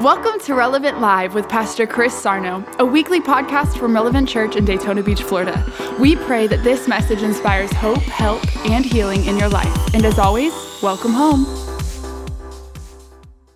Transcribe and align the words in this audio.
Welcome 0.00 0.40
to 0.40 0.54
Relevant 0.54 1.00
Live 1.00 1.34
with 1.34 1.48
Pastor 1.48 1.86
Chris 1.86 2.12
Sarno, 2.12 2.64
a 2.80 2.84
weekly 2.84 3.20
podcast 3.20 3.78
from 3.78 3.94
Relevant 3.94 4.28
Church 4.28 4.56
in 4.56 4.64
Daytona 4.64 5.04
Beach, 5.04 5.22
Florida. 5.22 5.64
We 6.00 6.16
pray 6.16 6.48
that 6.48 6.64
this 6.64 6.88
message 6.88 7.22
inspires 7.22 7.72
hope, 7.74 8.02
help, 8.02 8.44
and 8.66 8.84
healing 8.84 9.24
in 9.26 9.38
your 9.38 9.48
life. 9.48 9.94
And 9.94 10.04
as 10.04 10.18
always, 10.18 10.52
welcome 10.82 11.12
home. 11.12 11.46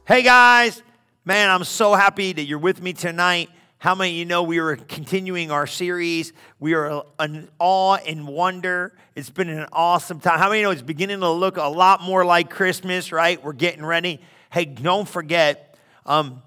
Hey 0.06 0.22
guys, 0.22 0.80
man, 1.24 1.50
I'm 1.50 1.64
so 1.64 1.94
happy 1.94 2.32
that 2.32 2.44
you're 2.44 2.60
with 2.60 2.80
me 2.80 2.92
tonight. 2.92 3.50
How 3.78 3.96
many 3.96 4.12
of 4.12 4.16
you 4.18 4.24
know 4.24 4.44
we 4.44 4.58
are 4.58 4.76
continuing 4.76 5.50
our 5.50 5.66
series? 5.66 6.32
We 6.60 6.74
are 6.74 7.02
in 7.18 7.48
awe 7.58 7.96
and 7.96 8.28
wonder. 8.28 8.92
It's 9.16 9.28
been 9.28 9.48
an 9.48 9.66
awesome 9.72 10.20
time. 10.20 10.38
How 10.38 10.50
many 10.50 10.60
of 10.60 10.60
you 10.60 10.66
know 10.66 10.70
it's 10.70 10.82
beginning 10.82 11.18
to 11.18 11.30
look 11.30 11.56
a 11.56 11.66
lot 11.66 12.00
more 12.00 12.24
like 12.24 12.48
Christmas, 12.48 13.10
right? 13.10 13.42
We're 13.42 13.54
getting 13.54 13.84
ready. 13.84 14.20
Hey, 14.50 14.66
don't 14.66 15.08
forget, 15.08 15.67
um, 16.08 16.42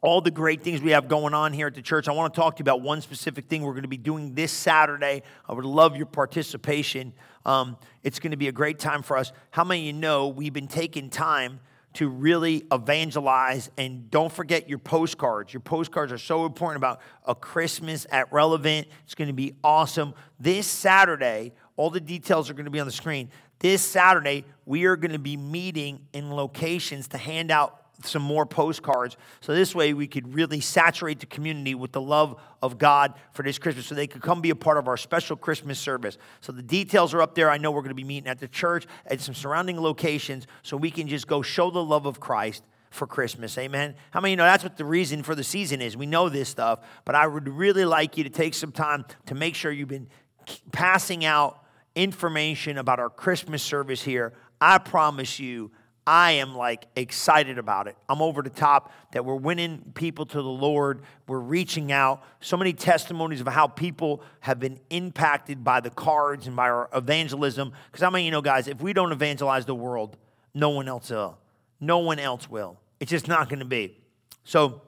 all 0.00 0.20
the 0.20 0.30
great 0.30 0.62
things 0.62 0.82
we 0.82 0.90
have 0.90 1.08
going 1.08 1.32
on 1.34 1.52
here 1.52 1.66
at 1.66 1.74
the 1.74 1.82
church. 1.82 2.06
I 2.06 2.12
want 2.12 2.32
to 2.32 2.40
talk 2.40 2.56
to 2.56 2.60
you 2.60 2.64
about 2.64 2.82
one 2.82 3.00
specific 3.00 3.46
thing 3.46 3.62
we're 3.62 3.72
going 3.72 3.82
to 3.82 3.88
be 3.88 3.96
doing 3.96 4.34
this 4.34 4.52
Saturday. 4.52 5.22
I 5.48 5.52
would 5.54 5.64
love 5.64 5.96
your 5.96 6.06
participation. 6.06 7.14
Um, 7.46 7.78
it's 8.02 8.20
going 8.20 8.32
to 8.32 8.36
be 8.36 8.48
a 8.48 8.52
great 8.52 8.78
time 8.78 9.02
for 9.02 9.16
us. 9.16 9.32
How 9.50 9.64
many 9.64 9.80
of 9.80 9.86
you 9.86 9.92
know 9.94 10.28
we've 10.28 10.52
been 10.52 10.68
taking 10.68 11.08
time 11.08 11.60
to 11.94 12.08
really 12.08 12.64
evangelize 12.72 13.70
and 13.78 14.10
don't 14.10 14.32
forget 14.32 14.68
your 14.68 14.78
postcards. 14.78 15.54
Your 15.54 15.60
postcards 15.60 16.12
are 16.12 16.18
so 16.18 16.44
important 16.44 16.76
about 16.76 17.00
a 17.24 17.34
Christmas 17.34 18.04
at 18.10 18.32
Relevant. 18.32 18.88
It's 19.04 19.14
going 19.14 19.28
to 19.28 19.34
be 19.34 19.54
awesome. 19.62 20.12
This 20.40 20.66
Saturday, 20.66 21.52
all 21.76 21.90
the 21.90 22.00
details 22.00 22.50
are 22.50 22.54
going 22.54 22.64
to 22.64 22.70
be 22.70 22.80
on 22.80 22.86
the 22.86 22.92
screen. 22.92 23.30
This 23.60 23.80
Saturday, 23.80 24.44
we 24.66 24.84
are 24.86 24.96
going 24.96 25.12
to 25.12 25.20
be 25.20 25.36
meeting 25.36 26.00
in 26.12 26.32
locations 26.32 27.08
to 27.08 27.18
hand 27.18 27.52
out 27.52 27.83
some 28.06 28.22
more 28.22 28.46
postcards. 28.46 29.16
So 29.40 29.54
this 29.54 29.74
way 29.74 29.94
we 29.94 30.06
could 30.06 30.34
really 30.34 30.60
saturate 30.60 31.20
the 31.20 31.26
community 31.26 31.74
with 31.74 31.92
the 31.92 32.00
love 32.00 32.40
of 32.62 32.78
God 32.78 33.14
for 33.32 33.42
this 33.42 33.58
Christmas 33.58 33.86
so 33.86 33.94
they 33.94 34.06
could 34.06 34.22
come 34.22 34.40
be 34.40 34.50
a 34.50 34.56
part 34.56 34.78
of 34.78 34.88
our 34.88 34.96
special 34.96 35.36
Christmas 35.36 35.78
service. 35.78 36.18
So 36.40 36.52
the 36.52 36.62
details 36.62 37.14
are 37.14 37.22
up 37.22 37.34
there. 37.34 37.50
I 37.50 37.58
know 37.58 37.70
we're 37.70 37.82
going 37.82 37.88
to 37.88 37.94
be 37.94 38.04
meeting 38.04 38.28
at 38.28 38.40
the 38.40 38.48
church 38.48 38.86
at 39.06 39.20
some 39.20 39.34
surrounding 39.34 39.80
locations 39.80 40.46
so 40.62 40.76
we 40.76 40.90
can 40.90 41.08
just 41.08 41.26
go 41.26 41.42
show 41.42 41.70
the 41.70 41.82
love 41.82 42.06
of 42.06 42.20
Christ 42.20 42.64
for 42.90 43.06
Christmas. 43.06 43.58
Amen. 43.58 43.94
How 44.12 44.20
many 44.20 44.32
you 44.32 44.36
know 44.36 44.44
that's 44.44 44.62
what 44.62 44.76
the 44.76 44.84
reason 44.84 45.22
for 45.22 45.34
the 45.34 45.44
season 45.44 45.82
is? 45.82 45.96
We 45.96 46.06
know 46.06 46.28
this 46.28 46.48
stuff, 46.48 46.80
but 47.04 47.14
I 47.14 47.26
would 47.26 47.48
really 47.48 47.84
like 47.84 48.16
you 48.16 48.24
to 48.24 48.30
take 48.30 48.54
some 48.54 48.72
time 48.72 49.04
to 49.26 49.34
make 49.34 49.54
sure 49.54 49.72
you've 49.72 49.88
been 49.88 50.08
passing 50.72 51.24
out 51.24 51.64
information 51.94 52.78
about 52.78 53.00
our 53.00 53.10
Christmas 53.10 53.62
service 53.62 54.02
here. 54.02 54.32
I 54.60 54.78
promise 54.78 55.38
you 55.38 55.72
I 56.06 56.32
am 56.32 56.54
like 56.54 56.86
excited 56.96 57.58
about 57.58 57.86
it. 57.86 57.96
I'm 58.08 58.20
over 58.20 58.42
the 58.42 58.50
top 58.50 58.92
that 59.12 59.24
we're 59.24 59.36
winning 59.36 59.92
people 59.94 60.26
to 60.26 60.36
the 60.36 60.42
Lord. 60.42 61.02
We're 61.26 61.38
reaching 61.38 61.92
out. 61.92 62.22
So 62.40 62.56
many 62.58 62.74
testimonies 62.74 63.40
of 63.40 63.48
how 63.48 63.68
people 63.68 64.22
have 64.40 64.60
been 64.60 64.80
impacted 64.90 65.64
by 65.64 65.80
the 65.80 65.90
cards 65.90 66.46
and 66.46 66.54
by 66.54 66.68
our 66.68 66.90
evangelism. 66.94 67.72
Because 67.90 68.02
I 68.02 68.10
mean, 68.10 68.26
you 68.26 68.30
know, 68.30 68.42
guys, 68.42 68.68
if 68.68 68.82
we 68.82 68.92
don't 68.92 69.12
evangelize 69.12 69.64
the 69.64 69.74
world, 69.74 70.16
no 70.52 70.68
one 70.70 70.88
else 70.88 71.10
will. 71.10 71.38
No 71.80 71.98
one 71.98 72.18
else 72.18 72.50
will. 72.50 72.78
It's 73.00 73.10
just 73.10 73.26
not 73.26 73.48
going 73.48 73.60
to 73.60 73.64
be. 73.64 73.96
So 74.44 74.82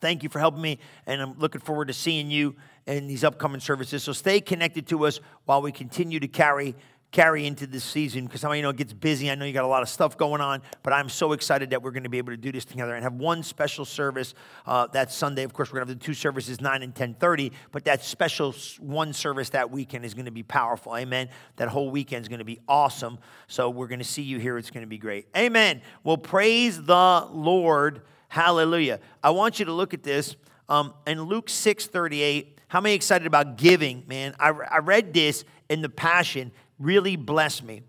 thank 0.00 0.22
you 0.22 0.28
for 0.28 0.38
helping 0.38 0.60
me, 0.60 0.78
and 1.06 1.22
I'm 1.22 1.38
looking 1.38 1.60
forward 1.60 1.88
to 1.88 1.94
seeing 1.94 2.30
you 2.30 2.56
in 2.86 3.06
these 3.06 3.24
upcoming 3.24 3.60
services. 3.60 4.02
So 4.02 4.12
stay 4.12 4.40
connected 4.40 4.86
to 4.88 5.06
us 5.06 5.20
while 5.44 5.62
we 5.62 5.72
continue 5.72 6.20
to 6.20 6.28
carry 6.28 6.74
carry 7.12 7.46
into 7.46 7.66
this 7.66 7.84
season 7.84 8.24
because 8.24 8.42
I 8.42 8.54
you 8.56 8.62
know 8.62 8.70
it 8.70 8.76
gets 8.76 8.94
busy. 8.94 9.30
I 9.30 9.34
know 9.34 9.44
you 9.44 9.52
got 9.52 9.64
a 9.64 9.68
lot 9.68 9.82
of 9.82 9.88
stuff 9.88 10.16
going 10.16 10.40
on, 10.40 10.62
but 10.82 10.94
I'm 10.94 11.10
so 11.10 11.32
excited 11.32 11.70
that 11.70 11.82
we're 11.82 11.90
going 11.90 12.02
to 12.02 12.08
be 12.08 12.18
able 12.18 12.32
to 12.32 12.38
do 12.38 12.50
this 12.50 12.64
together 12.64 12.94
and 12.94 13.04
have 13.04 13.12
one 13.12 13.42
special 13.42 13.84
service 13.84 14.34
uh, 14.66 14.86
that 14.88 15.12
Sunday. 15.12 15.44
Of 15.44 15.52
course, 15.52 15.70
we're 15.70 15.80
going 15.80 15.88
to 15.88 15.92
have 15.92 16.00
the 16.00 16.04
two 16.04 16.14
services, 16.14 16.60
nine 16.60 16.82
and 16.82 16.94
ten 16.94 17.14
thirty. 17.14 17.52
But 17.70 17.84
that 17.84 18.02
special 18.02 18.54
one 18.80 19.12
service 19.12 19.50
that 19.50 19.70
weekend 19.70 20.06
is 20.06 20.14
going 20.14 20.24
to 20.24 20.32
be 20.32 20.42
powerful. 20.42 20.96
Amen. 20.96 21.28
That 21.56 21.68
whole 21.68 21.90
weekend 21.90 22.22
is 22.22 22.28
going 22.28 22.38
to 22.38 22.44
be 22.44 22.60
awesome. 22.66 23.18
So 23.46 23.68
we're 23.68 23.88
going 23.88 24.00
to 24.00 24.04
see 24.04 24.22
you 24.22 24.38
here. 24.38 24.56
It's 24.56 24.70
going 24.70 24.82
to 24.82 24.88
be 24.88 24.98
great. 24.98 25.28
Amen. 25.36 25.82
Well, 26.02 26.16
praise 26.16 26.82
the 26.82 27.28
Lord. 27.30 28.02
Hallelujah. 28.28 29.00
I 29.22 29.30
want 29.30 29.58
you 29.58 29.66
to 29.66 29.72
look 29.72 29.92
at 29.92 30.02
this 30.02 30.36
um, 30.70 30.94
in 31.06 31.20
Luke 31.20 31.50
six 31.50 31.86
thirty 31.86 32.22
eight. 32.22 32.58
How 32.68 32.80
many 32.80 32.94
excited 32.94 33.26
about 33.26 33.58
giving, 33.58 34.04
man? 34.06 34.34
I, 34.40 34.48
I 34.48 34.78
read 34.78 35.12
this 35.12 35.44
in 35.68 35.82
the 35.82 35.90
Passion 35.90 36.52
really 36.82 37.16
blessed 37.16 37.64
me. 37.64 37.82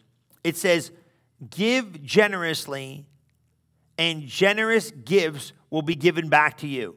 It 0.43 0.57
says, 0.57 0.91
Give 1.49 2.01
generously, 2.03 3.05
and 3.97 4.25
generous 4.27 4.91
gifts 4.91 5.51
will 5.69 5.81
be 5.81 5.95
given 5.95 6.29
back 6.29 6.59
to 6.59 6.67
you. 6.67 6.95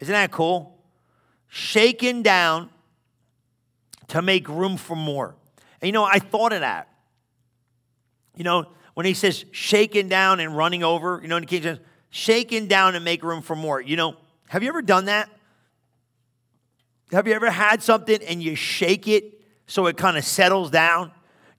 Isn't 0.00 0.12
that 0.12 0.30
cool? 0.30 0.82
Shaken 1.48 2.22
down 2.22 2.70
to 4.08 4.22
make 4.22 4.48
room 4.48 4.76
for 4.76 4.96
more. 4.96 5.36
And 5.80 5.88
you 5.88 5.92
know, 5.92 6.04
I 6.04 6.18
thought 6.18 6.52
of 6.52 6.60
that. 6.60 6.88
You 8.36 8.44
know, 8.44 8.66
when 8.94 9.06
he 9.06 9.14
says 9.14 9.44
shaken 9.52 10.08
down 10.08 10.40
and 10.40 10.56
running 10.56 10.82
over, 10.82 11.20
you 11.22 11.28
know, 11.28 11.36
in 11.36 11.42
the 11.42 11.46
King 11.46 11.62
James, 11.62 11.78
shaken 12.10 12.66
down 12.66 12.94
and 12.94 13.04
make 13.04 13.22
room 13.22 13.42
for 13.42 13.54
more. 13.54 13.80
You 13.80 13.96
know, 13.96 14.16
have 14.48 14.62
you 14.62 14.68
ever 14.68 14.82
done 14.82 15.06
that? 15.06 15.28
Have 17.12 17.26
you 17.26 17.34
ever 17.34 17.50
had 17.50 17.82
something 17.82 18.22
and 18.22 18.42
you 18.42 18.54
shake 18.54 19.08
it 19.08 19.40
so 19.66 19.86
it 19.86 19.96
kind 19.96 20.16
of 20.16 20.24
settles 20.24 20.70
down? 20.70 21.12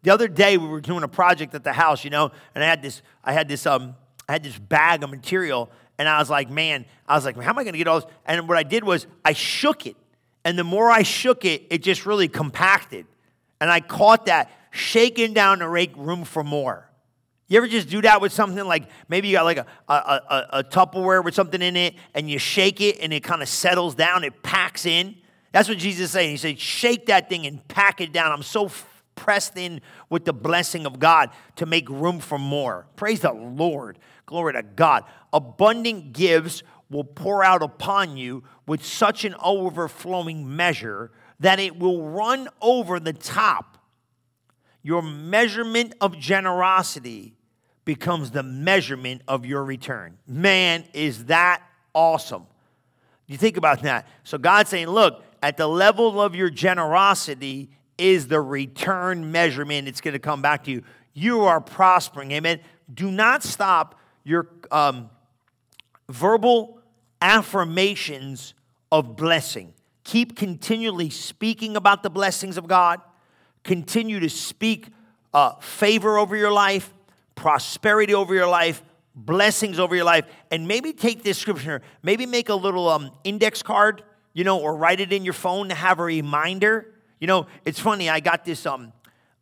The 0.03 0.11
other 0.11 0.27
day 0.27 0.57
we 0.57 0.67
were 0.67 0.81
doing 0.81 1.03
a 1.03 1.07
project 1.07 1.53
at 1.55 1.63
the 1.63 1.73
house, 1.73 2.03
you 2.03 2.09
know, 2.09 2.31
and 2.55 2.63
I 2.63 2.67
had 2.67 2.81
this, 2.81 3.01
I 3.23 3.33
had 3.33 3.47
this, 3.47 3.65
um, 3.65 3.95
I 4.27 4.33
had 4.33 4.43
this 4.43 4.57
bag 4.57 5.03
of 5.03 5.09
material, 5.09 5.69
and 5.97 6.07
I 6.07 6.19
was 6.19 6.29
like, 6.29 6.49
man, 6.49 6.85
I 7.07 7.15
was 7.15 7.25
like, 7.25 7.35
how 7.35 7.49
am 7.49 7.59
I 7.59 7.63
going 7.63 7.73
to 7.73 7.77
get 7.77 7.87
all 7.87 7.99
this? 7.99 8.09
And 8.25 8.47
what 8.47 8.57
I 8.57 8.63
did 8.63 8.83
was 8.83 9.07
I 9.25 9.33
shook 9.33 9.85
it, 9.85 9.97
and 10.45 10.57
the 10.57 10.63
more 10.63 10.89
I 10.89 11.03
shook 11.03 11.43
it, 11.43 11.63
it 11.69 11.83
just 11.83 12.05
really 12.05 12.27
compacted, 12.27 13.05
and 13.59 13.69
I 13.69 13.81
caught 13.81 14.27
that 14.27 14.51
shaking 14.71 15.33
down 15.33 15.59
to 15.59 15.69
make 15.69 15.95
room 15.97 16.23
for 16.23 16.43
more. 16.43 16.85
You 17.49 17.57
ever 17.57 17.67
just 17.67 17.89
do 17.89 18.01
that 18.03 18.21
with 18.21 18.31
something 18.31 18.63
like 18.63 18.87
maybe 19.09 19.27
you 19.27 19.33
got 19.33 19.43
like 19.43 19.57
a, 19.57 19.65
a, 19.89 19.93
a, 19.93 20.47
a 20.59 20.63
Tupperware 20.63 21.23
with 21.25 21.33
something 21.33 21.61
in 21.61 21.75
it, 21.75 21.95
and 22.13 22.29
you 22.29 22.37
shake 22.37 22.79
it, 22.79 22.99
and 23.01 23.11
it 23.11 23.23
kind 23.23 23.41
of 23.41 23.49
settles 23.49 23.95
down, 23.95 24.23
it 24.23 24.43
packs 24.43 24.85
in. 24.85 25.15
That's 25.51 25.67
what 25.67 25.79
Jesus 25.79 26.05
is 26.05 26.11
saying. 26.11 26.29
He 26.29 26.37
said, 26.37 26.59
shake 26.59 27.07
that 27.07 27.27
thing 27.27 27.47
and 27.47 27.67
pack 27.67 28.01
it 28.01 28.13
down. 28.13 28.31
I'm 28.31 28.43
so 28.43 28.69
pressed 29.19 29.57
in 29.57 29.81
with 30.09 30.23
the 30.23 30.33
blessing 30.33 30.85
of 30.85 30.97
God 30.97 31.29
to 31.57 31.65
make 31.65 31.89
room 31.89 32.19
for 32.19 32.39
more. 32.39 32.87
Praise 32.95 33.19
the 33.19 33.33
Lord. 33.33 33.99
Glory 34.25 34.53
to 34.53 34.63
God. 34.63 35.03
Abundant 35.33 36.13
gifts 36.13 36.63
will 36.89 37.03
pour 37.03 37.43
out 37.43 37.61
upon 37.61 38.15
you 38.17 38.43
with 38.65 38.83
such 38.83 39.25
an 39.25 39.35
overflowing 39.43 40.55
measure 40.55 41.11
that 41.39 41.59
it 41.59 41.77
will 41.77 42.09
run 42.09 42.47
over 42.61 42.99
the 42.99 43.13
top. 43.13 43.77
Your 44.81 45.01
measurement 45.01 45.93
of 45.99 46.17
generosity 46.17 47.35
becomes 47.83 48.31
the 48.31 48.43
measurement 48.43 49.21
of 49.27 49.45
your 49.45 49.63
return. 49.63 50.17
Man, 50.25 50.85
is 50.93 51.25
that 51.25 51.61
awesome. 51.93 52.45
You 53.27 53.37
think 53.37 53.57
about 53.57 53.81
that. 53.83 54.07
So 54.23 54.37
God's 54.37 54.69
saying, 54.69 54.87
look, 54.87 55.23
at 55.41 55.57
the 55.57 55.67
level 55.67 56.21
of 56.21 56.35
your 56.35 56.49
generosity, 56.49 57.69
is 57.99 58.27
the 58.27 58.41
return 58.41 59.31
measurement. 59.31 59.87
It's 59.87 60.01
going 60.01 60.13
to 60.13 60.19
come 60.19 60.41
back 60.41 60.63
to 60.63 60.71
you. 60.71 60.83
You 61.13 61.41
are 61.41 61.59
prospering. 61.59 62.31
Amen. 62.31 62.59
Do 62.91 63.11
not 63.11 63.43
stop 63.43 63.99
your 64.23 64.47
um, 64.71 65.09
verbal 66.07 66.79
affirmations 67.21 68.53
of 68.91 69.15
blessing. 69.15 69.73
Keep 70.03 70.35
continually 70.35 71.09
speaking 71.09 71.75
about 71.75 72.01
the 72.03 72.09
blessings 72.09 72.57
of 72.57 72.67
God. 72.67 73.01
Continue 73.63 74.19
to 74.21 74.29
speak 74.29 74.87
uh, 75.33 75.55
favor 75.59 76.17
over 76.17 76.35
your 76.35 76.51
life, 76.51 76.93
prosperity 77.35 78.13
over 78.13 78.33
your 78.33 78.47
life, 78.47 78.81
blessings 79.13 79.77
over 79.77 79.95
your 79.95 80.05
life. 80.05 80.25
And 80.49 80.67
maybe 80.67 80.93
take 80.93 81.23
this 81.23 81.37
scripture, 81.37 81.81
maybe 82.01 82.25
make 82.25 82.49
a 82.49 82.55
little 82.55 82.87
um, 82.89 83.11
index 83.23 83.61
card, 83.61 84.03
you 84.33 84.43
know, 84.43 84.59
or 84.59 84.75
write 84.75 84.99
it 84.99 85.11
in 85.11 85.23
your 85.23 85.33
phone 85.33 85.69
to 85.69 85.75
have 85.75 85.99
a 85.99 86.03
reminder 86.03 86.93
you 87.19 87.27
know, 87.27 87.47
it's 87.65 87.79
funny. 87.79 88.09
I 88.09 88.19
got 88.19 88.45
this. 88.45 88.65
Um, 88.65 88.93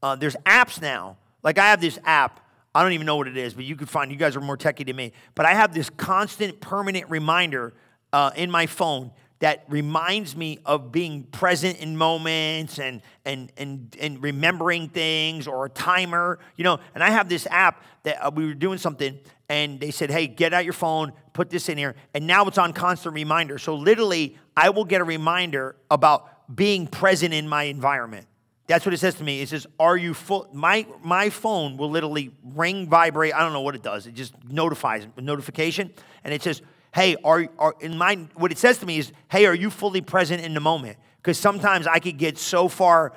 uh, 0.01 0.15
there's 0.15 0.35
apps 0.45 0.81
now. 0.81 1.18
Like 1.44 1.57
I 1.57 1.69
have 1.69 1.81
this 1.81 2.00
app. 2.03 2.39
I 2.74 2.83
don't 2.83 2.94
even 2.94 3.06
know 3.06 3.15
what 3.15 3.27
it 3.27 3.38
is, 3.38 3.53
but 3.53 3.65
you 3.65 3.75
could 3.75 3.89
find. 3.89 4.12
You 4.12 4.18
guys 4.18 4.35
are 4.35 4.41
more 4.41 4.57
techie 4.57 4.85
than 4.85 4.95
me. 4.95 5.13
But 5.35 5.45
I 5.45 5.53
have 5.53 5.74
this 5.74 5.89
constant, 5.89 6.59
permanent 6.59 7.09
reminder 7.09 7.74
uh, 8.13 8.31
in 8.35 8.51
my 8.51 8.65
phone 8.65 9.12
that 9.39 9.65
reminds 9.69 10.35
me 10.35 10.59
of 10.65 10.91
being 10.91 11.24
present 11.24 11.79
in 11.79 11.95
moments 11.95 12.79
and, 12.79 13.01
and, 13.24 13.51
and, 13.57 13.95
and 14.00 14.21
remembering 14.21 14.89
things 14.89 15.47
or 15.47 15.65
a 15.65 15.69
timer, 15.69 16.39
you 16.56 16.63
know. 16.63 16.80
And 16.95 17.03
I 17.03 17.12
have 17.12 17.30
this 17.30 17.47
app 17.51 17.83
that 18.03 18.18
uh, 18.23 18.31
we 18.33 18.45
were 18.47 18.56
doing 18.56 18.80
something 18.80 19.19
and 19.50 19.80
they 19.80 19.91
said, 19.91 20.09
hey, 20.09 20.27
get 20.27 20.53
out 20.53 20.63
your 20.63 20.73
phone, 20.73 21.13
put 21.33 21.50
this 21.50 21.69
in 21.69 21.77
here. 21.77 21.95
And 22.13 22.25
now 22.25 22.47
it's 22.47 22.57
on 22.57 22.73
constant 22.73 23.13
reminder. 23.13 23.59
So 23.59 23.75
literally, 23.75 24.38
I 24.56 24.69
will 24.71 24.85
get 24.85 25.01
a 25.01 25.06
reminder 25.06 25.75
about 25.91 26.30
being 26.53 26.88
present 26.88 27.33
in 27.33 27.47
my 27.47 27.63
environment. 27.63 28.27
That's 28.67 28.85
what 28.85 28.94
it 28.94 28.97
says 28.97 29.15
to 29.15 29.23
me. 29.23 29.41
It 29.41 29.49
says, 29.49 29.65
Are 29.79 29.95
you 29.95 30.13
full? 30.13 30.47
My, 30.51 30.85
my 31.01 31.29
phone 31.29 31.77
will 31.77 31.89
literally 31.89 32.31
ring, 32.44 32.88
vibrate. 32.88 33.33
I 33.33 33.39
don't 33.39 33.53
know 33.53 33.61
what 33.61 33.75
it 33.75 33.83
does. 33.83 34.07
It 34.07 34.13
just 34.13 34.33
notifies, 34.49 35.07
notification. 35.17 35.91
And 36.23 36.33
it 36.33 36.44
says, 36.44 36.61
hey, 36.97 37.15
are, 37.23 37.47
are 37.59 37.75
in 37.79 37.97
my 37.97 38.15
what 38.35 38.51
it 38.51 38.57
says 38.57 38.79
to 38.79 38.85
me 38.85 38.97
is, 38.97 39.11
hey, 39.29 39.45
are 39.45 39.53
you 39.53 39.69
fully 39.69 40.01
present 40.01 40.44
in 40.44 40.53
the 40.53 40.59
moment? 40.59 40.97
Because 41.17 41.38
sometimes 41.38 41.85
I 41.85 41.99
could 41.99 42.17
get 42.17 42.38
so 42.38 42.67
far 42.67 43.13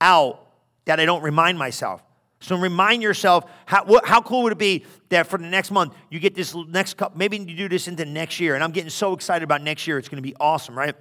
out 0.00 0.46
that 0.86 0.98
I 0.98 1.04
don't 1.04 1.22
remind 1.22 1.58
myself. 1.58 2.02
So 2.40 2.56
remind 2.56 3.02
yourself 3.02 3.50
how, 3.66 3.84
what, 3.84 4.06
how 4.06 4.22
cool 4.22 4.44
would 4.44 4.52
it 4.52 4.58
be 4.58 4.84
that 5.08 5.26
for 5.26 5.38
the 5.38 5.46
next 5.46 5.70
month 5.70 5.94
you 6.08 6.20
get 6.20 6.34
this 6.34 6.54
next 6.54 6.96
cup, 6.96 7.16
maybe 7.16 7.36
you 7.36 7.54
do 7.56 7.68
this 7.68 7.86
into 7.86 8.04
next 8.04 8.40
year. 8.40 8.54
And 8.54 8.64
I'm 8.64 8.70
getting 8.70 8.90
so 8.90 9.12
excited 9.12 9.42
about 9.42 9.60
next 9.62 9.86
year. 9.86 9.98
It's 9.98 10.08
going 10.08 10.22
to 10.22 10.26
be 10.26 10.36
awesome, 10.40 10.78
right? 10.78 10.94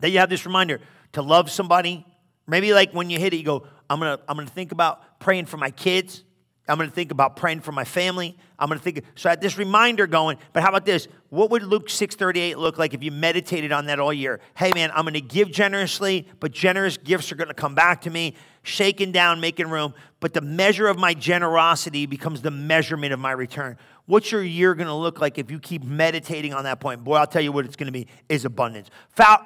That 0.00 0.10
you 0.10 0.18
have 0.18 0.30
this 0.30 0.46
reminder 0.46 0.80
to 1.12 1.22
love 1.22 1.50
somebody. 1.50 2.06
Maybe 2.46 2.72
like 2.72 2.92
when 2.92 3.10
you 3.10 3.18
hit 3.18 3.34
it, 3.34 3.36
you 3.38 3.44
go, 3.44 3.66
I'm 3.90 4.00
to 4.00 4.20
I'm 4.28 4.36
to 4.38 4.46
think 4.46 4.72
about 4.72 5.20
praying 5.20 5.46
for 5.46 5.56
my 5.56 5.70
kids. 5.70 6.24
I'm 6.68 6.78
to 6.78 6.90
think 6.90 7.10
about 7.10 7.36
praying 7.36 7.60
for 7.60 7.72
my 7.72 7.84
family. 7.84 8.36
I'm 8.58 8.68
to 8.68 8.78
think. 8.78 9.02
So 9.14 9.30
I 9.30 9.32
had 9.32 9.40
this 9.40 9.56
reminder 9.56 10.06
going. 10.06 10.36
But 10.52 10.62
how 10.62 10.68
about 10.68 10.84
this? 10.84 11.08
What 11.30 11.50
would 11.50 11.62
Luke 11.62 11.88
6:38 11.88 12.58
look 12.58 12.78
like 12.78 12.92
if 12.92 13.02
you 13.02 13.10
meditated 13.10 13.72
on 13.72 13.86
that 13.86 13.98
all 13.98 14.12
year? 14.12 14.40
Hey 14.54 14.72
man, 14.74 14.90
I'm 14.94 15.04
to 15.14 15.20
give 15.20 15.50
generously, 15.50 16.26
but 16.40 16.52
generous 16.52 16.98
gifts 16.98 17.32
are 17.32 17.36
to 17.36 17.54
come 17.54 17.74
back 17.74 18.02
to 18.02 18.10
me, 18.10 18.34
shaking 18.62 19.12
down, 19.12 19.40
making 19.40 19.68
room. 19.68 19.94
But 20.20 20.34
the 20.34 20.42
measure 20.42 20.88
of 20.88 20.98
my 20.98 21.14
generosity 21.14 22.04
becomes 22.04 22.42
the 22.42 22.50
measurement 22.50 23.14
of 23.14 23.20
my 23.20 23.32
return. 23.32 23.78
What's 24.08 24.32
your 24.32 24.42
year 24.42 24.74
going 24.74 24.86
to 24.86 24.94
look 24.94 25.20
like 25.20 25.36
if 25.36 25.50
you 25.50 25.60
keep 25.60 25.84
meditating 25.84 26.54
on 26.54 26.64
that 26.64 26.80
point? 26.80 27.04
Boy, 27.04 27.16
I'll 27.16 27.26
tell 27.26 27.42
you 27.42 27.52
what 27.52 27.66
it's 27.66 27.76
going 27.76 27.88
to 27.88 27.92
be 27.92 28.06
is 28.30 28.46
abundance. 28.46 28.88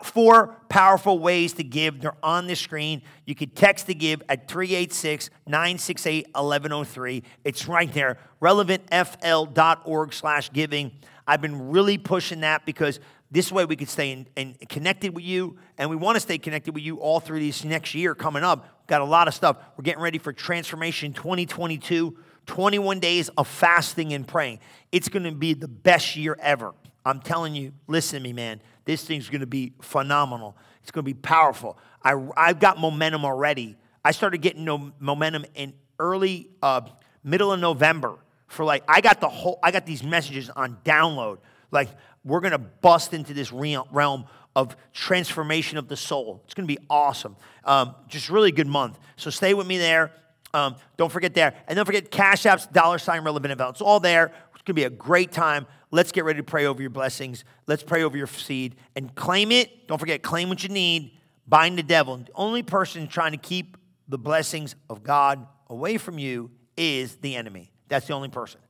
Four 0.04 0.56
powerful 0.68 1.18
ways 1.18 1.54
to 1.54 1.64
give. 1.64 2.00
They're 2.00 2.14
on 2.22 2.46
the 2.46 2.54
screen. 2.54 3.02
You 3.26 3.34
can 3.34 3.50
text 3.50 3.86
to 3.86 3.94
give 3.94 4.22
at 4.28 4.46
386 4.46 5.30
968 5.48 6.26
1103. 6.26 7.24
It's 7.42 7.66
right 7.66 7.92
there. 7.92 8.18
Relevantfl.org 8.40 10.12
slash 10.12 10.52
giving. 10.52 10.92
I've 11.26 11.40
been 11.40 11.70
really 11.70 11.98
pushing 11.98 12.42
that 12.42 12.64
because 12.64 13.00
this 13.32 13.50
way 13.50 13.64
we 13.64 13.74
could 13.74 13.88
stay 13.88 14.12
in, 14.12 14.28
in, 14.36 14.54
connected 14.68 15.12
with 15.12 15.24
you, 15.24 15.56
and 15.76 15.90
we 15.90 15.96
want 15.96 16.14
to 16.14 16.20
stay 16.20 16.38
connected 16.38 16.72
with 16.72 16.84
you 16.84 16.98
all 16.98 17.18
through 17.18 17.40
this 17.40 17.64
next 17.64 17.96
year 17.96 18.14
coming 18.14 18.44
up. 18.44 18.62
We've 18.82 18.86
got 18.86 19.00
a 19.00 19.06
lot 19.06 19.26
of 19.26 19.34
stuff. 19.34 19.56
We're 19.76 19.82
getting 19.82 20.02
ready 20.02 20.18
for 20.18 20.32
Transformation 20.32 21.12
2022. 21.12 22.16
21 22.46 23.00
days 23.00 23.28
of 23.30 23.46
fasting 23.48 24.12
and 24.12 24.26
praying. 24.26 24.58
It's 24.90 25.08
going 25.08 25.24
to 25.24 25.32
be 25.32 25.54
the 25.54 25.68
best 25.68 26.16
year 26.16 26.36
ever. 26.40 26.72
I'm 27.04 27.20
telling 27.20 27.54
you, 27.54 27.72
listen 27.86 28.18
to 28.18 28.22
me, 28.22 28.32
man. 28.32 28.60
This 28.84 29.04
thing's 29.04 29.28
going 29.28 29.40
to 29.40 29.46
be 29.46 29.72
phenomenal. 29.80 30.56
It's 30.82 30.90
going 30.90 31.04
to 31.04 31.14
be 31.14 31.14
powerful. 31.14 31.78
I, 32.02 32.14
I've 32.36 32.60
got 32.60 32.78
momentum 32.78 33.24
already. 33.24 33.76
I 34.04 34.12
started 34.12 34.38
getting 34.38 34.64
no 34.64 34.92
momentum 34.98 35.46
in 35.54 35.74
early, 35.98 36.48
uh, 36.62 36.82
middle 37.24 37.52
of 37.52 37.60
November. 37.60 38.18
For 38.48 38.64
like, 38.64 38.84
I 38.86 39.00
got 39.00 39.20
the 39.20 39.28
whole, 39.28 39.58
I 39.62 39.70
got 39.70 39.86
these 39.86 40.02
messages 40.02 40.50
on 40.50 40.78
download. 40.84 41.38
Like, 41.70 41.88
we're 42.24 42.40
going 42.40 42.52
to 42.52 42.58
bust 42.58 43.14
into 43.14 43.32
this 43.34 43.50
realm 43.52 44.26
of 44.54 44.76
transformation 44.92 45.78
of 45.78 45.88
the 45.88 45.96
soul. 45.96 46.42
It's 46.44 46.54
going 46.54 46.68
to 46.68 46.74
be 46.74 46.80
awesome. 46.90 47.36
Um, 47.64 47.94
just 48.08 48.28
really 48.28 48.52
good 48.52 48.66
month. 48.66 48.98
So 49.16 49.30
stay 49.30 49.54
with 49.54 49.66
me 49.66 49.78
there. 49.78 50.12
Um, 50.54 50.76
don't 50.96 51.10
forget 51.10 51.34
there. 51.34 51.54
And 51.66 51.76
don't 51.76 51.86
forget 51.86 52.10
Cash 52.10 52.46
App's 52.46 52.66
dollar 52.66 52.98
sign 52.98 53.24
relevant 53.24 53.52
event. 53.52 53.70
It's 53.70 53.80
all 53.80 54.00
there. 54.00 54.26
It's 54.26 54.62
going 54.62 54.66
to 54.66 54.74
be 54.74 54.84
a 54.84 54.90
great 54.90 55.32
time. 55.32 55.66
Let's 55.90 56.12
get 56.12 56.24
ready 56.24 56.38
to 56.38 56.44
pray 56.44 56.66
over 56.66 56.80
your 56.80 56.90
blessings. 56.90 57.44
Let's 57.66 57.82
pray 57.82 58.02
over 58.02 58.16
your 58.16 58.26
seed 58.26 58.76
and 58.94 59.14
claim 59.14 59.50
it. 59.50 59.88
Don't 59.88 59.98
forget, 59.98 60.22
claim 60.22 60.48
what 60.48 60.62
you 60.62 60.68
need. 60.68 61.12
Bind 61.46 61.76
the 61.76 61.82
devil. 61.82 62.16
The 62.18 62.30
only 62.34 62.62
person 62.62 63.08
trying 63.08 63.32
to 63.32 63.38
keep 63.38 63.76
the 64.08 64.18
blessings 64.18 64.74
of 64.88 65.02
God 65.02 65.46
away 65.68 65.98
from 65.98 66.18
you 66.18 66.50
is 66.76 67.16
the 67.16 67.34
enemy. 67.34 67.70
That's 67.88 68.06
the 68.06 68.14
only 68.14 68.28
person. 68.28 68.60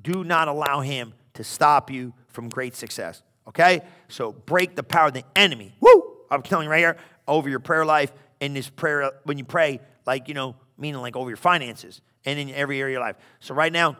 Do 0.00 0.24
not 0.24 0.48
allow 0.48 0.80
him 0.80 1.14
to 1.34 1.44
stop 1.44 1.90
you 1.90 2.14
from 2.28 2.48
great 2.48 2.74
success. 2.74 3.22
Okay? 3.48 3.82
So 4.08 4.32
break 4.32 4.76
the 4.76 4.82
power 4.82 5.08
of 5.08 5.14
the 5.14 5.24
enemy. 5.36 5.74
Woo! 5.80 6.16
I'm 6.30 6.42
telling 6.42 6.66
you 6.66 6.70
right 6.70 6.78
here, 6.78 6.96
over 7.26 7.48
your 7.48 7.60
prayer 7.60 7.84
life, 7.84 8.12
in 8.40 8.54
this 8.54 8.70
prayer, 8.70 9.10
when 9.24 9.36
you 9.36 9.44
pray, 9.44 9.80
like, 10.06 10.28
you 10.28 10.34
know, 10.34 10.56
meaning 10.80 11.00
like 11.00 11.16
over 11.16 11.30
your 11.30 11.36
finances 11.36 12.00
and 12.24 12.38
in 12.38 12.50
every 12.50 12.80
area 12.80 12.96
of 12.96 13.00
your 13.00 13.06
life. 13.06 13.16
So 13.40 13.54
right 13.54 13.72
now, 13.72 13.96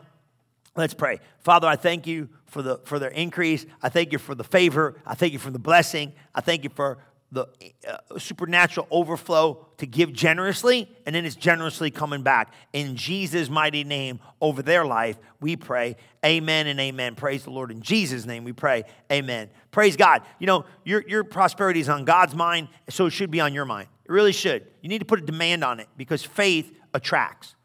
let's 0.75 0.93
pray. 0.93 1.19
Father, 1.39 1.67
I 1.67 1.75
thank 1.75 2.07
you 2.07 2.29
for 2.47 2.61
the 2.61 2.79
for 2.83 2.99
their 2.99 3.09
increase. 3.09 3.65
I 3.81 3.89
thank 3.89 4.11
you 4.11 4.17
for 4.17 4.35
the 4.35 4.43
favor. 4.43 4.95
I 5.05 5.15
thank 5.15 5.33
you 5.33 5.39
for 5.39 5.51
the 5.51 5.59
blessing. 5.59 6.13
I 6.35 6.41
thank 6.41 6.63
you 6.63 6.69
for 6.69 6.97
the 7.31 7.47
uh, 7.87 8.19
supernatural 8.19 8.87
overflow 8.91 9.65
to 9.77 9.85
give 9.85 10.11
generously, 10.11 10.89
and 11.05 11.15
then 11.15 11.25
it's 11.25 11.35
generously 11.35 11.89
coming 11.89 12.23
back. 12.23 12.53
In 12.73 12.97
Jesus' 12.97 13.49
mighty 13.49 13.85
name 13.85 14.19
over 14.41 14.61
their 14.61 14.85
life, 14.85 15.17
we 15.39 15.55
pray. 15.55 15.95
Amen 16.25 16.67
and 16.67 16.77
amen. 16.79 17.15
Praise 17.15 17.43
the 17.43 17.49
Lord. 17.49 17.71
In 17.71 17.81
Jesus' 17.81 18.25
name, 18.25 18.43
we 18.43 18.51
pray. 18.51 18.83
Amen. 19.09 19.49
Praise 19.71 19.95
God. 19.95 20.23
You 20.39 20.47
know, 20.47 20.65
your, 20.83 21.05
your 21.07 21.23
prosperity 21.23 21.79
is 21.79 21.87
on 21.87 22.03
God's 22.03 22.35
mind, 22.35 22.67
so 22.89 23.05
it 23.05 23.11
should 23.11 23.31
be 23.31 23.39
on 23.39 23.53
your 23.53 23.65
mind. 23.65 23.87
It 24.05 24.11
really 24.11 24.31
should. 24.31 24.65
You 24.81 24.89
need 24.89 24.99
to 24.99 25.05
put 25.05 25.19
a 25.19 25.25
demand 25.25 25.63
on 25.63 25.79
it 25.79 25.87
because 25.97 26.23
faith 26.23 26.71
attracts. 26.93 27.55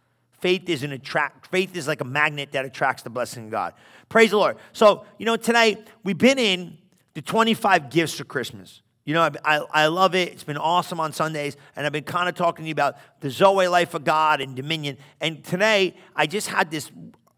Faith 0.41 0.69
is 0.69 0.83
an 0.83 0.93
attract. 0.93 1.47
Faith 1.49 1.77
is 1.77 1.89
like 1.89 2.01
a 2.01 2.05
magnet 2.05 2.53
that 2.53 2.65
attracts 2.65 3.03
the 3.03 3.11
blessing 3.11 3.47
of 3.47 3.51
God. 3.51 3.75
Praise 4.09 4.31
the 4.31 4.37
Lord. 4.37 4.59
So, 4.73 5.05
you 5.19 5.27
know, 5.27 5.37
tonight 5.37 5.89
we've 6.05 6.19
been 6.19 6.39
in 6.39 6.79
the 7.15 7.23
25 7.23 7.91
gifts 7.91 8.15
for 8.15 8.25
Christmas. 8.25 8.83
You 9.07 9.15
know, 9.15 9.31
I, 9.45 9.61
I, 9.71 9.87
love 9.87 10.15
it. 10.15 10.33
It's 10.33 10.45
been 10.45 10.57
awesome 10.57 11.01
on 11.01 11.13
Sundays. 11.13 11.57
And 11.75 11.87
I've 11.87 11.93
been 11.93 12.05
kind 12.05 12.29
of 12.29 12.35
talking 12.35 12.65
to 12.65 12.69
you 12.69 12.73
about 12.73 12.97
the 13.21 13.31
Zoe 13.31 13.69
life 13.69 13.95
of 13.95 14.05
God 14.05 14.41
and 14.41 14.55
dominion. 14.55 14.99
And 15.21 15.43
today, 15.45 15.95
I 16.15 16.27
just 16.27 16.49
had 16.49 16.71
this, 16.71 16.91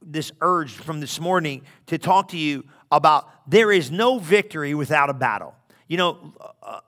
this 0.03 0.33
urge 0.41 0.73
from 0.73 1.01
this 1.01 1.21
morning 1.21 1.63
to 1.87 1.99
talk 1.99 2.29
to 2.29 2.39
you 2.39 2.65
about 2.91 3.29
there 3.47 3.71
is 3.71 3.91
no 3.91 4.19
victory 4.19 4.75
without 4.75 5.11
a 5.11 5.15
battle. 5.15 5.55
You 5.89 5.99
know, 5.99 6.35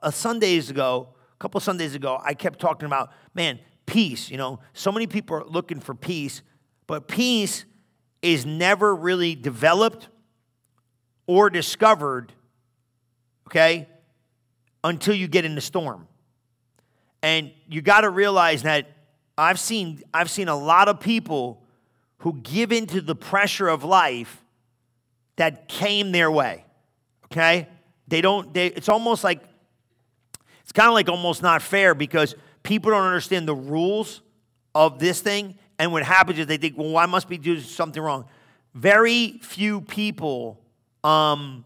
a 0.01 0.11
Sundays 0.11 0.69
ago, 0.69 1.09
couple 1.41 1.59
Sundays 1.59 1.95
ago, 1.95 2.21
I 2.23 2.35
kept 2.35 2.59
talking 2.59 2.85
about, 2.85 3.11
man, 3.33 3.59
peace. 3.87 4.29
You 4.29 4.37
know, 4.37 4.59
so 4.73 4.91
many 4.91 5.07
people 5.07 5.37
are 5.37 5.43
looking 5.43 5.79
for 5.79 5.95
peace, 5.95 6.43
but 6.85 7.07
peace 7.07 7.65
is 8.21 8.45
never 8.45 8.93
really 8.93 9.33
developed 9.33 10.07
or 11.25 11.49
discovered, 11.49 12.31
okay, 13.47 13.89
until 14.83 15.15
you 15.15 15.27
get 15.27 15.43
in 15.43 15.55
the 15.55 15.61
storm. 15.61 16.07
And 17.23 17.51
you 17.67 17.81
got 17.81 18.01
to 18.01 18.11
realize 18.11 18.61
that 18.61 18.95
I've 19.35 19.59
seen, 19.59 20.03
I've 20.13 20.29
seen 20.29 20.47
a 20.47 20.57
lot 20.57 20.89
of 20.89 20.99
people 20.99 21.63
who 22.19 22.33
give 22.43 22.71
into 22.71 23.01
the 23.01 23.15
pressure 23.15 23.67
of 23.67 23.83
life 23.83 24.43
that 25.37 25.67
came 25.67 26.11
their 26.11 26.29
way, 26.29 26.65
okay? 27.25 27.67
They 28.07 28.21
don't, 28.21 28.53
they, 28.53 28.67
it's 28.67 28.89
almost 28.89 29.23
like 29.23 29.41
it's 30.61 30.71
kind 30.71 30.87
of 30.87 30.93
like 30.93 31.09
almost 31.09 31.41
not 31.41 31.61
fair 31.61 31.93
because 31.93 32.35
people 32.63 32.91
don't 32.91 33.03
understand 33.03 33.47
the 33.47 33.55
rules 33.55 34.21
of 34.75 34.99
this 34.99 35.21
thing. 35.21 35.55
And 35.79 35.91
what 35.91 36.03
happens 36.03 36.39
is 36.39 36.47
they 36.47 36.57
think, 36.57 36.77
well, 36.77 36.97
I 36.97 37.05
must 37.05 37.27
be 37.27 37.37
doing 37.37 37.61
something 37.61 38.01
wrong. 38.01 38.25
Very 38.73 39.39
few 39.41 39.81
people 39.81 40.59
um, 41.03 41.65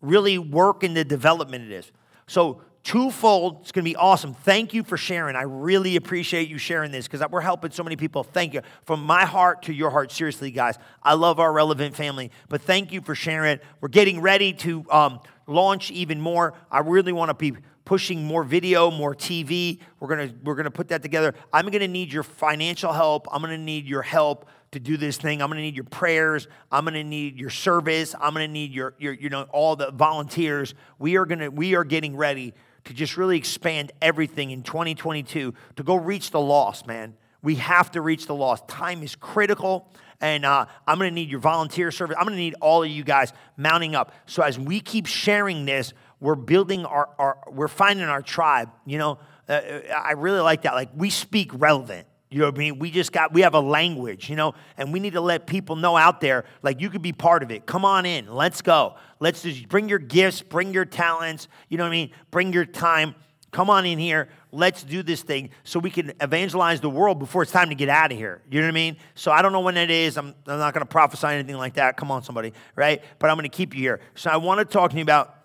really 0.00 0.38
work 0.38 0.84
in 0.84 0.94
the 0.94 1.04
development 1.04 1.64
of 1.64 1.70
this. 1.70 1.92
So, 2.26 2.62
twofold, 2.82 3.60
it's 3.62 3.72
going 3.72 3.84
to 3.84 3.90
be 3.90 3.96
awesome. 3.96 4.34
Thank 4.34 4.74
you 4.74 4.82
for 4.82 4.96
sharing. 4.96 5.36
I 5.36 5.42
really 5.42 5.96
appreciate 5.96 6.48
you 6.48 6.58
sharing 6.58 6.90
this 6.90 7.08
because 7.08 7.26
we're 7.30 7.40
helping 7.40 7.70
so 7.70 7.82
many 7.82 7.96
people. 7.96 8.22
Thank 8.22 8.54
you. 8.54 8.60
From 8.84 9.02
my 9.02 9.24
heart 9.24 9.62
to 9.62 9.72
your 9.72 9.90
heart, 9.90 10.12
seriously, 10.12 10.50
guys. 10.50 10.76
I 11.02 11.14
love 11.14 11.40
our 11.40 11.52
relevant 11.52 11.96
family, 11.96 12.30
but 12.48 12.60
thank 12.60 12.92
you 12.92 13.00
for 13.00 13.14
sharing 13.14 13.52
it. 13.52 13.62
We're 13.80 13.88
getting 13.88 14.20
ready 14.20 14.52
to 14.52 14.84
um, 14.90 15.20
launch 15.46 15.90
even 15.90 16.20
more. 16.20 16.54
I 16.70 16.80
really 16.80 17.12
want 17.12 17.30
to 17.30 17.34
be 17.34 17.58
pushing 17.84 18.24
more 18.24 18.44
video, 18.44 18.90
more 18.90 19.14
TV. 19.14 19.78
We're 20.00 20.08
gonna 20.08 20.32
we're 20.42 20.54
gonna 20.54 20.70
put 20.70 20.88
that 20.88 21.02
together. 21.02 21.34
I'm 21.52 21.68
gonna 21.68 21.88
need 21.88 22.12
your 22.12 22.22
financial 22.22 22.92
help. 22.92 23.26
I'm 23.30 23.42
gonna 23.42 23.58
need 23.58 23.86
your 23.86 24.02
help 24.02 24.48
to 24.72 24.80
do 24.80 24.96
this 24.96 25.16
thing. 25.16 25.42
I'm 25.42 25.48
gonna 25.48 25.60
need 25.60 25.76
your 25.76 25.84
prayers. 25.84 26.48
I'm 26.72 26.84
gonna 26.84 27.04
need 27.04 27.38
your 27.38 27.50
service. 27.50 28.14
I'm 28.20 28.32
gonna 28.32 28.48
need 28.48 28.72
your 28.72 28.94
your 28.98 29.12
you 29.12 29.28
know 29.28 29.42
all 29.50 29.76
the 29.76 29.90
volunteers. 29.90 30.74
We 30.98 31.16
are 31.16 31.26
gonna 31.26 31.50
we 31.50 31.74
are 31.74 31.84
getting 31.84 32.16
ready 32.16 32.54
to 32.84 32.94
just 32.94 33.16
really 33.16 33.36
expand 33.36 33.92
everything 34.02 34.50
in 34.50 34.62
2022 34.62 35.54
to 35.76 35.82
go 35.82 35.94
reach 35.94 36.30
the 36.30 36.40
lost, 36.40 36.86
man. 36.86 37.14
We 37.42 37.56
have 37.56 37.90
to 37.92 38.00
reach 38.00 38.26
the 38.26 38.34
lost. 38.34 38.68
Time 38.68 39.02
is 39.02 39.16
critical. 39.16 39.88
And 40.20 40.46
uh, 40.46 40.66
I'm 40.86 40.98
to 41.00 41.10
need 41.10 41.28
your 41.28 41.40
volunteer 41.40 41.90
service. 41.90 42.16
I'm 42.18 42.26
to 42.26 42.34
need 42.34 42.54
all 42.60 42.82
of 42.82 42.88
you 42.88 43.04
guys 43.04 43.32
mounting 43.58 43.94
up. 43.94 44.12
So 44.26 44.42
as 44.42 44.58
we 44.58 44.80
keep 44.80 45.06
sharing 45.06 45.66
this, 45.66 45.92
we're 46.24 46.34
building 46.34 46.86
our, 46.86 47.10
our 47.18 47.38
we're 47.48 47.68
finding 47.68 48.06
our 48.06 48.22
tribe. 48.22 48.70
You 48.86 48.96
know, 48.96 49.18
uh, 49.46 49.60
I 49.94 50.12
really 50.12 50.40
like 50.40 50.62
that. 50.62 50.72
Like 50.74 50.88
we 50.96 51.10
speak 51.10 51.50
relevant. 51.52 52.06
You 52.30 52.38
know 52.38 52.46
what 52.46 52.54
I 52.54 52.58
mean? 52.58 52.78
We 52.78 52.90
just 52.90 53.12
got, 53.12 53.34
we 53.34 53.42
have 53.42 53.52
a 53.52 53.60
language, 53.60 54.30
you 54.30 54.34
know, 54.34 54.54
and 54.78 54.90
we 54.90 55.00
need 55.00 55.12
to 55.12 55.20
let 55.20 55.46
people 55.46 55.76
know 55.76 55.98
out 55.98 56.22
there, 56.22 56.46
like 56.62 56.80
you 56.80 56.88
could 56.88 57.02
be 57.02 57.12
part 57.12 57.42
of 57.42 57.50
it. 57.50 57.66
Come 57.66 57.84
on 57.84 58.06
in. 58.06 58.26
Let's 58.26 58.62
go. 58.62 58.96
Let's 59.20 59.42
just 59.42 59.68
bring 59.68 59.88
your 59.88 59.98
gifts, 59.98 60.40
bring 60.40 60.72
your 60.72 60.86
talents, 60.86 61.46
you 61.68 61.76
know 61.76 61.84
what 61.84 61.90
I 61.90 61.92
mean? 61.92 62.10
Bring 62.30 62.54
your 62.54 62.64
time. 62.64 63.14
Come 63.52 63.68
on 63.68 63.84
in 63.84 63.98
here. 63.98 64.30
Let's 64.50 64.82
do 64.82 65.02
this 65.02 65.22
thing 65.22 65.50
so 65.62 65.78
we 65.78 65.90
can 65.90 66.14
evangelize 66.20 66.80
the 66.80 66.90
world 66.90 67.18
before 67.18 67.42
it's 67.42 67.52
time 67.52 67.68
to 67.68 67.76
get 67.76 67.90
out 67.90 68.10
of 68.10 68.18
here. 68.18 68.40
You 68.50 68.60
know 68.60 68.66
what 68.66 68.72
I 68.72 68.74
mean? 68.74 68.96
So 69.14 69.30
I 69.30 69.42
don't 69.42 69.52
know 69.52 69.60
when 69.60 69.74
that 69.74 69.90
is. 69.90 70.16
I'm, 70.16 70.34
I'm 70.46 70.58
not 70.58 70.72
going 70.72 70.84
to 70.84 70.90
prophesy 70.90 71.26
anything 71.26 71.56
like 71.56 71.74
that. 71.74 71.98
Come 71.98 72.10
on, 72.10 72.24
somebody, 72.24 72.54
right? 72.74 73.02
But 73.18 73.30
I'm 73.30 73.36
going 73.36 73.48
to 73.48 73.54
keep 73.54 73.74
you 73.74 73.80
here. 73.82 74.00
So 74.14 74.30
I 74.30 74.38
want 74.38 74.58
to 74.58 74.64
talk 74.64 74.90
to 74.90 74.96
you 74.96 75.02
about 75.02 75.43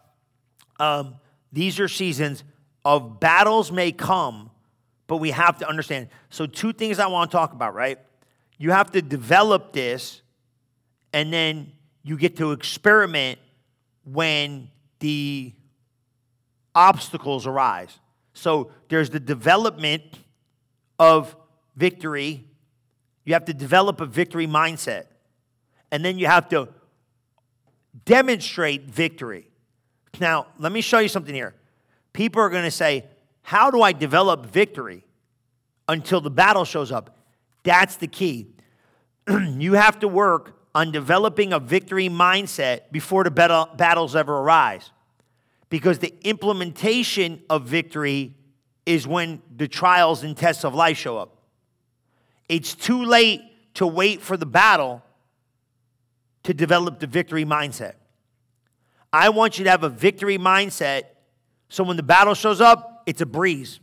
um, 0.79 1.15
these 1.51 1.79
are 1.79 1.87
seasons 1.87 2.43
of 2.85 3.19
battles 3.19 3.71
may 3.71 3.91
come, 3.91 4.49
but 5.07 5.17
we 5.17 5.31
have 5.31 5.57
to 5.59 5.67
understand. 5.67 6.07
So, 6.29 6.45
two 6.45 6.73
things 6.73 6.99
I 6.99 7.07
want 7.07 7.29
to 7.31 7.37
talk 7.37 7.53
about, 7.53 7.73
right? 7.75 7.99
You 8.57 8.71
have 8.71 8.91
to 8.91 9.01
develop 9.01 9.73
this, 9.73 10.21
and 11.13 11.31
then 11.33 11.71
you 12.03 12.17
get 12.17 12.37
to 12.37 12.51
experiment 12.51 13.39
when 14.05 14.69
the 14.99 15.53
obstacles 16.73 17.45
arise. 17.45 17.99
So, 18.33 18.71
there's 18.87 19.09
the 19.09 19.19
development 19.19 20.03
of 20.97 21.35
victory. 21.75 22.45
You 23.25 23.33
have 23.33 23.45
to 23.45 23.53
develop 23.53 24.01
a 24.01 24.05
victory 24.05 24.47
mindset. 24.47 25.05
And 25.91 26.05
then 26.05 26.19
you 26.19 26.27
have 26.27 26.49
to 26.49 26.69
demonstrate 28.05 28.83
victory. 28.83 29.48
Now, 30.19 30.47
let 30.57 30.71
me 30.71 30.81
show 30.81 30.99
you 30.99 31.07
something 31.07 31.33
here. 31.33 31.55
People 32.13 32.41
are 32.41 32.49
going 32.49 32.63
to 32.63 32.71
say, 32.71 33.05
How 33.41 33.71
do 33.71 33.81
I 33.81 33.91
develop 33.91 34.45
victory 34.47 35.03
until 35.87 36.21
the 36.21 36.29
battle 36.31 36.65
shows 36.65 36.91
up? 36.91 37.17
That's 37.63 37.97
the 37.97 38.07
key. 38.07 38.55
you 39.27 39.73
have 39.73 39.99
to 39.99 40.07
work 40.07 40.55
on 40.73 40.91
developing 40.91 41.53
a 41.53 41.59
victory 41.59 42.09
mindset 42.09 42.91
before 42.91 43.23
the 43.23 43.31
battle, 43.31 43.69
battles 43.75 44.15
ever 44.15 44.37
arise. 44.37 44.91
Because 45.69 45.99
the 45.99 46.13
implementation 46.23 47.41
of 47.49 47.65
victory 47.65 48.33
is 48.85 49.07
when 49.07 49.41
the 49.55 49.67
trials 49.67 50.23
and 50.23 50.35
tests 50.35 50.65
of 50.65 50.73
life 50.73 50.97
show 50.97 51.17
up. 51.17 51.37
It's 52.47 52.73
too 52.73 53.03
late 53.03 53.41
to 53.75 53.85
wait 53.85 54.21
for 54.21 54.35
the 54.35 54.47
battle 54.47 55.03
to 56.43 56.53
develop 56.53 56.99
the 56.99 57.07
victory 57.07 57.45
mindset. 57.45 57.93
I 59.11 59.29
want 59.29 59.57
you 59.57 59.63
to 59.63 59.69
have 59.69 59.83
a 59.83 59.89
victory 59.89 60.37
mindset 60.37 61.03
so 61.69 61.83
when 61.83 61.97
the 61.97 62.03
battle 62.03 62.33
shows 62.33 62.59
up, 62.59 63.03
it's 63.05 63.21
a 63.21 63.25
breeze. 63.25 63.79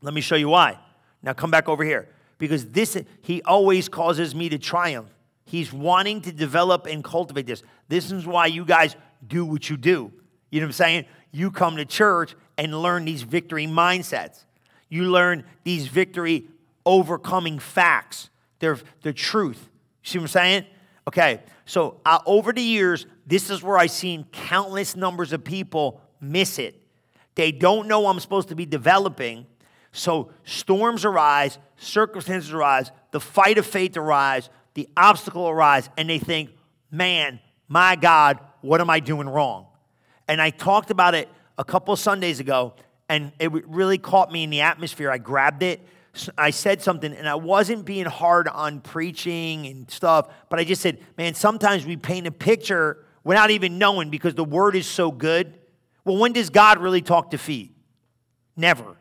Let 0.00 0.14
me 0.14 0.20
show 0.20 0.36
you 0.36 0.48
why. 0.48 0.78
Now 1.22 1.32
come 1.32 1.50
back 1.50 1.68
over 1.68 1.84
here. 1.84 2.08
Because 2.38 2.66
this, 2.66 2.96
he 3.20 3.42
always 3.42 3.88
causes 3.88 4.34
me 4.34 4.48
to 4.48 4.58
triumph. 4.58 5.10
He's 5.44 5.72
wanting 5.72 6.20
to 6.22 6.32
develop 6.32 6.86
and 6.86 7.02
cultivate 7.02 7.46
this. 7.46 7.62
This 7.88 8.10
is 8.10 8.26
why 8.26 8.46
you 8.46 8.64
guys 8.64 8.96
do 9.26 9.44
what 9.44 9.68
you 9.68 9.76
do. 9.76 10.12
You 10.50 10.60
know 10.60 10.66
what 10.66 10.68
I'm 10.68 10.72
saying? 10.72 11.04
You 11.32 11.50
come 11.50 11.76
to 11.76 11.84
church 11.84 12.34
and 12.56 12.80
learn 12.80 13.04
these 13.04 13.22
victory 13.22 13.66
mindsets. 13.66 14.44
You 14.88 15.10
learn 15.10 15.44
these 15.64 15.88
victory 15.88 16.44
overcoming 16.86 17.58
facts. 17.58 18.30
They're 18.60 18.78
the 19.02 19.12
truth. 19.12 19.68
You 20.04 20.10
see 20.10 20.18
what 20.18 20.24
I'm 20.24 20.28
saying? 20.28 20.64
Okay, 21.08 21.40
so 21.66 22.00
uh, 22.06 22.20
over 22.24 22.52
the 22.52 22.62
years, 22.62 23.06
this 23.26 23.50
is 23.50 23.62
where 23.62 23.78
I've 23.78 23.90
seen 23.90 24.24
countless 24.32 24.96
numbers 24.96 25.32
of 25.32 25.44
people 25.44 26.00
miss 26.20 26.58
it. 26.58 26.80
They 27.34 27.52
don't 27.52 27.88
know 27.88 28.06
I'm 28.06 28.20
supposed 28.20 28.48
to 28.48 28.54
be 28.54 28.66
developing. 28.66 29.46
So 29.92 30.30
storms 30.44 31.04
arise, 31.04 31.58
circumstances 31.76 32.52
arise, 32.52 32.90
the 33.12 33.20
fight 33.20 33.58
of 33.58 33.66
faith 33.66 33.96
arise, 33.96 34.50
the 34.74 34.88
obstacle 34.96 35.48
arise, 35.48 35.88
and 35.96 36.10
they 36.10 36.18
think, 36.18 36.50
man, 36.90 37.40
my 37.68 37.96
God, 37.96 38.40
what 38.60 38.80
am 38.80 38.90
I 38.90 39.00
doing 39.00 39.28
wrong? 39.28 39.66
And 40.26 40.40
I 40.40 40.50
talked 40.50 40.90
about 40.90 41.14
it 41.14 41.28
a 41.58 41.64
couple 41.64 41.94
Sundays 41.96 42.40
ago, 42.40 42.74
and 43.08 43.32
it 43.38 43.52
really 43.68 43.98
caught 43.98 44.32
me 44.32 44.42
in 44.42 44.50
the 44.50 44.62
atmosphere. 44.62 45.10
I 45.10 45.18
grabbed 45.18 45.62
it. 45.62 45.80
I 46.38 46.50
said 46.50 46.80
something, 46.80 47.12
and 47.12 47.28
I 47.28 47.34
wasn't 47.34 47.84
being 47.84 48.06
hard 48.06 48.48
on 48.48 48.80
preaching 48.80 49.66
and 49.66 49.90
stuff, 49.90 50.28
but 50.48 50.58
I 50.58 50.64
just 50.64 50.80
said, 50.80 50.98
man, 51.18 51.34
sometimes 51.34 51.84
we 51.84 51.96
paint 51.96 52.26
a 52.26 52.30
picture 52.30 53.03
without 53.24 53.50
even 53.50 53.78
knowing 53.78 54.10
because 54.10 54.34
the 54.34 54.44
word 54.44 54.76
is 54.76 54.86
so 54.86 55.10
good. 55.10 55.58
Well, 56.04 56.18
when 56.18 56.32
does 56.32 56.50
God 56.50 56.78
really 56.78 57.02
talk 57.02 57.30
to 57.30 57.38
feet? 57.38 57.74
Never. 58.56 58.96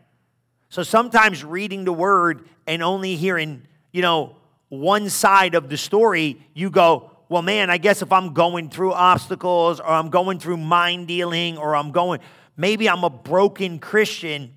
So 0.70 0.82
sometimes 0.82 1.44
reading 1.44 1.84
the 1.84 1.94
word 1.94 2.48
and 2.66 2.82
only 2.82 3.16
hearing, 3.16 3.68
you 3.92 4.02
know, 4.02 4.38
one 4.70 5.10
side 5.10 5.54
of 5.54 5.70
the 5.70 5.78
story, 5.78 6.42
you 6.56 6.72
go, 6.72 7.12
well, 7.30 7.44
man, 7.44 7.70
I 7.70 7.78
guess 7.78 8.02
if 8.02 8.12
I'm 8.12 8.34
going 8.34 8.70
through 8.70 8.94
obstacles 8.94 9.80
or 9.80 9.88
I'm 9.88 10.10
going 10.10 10.40
through 10.40 10.58
mind 10.58 11.08
dealing 11.08 11.58
or 11.58 11.76
I'm 11.76 11.92
going, 11.92 12.22
maybe 12.58 12.90
I'm 12.90 13.04
a 13.04 13.10
broken 13.10 13.80
Christian 13.80 14.56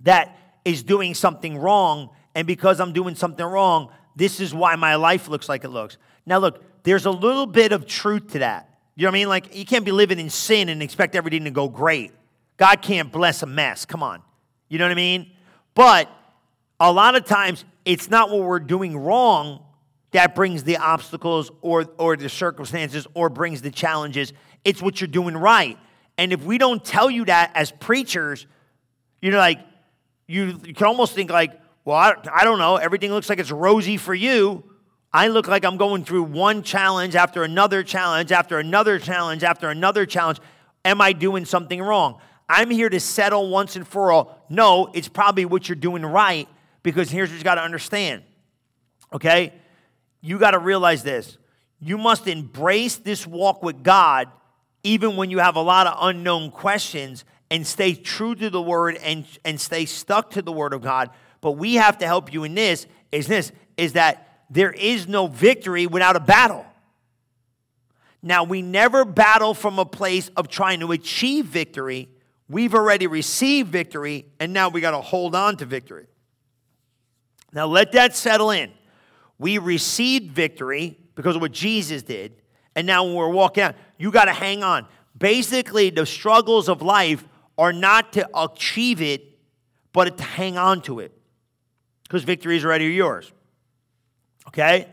that 0.00 0.36
is 0.64 0.82
doing 0.82 1.14
something 1.14 1.56
wrong. 1.56 2.10
And 2.34 2.46
because 2.46 2.80
I'm 2.80 2.92
doing 2.92 3.14
something 3.14 3.44
wrong, 3.44 3.90
this 4.16 4.40
is 4.40 4.52
why 4.52 4.74
my 4.76 4.96
life 4.96 5.28
looks 5.28 5.48
like 5.48 5.64
it 5.64 5.68
looks. 5.68 5.98
Now, 6.26 6.38
look, 6.38 6.62
there's 6.82 7.06
a 7.06 7.10
little 7.10 7.46
bit 7.46 7.72
of 7.72 7.86
truth 7.86 8.32
to 8.32 8.40
that. 8.40 8.67
You 8.98 9.04
know 9.04 9.10
what 9.10 9.14
I 9.14 9.20
mean? 9.20 9.28
Like, 9.28 9.54
you 9.54 9.64
can't 9.64 9.84
be 9.84 9.92
living 9.92 10.18
in 10.18 10.28
sin 10.28 10.68
and 10.68 10.82
expect 10.82 11.14
everything 11.14 11.44
to 11.44 11.52
go 11.52 11.68
great. 11.68 12.10
God 12.56 12.82
can't 12.82 13.12
bless 13.12 13.44
a 13.44 13.46
mess. 13.46 13.84
Come 13.84 14.02
on. 14.02 14.20
You 14.68 14.78
know 14.78 14.86
what 14.86 14.90
I 14.90 14.96
mean? 14.96 15.30
But 15.76 16.10
a 16.80 16.90
lot 16.90 17.14
of 17.14 17.24
times, 17.24 17.64
it's 17.84 18.10
not 18.10 18.28
what 18.28 18.40
we're 18.40 18.58
doing 18.58 18.98
wrong 18.98 19.62
that 20.10 20.34
brings 20.34 20.64
the 20.64 20.78
obstacles 20.78 21.48
or, 21.62 21.86
or 21.96 22.16
the 22.16 22.28
circumstances 22.28 23.06
or 23.14 23.28
brings 23.28 23.62
the 23.62 23.70
challenges. 23.70 24.32
It's 24.64 24.82
what 24.82 25.00
you're 25.00 25.06
doing 25.06 25.36
right. 25.36 25.78
And 26.18 26.32
if 26.32 26.42
we 26.42 26.58
don't 26.58 26.84
tell 26.84 27.08
you 27.08 27.24
that 27.26 27.52
as 27.54 27.70
preachers, 27.70 28.48
you 29.22 29.30
know, 29.30 29.38
like, 29.38 29.60
you, 30.26 30.60
you 30.64 30.74
can 30.74 30.88
almost 30.88 31.14
think 31.14 31.30
like, 31.30 31.52
well, 31.84 31.96
I, 31.96 32.14
I 32.34 32.42
don't 32.42 32.58
know, 32.58 32.74
everything 32.74 33.12
looks 33.12 33.28
like 33.28 33.38
it's 33.38 33.52
rosy 33.52 33.96
for 33.96 34.12
you. 34.12 34.64
I 35.12 35.28
look 35.28 35.48
like 35.48 35.64
I'm 35.64 35.76
going 35.76 36.04
through 36.04 36.24
one 36.24 36.62
challenge 36.62 37.16
after 37.16 37.42
another 37.42 37.82
challenge 37.82 38.30
after 38.30 38.58
another 38.58 38.98
challenge 38.98 39.42
after 39.42 39.70
another 39.70 40.04
challenge. 40.04 40.38
Am 40.84 41.00
I 41.00 41.12
doing 41.12 41.44
something 41.44 41.80
wrong? 41.80 42.20
I'm 42.48 42.70
here 42.70 42.88
to 42.88 43.00
settle 43.00 43.50
once 43.50 43.76
and 43.76 43.86
for 43.86 44.12
all. 44.12 44.44
No, 44.48 44.90
it's 44.94 45.08
probably 45.08 45.44
what 45.44 45.68
you're 45.68 45.76
doing 45.76 46.04
right 46.04 46.48
because 46.82 47.10
here's 47.10 47.30
what 47.30 47.38
you 47.38 47.44
got 47.44 47.56
to 47.56 47.62
understand. 47.62 48.22
Okay? 49.12 49.52
You 50.20 50.38
got 50.38 50.52
to 50.52 50.58
realize 50.58 51.02
this. 51.02 51.38
You 51.80 51.96
must 51.96 52.26
embrace 52.26 52.96
this 52.96 53.26
walk 53.26 53.62
with 53.62 53.82
God 53.82 54.28
even 54.82 55.16
when 55.16 55.30
you 55.30 55.38
have 55.38 55.56
a 55.56 55.60
lot 55.60 55.86
of 55.86 55.96
unknown 56.00 56.50
questions 56.50 57.24
and 57.50 57.66
stay 57.66 57.94
true 57.94 58.34
to 58.34 58.50
the 58.50 58.60
word 58.60 58.96
and, 58.96 59.24
and 59.44 59.60
stay 59.60 59.84
stuck 59.84 60.30
to 60.30 60.42
the 60.42 60.52
word 60.52 60.72
of 60.72 60.82
God. 60.82 61.10
But 61.40 61.52
we 61.52 61.74
have 61.74 61.98
to 61.98 62.06
help 62.06 62.32
you 62.32 62.44
in 62.44 62.54
this 62.54 62.86
is 63.10 63.26
this 63.26 63.52
is 63.76 63.94
that 63.94 64.27
there 64.50 64.70
is 64.70 65.06
no 65.06 65.26
victory 65.26 65.86
without 65.86 66.16
a 66.16 66.20
battle. 66.20 66.64
Now, 68.22 68.44
we 68.44 68.62
never 68.62 69.04
battle 69.04 69.54
from 69.54 69.78
a 69.78 69.84
place 69.84 70.30
of 70.36 70.48
trying 70.48 70.80
to 70.80 70.92
achieve 70.92 71.46
victory. 71.46 72.08
We've 72.48 72.74
already 72.74 73.06
received 73.06 73.70
victory, 73.70 74.26
and 74.40 74.52
now 74.52 74.68
we 74.68 74.80
got 74.80 74.90
to 74.92 75.00
hold 75.00 75.34
on 75.34 75.56
to 75.58 75.66
victory. 75.66 76.06
Now, 77.52 77.66
let 77.66 77.92
that 77.92 78.16
settle 78.16 78.50
in. 78.50 78.72
We 79.38 79.58
received 79.58 80.32
victory 80.32 80.98
because 81.14 81.36
of 81.36 81.42
what 81.42 81.52
Jesus 81.52 82.02
did, 82.02 82.42
and 82.74 82.86
now 82.86 83.04
when 83.04 83.14
we're 83.14 83.28
walking 83.28 83.64
out, 83.64 83.76
you 83.98 84.10
got 84.10 84.24
to 84.24 84.32
hang 84.32 84.62
on. 84.62 84.86
Basically, 85.16 85.90
the 85.90 86.06
struggles 86.06 86.68
of 86.68 86.82
life 86.82 87.24
are 87.56 87.72
not 87.72 88.12
to 88.14 88.28
achieve 88.36 89.00
it, 89.00 89.38
but 89.92 90.16
to 90.16 90.22
hang 90.22 90.56
on 90.56 90.80
to 90.82 91.00
it 91.00 91.12
because 92.04 92.24
victory 92.24 92.56
is 92.56 92.64
already 92.64 92.86
yours. 92.86 93.32
Okay? 94.48 94.88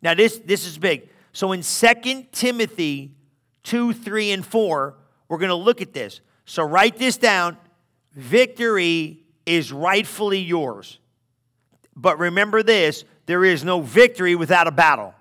Now 0.00 0.14
this 0.14 0.38
this 0.38 0.66
is 0.66 0.78
big. 0.78 1.08
So 1.32 1.52
in 1.52 1.62
2 1.62 2.26
Timothy 2.32 3.14
2, 3.64 3.92
3, 3.92 4.32
and 4.32 4.46
4, 4.46 4.94
we're 5.28 5.38
going 5.38 5.48
to 5.48 5.54
look 5.54 5.80
at 5.80 5.92
this. 5.92 6.20
So 6.44 6.62
write 6.62 6.96
this 6.98 7.16
down. 7.16 7.56
Victory 8.14 9.20
is 9.46 9.72
rightfully 9.72 10.40
yours. 10.40 10.98
But 11.94 12.18
remember 12.18 12.62
this, 12.62 13.04
there 13.26 13.44
is 13.44 13.64
no 13.64 13.80
victory 13.80 14.34
without 14.34 14.66
a 14.66 14.70
battle. 14.70 15.14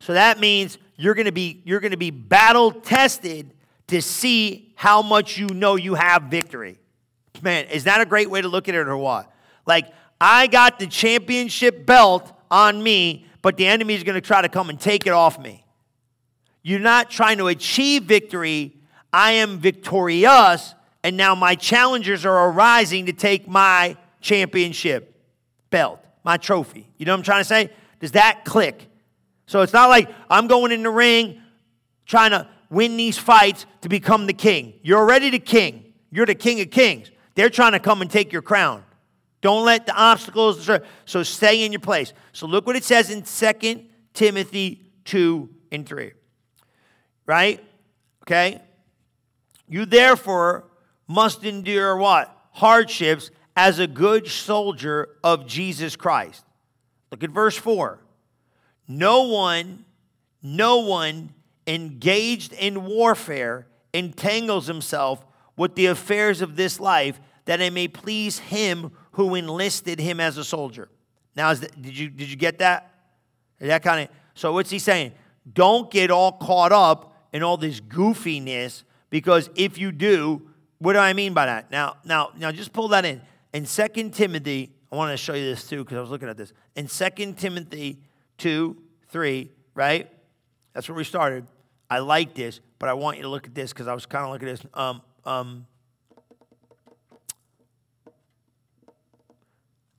So 0.00 0.14
that 0.14 0.38
means 0.38 0.78
you're 0.96 1.14
going 1.14 1.26
to 1.26 1.32
be 1.32 1.62
you're 1.64 1.80
going 1.80 1.90
to 1.90 1.96
be 1.96 2.10
battle 2.10 2.72
tested 2.72 3.52
to 3.88 4.00
see 4.00 4.72
how 4.76 5.02
much 5.02 5.36
you 5.36 5.48
know 5.48 5.76
you 5.76 5.94
have 5.94 6.24
victory. 6.24 6.78
Man, 7.42 7.66
is 7.66 7.84
that 7.84 8.00
a 8.00 8.06
great 8.06 8.30
way 8.30 8.40
to 8.40 8.48
look 8.48 8.68
at 8.68 8.74
it 8.74 8.86
or 8.86 8.96
what? 8.96 9.30
Like 9.66 9.92
I 10.20 10.46
got 10.46 10.78
the 10.78 10.86
championship 10.86 11.84
belt 11.84 12.32
on 12.50 12.82
me, 12.82 13.26
but 13.42 13.56
the 13.56 13.66
enemy 13.66 13.94
is 13.94 14.02
going 14.02 14.14
to 14.14 14.20
try 14.20 14.42
to 14.42 14.48
come 14.48 14.70
and 14.70 14.78
take 14.78 15.06
it 15.06 15.12
off 15.12 15.38
me. 15.38 15.64
You're 16.62 16.80
not 16.80 17.10
trying 17.10 17.38
to 17.38 17.46
achieve 17.46 18.04
victory. 18.04 18.76
I 19.12 19.32
am 19.32 19.58
victorious, 19.58 20.74
and 21.02 21.16
now 21.16 21.34
my 21.34 21.54
challengers 21.54 22.26
are 22.26 22.50
arising 22.50 23.06
to 23.06 23.12
take 23.12 23.48
my 23.48 23.96
championship 24.20 25.16
belt, 25.70 26.04
my 26.22 26.36
trophy. 26.36 26.88
You 26.98 27.06
know 27.06 27.12
what 27.12 27.18
I'm 27.18 27.24
trying 27.24 27.40
to 27.40 27.44
say? 27.48 27.70
Does 28.00 28.12
that 28.12 28.44
click? 28.44 28.86
So 29.46 29.62
it's 29.62 29.72
not 29.72 29.88
like 29.88 30.08
I'm 30.28 30.46
going 30.46 30.70
in 30.72 30.82
the 30.82 30.90
ring 30.90 31.40
trying 32.06 32.30
to 32.30 32.48
win 32.70 32.96
these 32.96 33.18
fights 33.18 33.66
to 33.80 33.88
become 33.88 34.26
the 34.26 34.32
king. 34.32 34.74
You're 34.82 34.98
already 34.98 35.30
the 35.30 35.38
king. 35.38 35.92
You're 36.10 36.26
the 36.26 36.34
king 36.34 36.60
of 36.60 36.70
kings. 36.70 37.10
They're 37.34 37.50
trying 37.50 37.72
to 37.72 37.80
come 37.80 38.02
and 38.02 38.10
take 38.10 38.32
your 38.32 38.42
crown. 38.42 38.84
Don't 39.40 39.64
let 39.64 39.86
the 39.86 39.94
obstacles, 39.94 40.68
so 41.04 41.22
stay 41.22 41.64
in 41.64 41.72
your 41.72 41.80
place. 41.80 42.12
So 42.32 42.46
look 42.46 42.66
what 42.66 42.76
it 42.76 42.84
says 42.84 43.10
in 43.10 43.22
2 43.22 43.84
Timothy 44.12 44.82
2 45.04 45.48
and 45.72 45.86
3. 45.86 46.12
Right? 47.26 47.64
Okay? 48.24 48.60
You 49.68 49.86
therefore 49.86 50.64
must 51.08 51.44
endure 51.44 51.96
what? 51.96 52.36
Hardships 52.52 53.30
as 53.56 53.78
a 53.78 53.86
good 53.86 54.28
soldier 54.28 55.08
of 55.24 55.46
Jesus 55.46 55.96
Christ. 55.96 56.44
Look 57.10 57.24
at 57.24 57.30
verse 57.30 57.56
4. 57.56 57.98
No 58.86 59.22
one, 59.22 59.84
no 60.42 60.78
one 60.78 61.32
engaged 61.66 62.52
in 62.52 62.84
warfare 62.84 63.66
entangles 63.94 64.66
himself 64.66 65.24
with 65.56 65.74
the 65.74 65.86
affairs 65.86 66.42
of 66.42 66.56
this 66.56 66.80
life 66.80 67.20
that 67.44 67.60
it 67.60 67.72
may 67.72 67.88
please 67.88 68.38
him 68.38 68.92
who 69.12 69.34
enlisted 69.34 69.98
him 69.98 70.20
as 70.20 70.36
a 70.36 70.44
soldier. 70.44 70.88
Now, 71.36 71.52
did, 71.54 71.96
you, 71.98 72.08
did 72.08 72.30
you 72.30 72.36
get 72.36 72.58
that? 72.58 72.92
That 73.58 73.82
kind 73.82 74.08
of. 74.08 74.16
So, 74.34 74.52
what's 74.52 74.70
he 74.70 74.78
saying? 74.78 75.12
Don't 75.52 75.90
get 75.90 76.10
all 76.10 76.32
caught 76.32 76.72
up 76.72 77.14
in 77.32 77.42
all 77.42 77.56
this 77.56 77.80
goofiness 77.80 78.84
because 79.10 79.50
if 79.54 79.78
you 79.78 79.92
do, 79.92 80.42
what 80.78 80.94
do 80.94 80.98
I 80.98 81.12
mean 81.12 81.34
by 81.34 81.46
that? 81.46 81.70
Now, 81.70 81.96
now, 82.04 82.30
now, 82.36 82.52
just 82.52 82.72
pull 82.72 82.88
that 82.88 83.04
in. 83.04 83.20
In 83.52 83.66
2 83.66 84.10
Timothy, 84.10 84.70
I 84.90 84.96
want 84.96 85.12
to 85.12 85.16
show 85.16 85.34
you 85.34 85.44
this 85.44 85.68
too 85.68 85.84
because 85.84 85.98
I 85.98 86.00
was 86.00 86.10
looking 86.10 86.28
at 86.28 86.36
this. 86.36 86.52
In 86.76 86.86
2 86.86 87.34
Timothy 87.34 87.98
2, 88.38 88.76
3, 89.08 89.50
right? 89.74 90.10
That's 90.72 90.88
where 90.88 90.96
we 90.96 91.04
started. 91.04 91.46
I 91.88 91.98
like 91.98 92.34
this, 92.34 92.60
but 92.78 92.88
I 92.88 92.94
want 92.94 93.16
you 93.16 93.24
to 93.24 93.28
look 93.28 93.46
at 93.46 93.54
this 93.54 93.72
because 93.72 93.88
I 93.88 93.94
was 93.94 94.06
kind 94.06 94.24
of 94.24 94.30
looking 94.30 94.48
at 94.48 94.60
this. 94.60 94.70
Um, 94.74 95.02
um, 95.24 95.66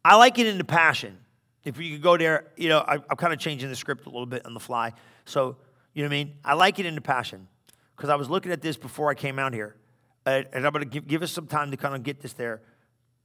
I 0.04 0.16
like 0.16 0.40
it 0.40 0.48
in 0.48 0.58
the 0.58 0.64
passion. 0.64 1.18
If 1.64 1.78
you 1.80 1.94
could 1.94 2.02
go 2.02 2.18
there, 2.18 2.52
you 2.58 2.70
know, 2.70 2.80
I, 2.80 2.96
am 2.96 3.18
kind 3.18 3.34
of 3.34 3.40
changing 3.40 3.70
the 3.70 3.76
script 3.76 4.06
a 4.06 4.10
little 4.10 4.26
bit 4.26 4.46
on 4.46 4.54
the 4.54 4.60
fly. 4.60 4.94
So, 5.26 5.58
you 5.94 6.04
know 6.04 6.10
what 6.10 6.16
I 6.16 6.24
mean? 6.24 6.34
I 6.44 6.54
like 6.56 6.80
it 6.80 6.86
in 6.86 6.96
the 6.96 7.02
passion 7.02 7.48
because 7.96 8.10
I 8.10 8.16
was 8.16 8.30
looking 8.30 8.52
at 8.52 8.62
this 8.62 8.78
before 8.78 9.12
I 9.12 9.14
came 9.14 9.38
out 9.38 9.54
here. 9.54 9.76
And, 10.26 10.48
and 10.54 10.66
I'm 10.66 10.74
going 10.74 10.84
to 10.84 10.90
give, 10.90 11.08
give 11.08 11.22
us 11.22 11.32
some 11.32 11.48
time 11.48 11.72
to 11.72 11.78
kind 11.78 11.96
of 11.96 12.04
get 12.04 12.20
this 12.20 12.34
there. 12.34 12.62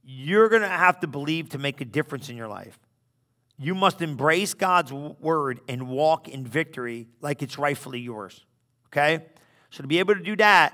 You're 0.03 0.49
going 0.49 0.61
to 0.61 0.67
have 0.67 0.99
to 0.99 1.07
believe 1.07 1.49
to 1.49 1.57
make 1.57 1.81
a 1.81 1.85
difference 1.85 2.29
in 2.29 2.37
your 2.37 2.47
life. 2.47 2.77
You 3.57 3.73
must 3.73 4.03
embrace 4.03 4.53
God's 4.53 4.93
word 4.93 5.59
and 5.67 5.89
walk 5.89 6.27
in 6.27 6.45
victory 6.45 7.07
like 7.21 7.41
it's 7.41 7.57
rightfully 7.57 7.99
yours. 7.99 8.45
Okay? 8.87 9.25
So 9.71 9.81
to 9.81 9.87
be 9.87 9.97
able 9.97 10.13
to 10.13 10.21
do 10.21 10.35
that, 10.35 10.73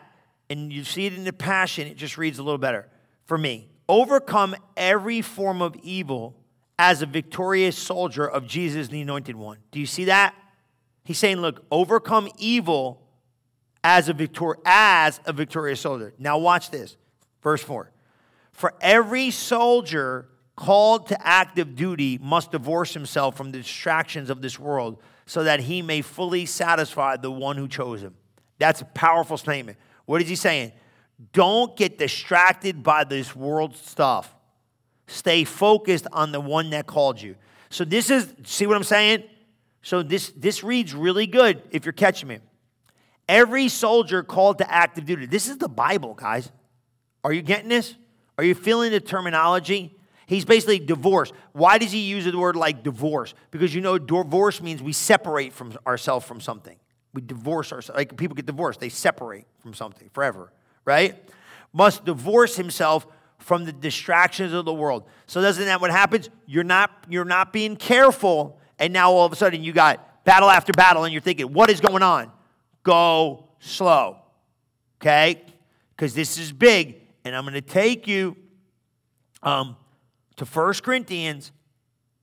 and 0.50 0.72
you 0.72 0.84
see 0.84 1.06
it 1.06 1.14
in 1.14 1.24
the 1.24 1.34
passion, 1.34 1.88
it 1.88 1.96
just 1.96 2.18
reads 2.18 2.40
a 2.40 2.44
little 2.44 2.58
better 2.58 2.90
for 3.26 3.38
me 3.38 3.70
overcome 3.88 4.56
every 4.78 5.22
form 5.22 5.62
of 5.62 5.76
evil 5.84 6.36
as 6.80 7.02
a 7.02 7.06
victorious 7.06 7.78
soldier 7.78 8.28
of 8.28 8.48
Jesus, 8.48 8.88
the 8.88 9.02
anointed 9.02 9.36
one. 9.36 9.58
Do 9.72 9.80
you 9.80 9.86
see 9.86 10.06
that? 10.06 10.36
He's 11.04 11.18
saying, 11.18 11.38
look, 11.38 11.66
overcome 11.72 12.30
evil 12.38 13.02
as 13.84 14.10
a 14.10 14.14
victor- 14.14 14.58
as 14.66 15.20
a 15.26 15.34
victorious 15.34 15.82
soldier. 15.82 16.14
Now 16.18 16.38
watch 16.38 16.72
this. 16.72 16.98
Verse 17.42 17.62
4. 17.62 17.92
For 18.52 18.74
every 18.82 19.32
soldier 19.32 20.30
called 20.56 21.08
to 21.08 21.28
active 21.28 21.76
duty 21.76 22.20
must 22.22 22.52
divorce 22.52 22.94
himself 22.94 23.36
from 23.36 23.52
the 23.52 23.58
distractions 23.58 24.30
of 24.30 24.42
this 24.42 24.60
world 24.60 25.02
so 25.26 25.44
that 25.44 25.62
he 25.62 25.82
may 25.82 26.02
fully 26.02 26.46
satisfy 26.46 27.18
the 27.18 27.32
one 27.32 27.58
who 27.58 27.68
chose 27.68 28.02
him. 28.02 28.16
That's 28.60 28.82
a 28.82 28.86
powerful 28.86 29.38
statement. 29.38 29.78
What 30.06 30.22
is 30.22 30.30
he 30.30 30.36
saying? 30.36 30.74
Don't 31.32 31.76
get 31.78 31.98
distracted 31.98 32.84
by 32.84 33.04
this 33.04 33.36
world 33.36 33.78
stuff. 33.78 34.36
Stay 35.08 35.44
focused 35.44 36.08
on 36.12 36.32
the 36.32 36.42
one 36.42 36.72
that 36.72 36.88
called 36.88 37.22
you. 37.22 37.36
So 37.70 37.86
this 37.86 38.10
is 38.10 38.34
see 38.44 38.68
what 38.68 38.76
I'm 38.76 38.84
saying? 38.84 39.24
So 39.82 40.04
this 40.04 40.32
this 40.36 40.64
reads 40.64 40.94
really 40.94 41.28
good 41.28 41.62
if 41.72 41.86
you're 41.86 41.94
catching 41.94 42.28
me. 42.28 42.40
Every 43.30 43.70
soldier 43.70 44.24
called 44.24 44.58
to 44.58 44.72
active 44.72 45.06
duty. 45.06 45.26
This 45.26 45.48
is 45.48 45.58
the 45.58 45.70
Bible, 45.70 46.14
guys. 46.14 46.52
Are 47.24 47.32
you 47.32 47.42
getting 47.42 47.70
this? 47.70 47.96
Are 48.38 48.44
you 48.44 48.56
feeling 48.56 48.92
the 48.92 49.00
terminology? 49.00 49.96
He's 50.26 50.46
basically 50.46 50.80
divorced. 50.80 51.34
Why 51.52 51.78
does 51.78 51.92
he 51.92 52.00
use 52.00 52.26
the 52.26 52.38
word 52.38 52.56
like 52.56 52.84
divorce? 52.84 53.34
Because 53.52 53.74
you 53.74 53.82
know, 53.82 53.98
divorce 53.98 54.62
means 54.62 54.82
we 54.82 54.94
separate 54.94 55.54
from 55.54 55.78
ourselves 55.86 56.26
from 56.26 56.42
something. 56.42 56.78
We 57.14 57.22
divorce 57.22 57.72
ourselves. 57.72 57.98
Like 57.98 58.18
people 58.18 58.36
get 58.36 58.46
divorced, 58.46 58.80
they 58.80 58.90
separate 58.90 59.46
from 59.62 59.74
something 59.74 60.10
forever 60.14 60.52
right? 60.86 61.18
Must 61.72 62.06
divorce 62.06 62.56
himself 62.56 63.08
from 63.40 63.66
the 63.66 63.74
distractions 63.74 64.54
of 64.54 64.66
the 64.66 64.74
world. 64.74 65.04
So 65.28 65.42
doesn't 65.42 65.66
that 65.66 65.82
what 65.82 65.92
happens? 65.92 66.30
You're 66.46 66.64
not 66.64 67.06
you're 67.10 67.26
not 67.26 67.52
being 67.52 67.76
careful, 67.76 68.60
and 68.80 68.94
now 68.94 69.12
all 69.12 69.26
of 69.26 69.34
a 69.34 69.36
sudden 69.36 69.64
you 69.64 69.74
got 69.74 70.24
battle 70.24 70.50
after 70.50 70.72
battle, 70.72 71.04
and 71.04 71.12
you're 71.12 71.22
thinking, 71.22 71.52
what 71.52 71.70
is 71.70 71.82
going 71.82 72.04
on? 72.04 72.32
Go 72.84 73.50
slow. 73.60 74.18
Okay? 75.02 75.44
Because 75.96 76.14
this 76.14 76.38
is 76.38 76.52
big, 76.52 77.02
and 77.26 77.36
I'm 77.36 77.44
going 77.44 77.54
to 77.56 77.62
take 77.62 78.08
you 78.08 78.38
um, 79.42 79.76
to 80.38 80.46
1 80.46 80.74
Corinthians 80.76 81.52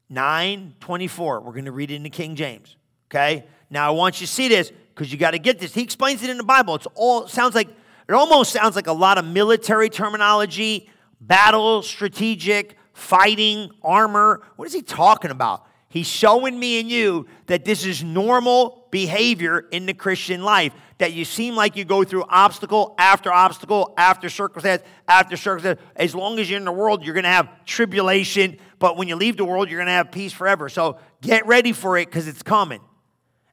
9 0.08 0.74
24. 0.80 1.40
We're 1.40 1.52
going 1.52 1.64
to 1.66 1.72
read 1.72 1.90
it 1.90 1.96
in 1.96 2.02
the 2.02 2.10
King 2.10 2.34
James. 2.34 2.76
Okay? 3.10 3.44
Now 3.68 3.88
I 3.88 3.90
want 3.90 4.20
you 4.20 4.26
to 4.26 4.32
see 4.32 4.48
this 4.48 4.72
because 4.94 5.12
you 5.12 5.18
got 5.18 5.32
to 5.32 5.38
get 5.38 5.58
this. 5.58 5.74
He 5.74 5.82
explains 5.82 6.22
it 6.22 6.30
in 6.30 6.38
the 6.38 6.44
Bible. 6.44 6.74
It's 6.74 6.86
all 6.94 7.28
sounds 7.28 7.54
like 7.54 7.68
it 8.10 8.14
almost 8.14 8.50
sounds 8.50 8.74
like 8.74 8.88
a 8.88 8.92
lot 8.92 9.18
of 9.18 9.24
military 9.24 9.88
terminology 9.88 10.90
battle, 11.20 11.80
strategic, 11.80 12.76
fighting, 12.92 13.70
armor. 13.84 14.42
What 14.56 14.66
is 14.66 14.74
he 14.74 14.82
talking 14.82 15.30
about? 15.30 15.64
He's 15.88 16.08
showing 16.08 16.58
me 16.58 16.80
and 16.80 16.90
you 16.90 17.28
that 17.46 17.64
this 17.64 17.86
is 17.86 18.02
normal 18.02 18.88
behavior 18.90 19.60
in 19.70 19.86
the 19.86 19.94
Christian 19.94 20.42
life. 20.42 20.72
That 20.98 21.12
you 21.12 21.24
seem 21.24 21.54
like 21.54 21.76
you 21.76 21.84
go 21.84 22.02
through 22.02 22.24
obstacle 22.28 22.96
after 22.98 23.32
obstacle 23.32 23.94
after 23.96 24.28
circumstance 24.28 24.82
after 25.06 25.36
circumstance. 25.36 25.78
As 25.94 26.12
long 26.12 26.40
as 26.40 26.50
you're 26.50 26.58
in 26.58 26.64
the 26.64 26.72
world, 26.72 27.04
you're 27.04 27.14
going 27.14 27.22
to 27.22 27.30
have 27.30 27.64
tribulation. 27.64 28.58
But 28.80 28.96
when 28.96 29.06
you 29.06 29.14
leave 29.14 29.36
the 29.36 29.44
world, 29.44 29.70
you're 29.70 29.78
going 29.78 29.86
to 29.86 29.92
have 29.92 30.10
peace 30.10 30.32
forever. 30.32 30.68
So 30.68 30.98
get 31.20 31.46
ready 31.46 31.72
for 31.72 31.96
it 31.96 32.06
because 32.06 32.26
it's 32.26 32.42
coming. 32.42 32.80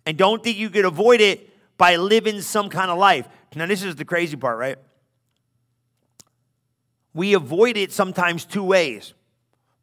And 0.07 0.17
don't 0.17 0.43
think 0.43 0.57
you 0.57 0.71
could 0.71 0.85
avoid 0.85 1.21
it 1.21 1.47
by 1.77 1.97
living 1.97 2.41
some 2.41 2.69
kind 2.69 2.89
of 2.89 2.97
life. 2.97 3.27
Now, 3.57 3.65
this 3.65 3.83
is 3.83 3.95
the 3.95 4.05
crazy 4.05 4.37
part, 4.37 4.57
right? 4.57 4.77
We 7.13 7.33
avoid 7.33 7.77
it 7.77 7.91
sometimes 7.91 8.45
two 8.45 8.63
ways. 8.63 9.13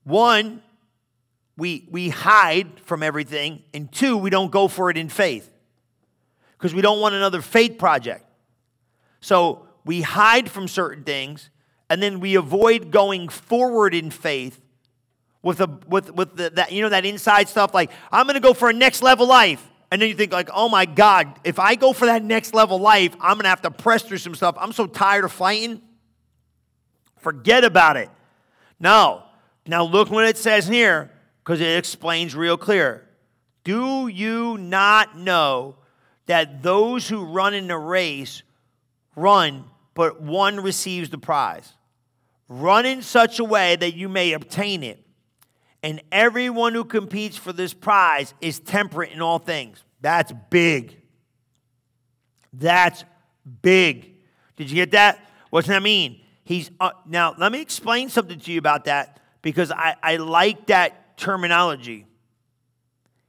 One, 0.05 0.63
we, 1.57 1.89
we 1.91 2.09
hide 2.11 2.81
from 2.81 3.03
everything, 3.03 3.63
and 3.73 3.91
two, 3.91 4.17
we 4.17 4.31
don't 4.31 4.51
go 4.51 4.69
for 4.69 4.91
it 4.91 4.97
in 4.97 5.09
faith 5.09 5.51
because 6.57 6.75
we 6.75 6.83
don't 6.83 7.01
want 7.01 7.15
another 7.15 7.43
faith 7.43 7.79
project. 7.79 8.25
So 9.21 9.67
we 9.85 10.03
hide 10.03 10.51
from 10.51 10.69
certain 10.69 11.05
things, 11.05 11.51
and 11.91 12.03
then 12.03 12.21
we 12.21 12.37
avoid 12.37 12.91
going 12.91 13.29
forward 13.29 13.95
in 13.95 14.11
faith 14.11 14.61
with 15.43 15.61
a 15.61 15.67
with 15.87 16.13
with 16.15 16.37
the, 16.37 16.51
that 16.51 16.73
you 16.73 16.81
know 16.81 16.89
that 16.89 17.05
inside 17.05 17.49
stuff 17.49 17.75
like 17.75 17.91
I'm 18.11 18.27
going 18.27 18.35
to 18.35 18.41
go 18.41 18.55
for 18.55 18.71
a 18.71 18.73
next 18.73 19.03
level 19.03 19.27
life. 19.27 19.69
And 19.95 20.03
then 20.03 20.09
you 20.09 20.17
think 20.17 20.33
like, 20.33 20.51
oh 20.53 20.69
my 20.69 20.87
God, 20.87 21.39
if 21.45 21.61
I 21.61 21.77
go 21.77 21.93
for 21.93 22.07
that 22.07 22.25
next 22.25 22.53
level 22.53 22.81
life, 22.81 23.15
I'm 23.21 23.37
gonna 23.37 23.49
have 23.49 23.63
to 23.63 23.71
press 23.71 24.03
through 24.03 24.19
some 24.19 24.35
stuff. 24.35 24.57
I'm 24.59 24.73
so 24.73 24.89
tired 24.89 25.25
of 25.25 25.31
fighting. 25.31 25.81
Forget 27.19 27.63
about 27.63 27.97
it. 27.97 28.11
No. 28.81 29.23
Now 29.69 29.85
look 29.85 30.11
what 30.11 30.25
it 30.25 30.37
says 30.37 30.67
here, 30.67 31.13
because 31.45 31.61
it 31.61 31.79
explains 31.79 32.35
real 32.35 32.57
clear. 32.57 33.09
Do 33.63 34.09
you 34.09 34.59
not 34.59 35.17
know 35.17 35.77
that 36.27 36.65
those 36.65 37.09
who 37.09 37.25
run 37.25 37.55
in 37.55 37.69
the 37.69 37.79
race 37.79 38.43
run, 39.15 39.63
but 39.95 40.21
one 40.21 40.59
receives 40.59 41.09
the 41.11 41.19
prize? 41.19 41.73
Run 42.49 42.85
in 42.85 43.01
such 43.01 43.39
a 43.39 43.45
way 43.45 43.77
that 43.77 43.95
you 43.95 44.09
may 44.09 44.33
obtain 44.33 44.83
it 44.83 45.05
and 45.85 46.03
everyone 46.11 46.73
who 46.73 46.83
competes 46.83 47.37
for 47.37 47.53
this 47.53 47.75
prize 47.75 48.33
is 48.41 48.59
temperate 48.59 49.13
in 49.13 49.21
all 49.21 49.39
things. 49.39 49.84
That's 50.05 50.35
big. 50.51 51.01
That's 52.53 53.05
big. 53.62 54.17
Did 54.55 54.69
you 54.69 54.75
get 54.75 54.90
that? 54.90 55.19
What's 55.49 55.67
that 55.69 55.83
mean? 55.83 56.21
He's 56.45 56.71
uh, 56.79 56.90
now. 57.07 57.35
Let 57.38 57.51
me 57.51 57.62
explain 57.62 58.11
something 58.11 58.38
to 58.38 58.53
you 58.53 58.59
about 58.59 58.85
that 58.85 59.19
because 59.40 59.71
I, 59.71 59.97
I 60.03 60.17
like 60.17 60.67
that 60.67 61.17
terminology. 61.17 62.05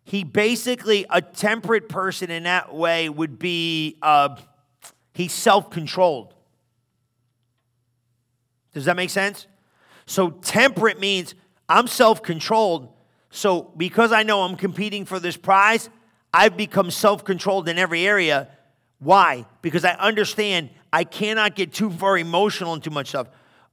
He 0.03 0.25
basically 0.25 1.05
a 1.09 1.21
temperate 1.21 1.87
person 1.87 2.29
in 2.29 2.43
that 2.43 2.75
way 2.75 3.07
would 3.07 3.39
be 3.39 3.97
uh, 4.01 4.35
he's 5.13 5.31
self-controlled. 5.31 6.33
Does 8.73 8.83
that 8.83 8.97
make 8.97 9.11
sense? 9.11 9.47
So 10.07 10.29
temperate 10.29 10.99
means 10.99 11.35
I'm 11.69 11.87
self 11.87 12.21
controlled. 12.21 12.91
So, 13.29 13.73
because 13.77 14.11
I 14.11 14.23
know 14.23 14.41
I'm 14.41 14.57
competing 14.57 15.05
for 15.05 15.19
this 15.19 15.37
prize, 15.37 15.89
I've 16.35 16.57
become 16.57 16.91
self 16.91 17.23
controlled 17.23 17.69
in 17.69 17.77
every 17.77 18.05
area. 18.05 18.49
Why? 18.99 19.45
Because 19.61 19.85
I 19.85 19.93
understand 19.93 20.69
I 20.91 21.05
cannot 21.05 21.55
get 21.55 21.71
too 21.71 21.89
far 21.89 22.17
emotional 22.17 22.73
and 22.73 22.83
too 22.83 22.89
much 22.89 23.07
stuff. 23.07 23.27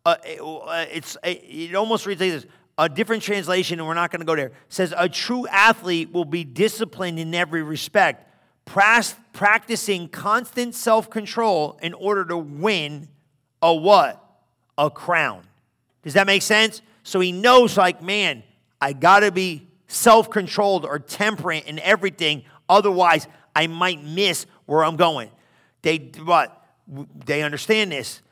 uh, 0.07 0.17
it's, 0.25 1.17
it 1.25 1.75
almost 1.75 2.07
reads 2.07 2.21
like 2.21 2.31
this 2.31 2.47
a 2.79 2.89
different 2.89 3.25
translation, 3.25 3.81
and 3.81 3.89
we're 3.89 3.95
not 3.95 4.13
going 4.13 4.21
to 4.21 4.27
go 4.27 4.37
there, 4.37 4.53
says 4.69 4.95
a 4.97 5.09
true 5.09 5.47
athlete 5.49 6.13
will 6.13 6.25
be 6.25 6.45
disciplined 6.45 7.19
in 7.19 7.35
every 7.35 7.63
respect, 7.65 8.31
practicing 8.65 10.09
constant 10.09 10.77
self 10.77 11.11
control 11.11 11.81
in 11.83 11.95
order 11.95 12.25
to 12.25 12.39
win 12.39 13.09
a 13.61 13.75
what? 13.75 14.25
A 14.79 14.89
crown. 14.89 15.43
Does 16.05 16.15
that 16.15 16.29
make 16.29 16.43
sense? 16.43 16.81
So 17.03 17.19
he 17.19 17.33
knows, 17.33 17.77
like, 17.77 18.03
man, 18.03 18.45
I 18.81 18.93
got 18.93 19.21
to 19.21 19.33
be 19.33 19.67
self 19.93 20.31
controlled 20.31 20.85
or 20.85 20.99
temperate 20.99 21.67
in 21.67 21.79
everything. 21.81 22.45
Otherwise, 22.73 23.29
I 23.55 23.67
might 23.67 24.03
miss 24.03 24.47
where 24.65 24.83
I'm 24.83 24.97
going. 24.97 25.31
They, 25.83 25.99
what? 26.25 26.67
They 27.27 27.43
understand 27.43 27.93
this. 27.93 28.23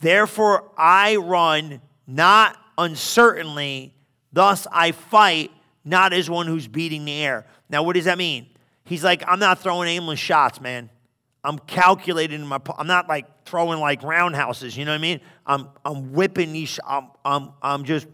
Therefore, 0.00 0.70
I 0.76 1.16
run 1.16 1.80
not 2.06 2.58
uncertainly, 2.76 3.94
thus 4.32 4.66
I 4.70 4.92
fight 4.92 5.50
not 5.82 6.12
as 6.12 6.28
one 6.28 6.46
who's 6.46 6.68
beating 6.68 7.06
the 7.06 7.12
air. 7.12 7.46
Now, 7.70 7.82
what 7.82 7.94
does 7.94 8.04
that 8.04 8.18
mean? 8.18 8.48
He's 8.84 9.02
like, 9.02 9.24
I'm 9.26 9.38
not 9.38 9.60
throwing 9.60 9.88
aimless 9.88 10.20
shots, 10.20 10.60
man. 10.60 10.90
I'm 11.42 11.58
calculating 11.60 12.44
my. 12.44 12.60
I'm 12.76 12.88
not 12.88 13.08
like 13.08 13.44
throwing 13.44 13.78
like 13.80 14.02
roundhouses. 14.02 14.76
You 14.76 14.84
know 14.84 14.90
what 14.90 14.98
I 14.98 15.02
mean? 15.02 15.20
I'm 15.46 15.68
I'm 15.84 16.12
whipping 16.12 16.52
these. 16.52 16.78
I'm 16.86 17.08
I'm 17.24 17.52
I'm 17.62 17.84
just. 17.84 18.08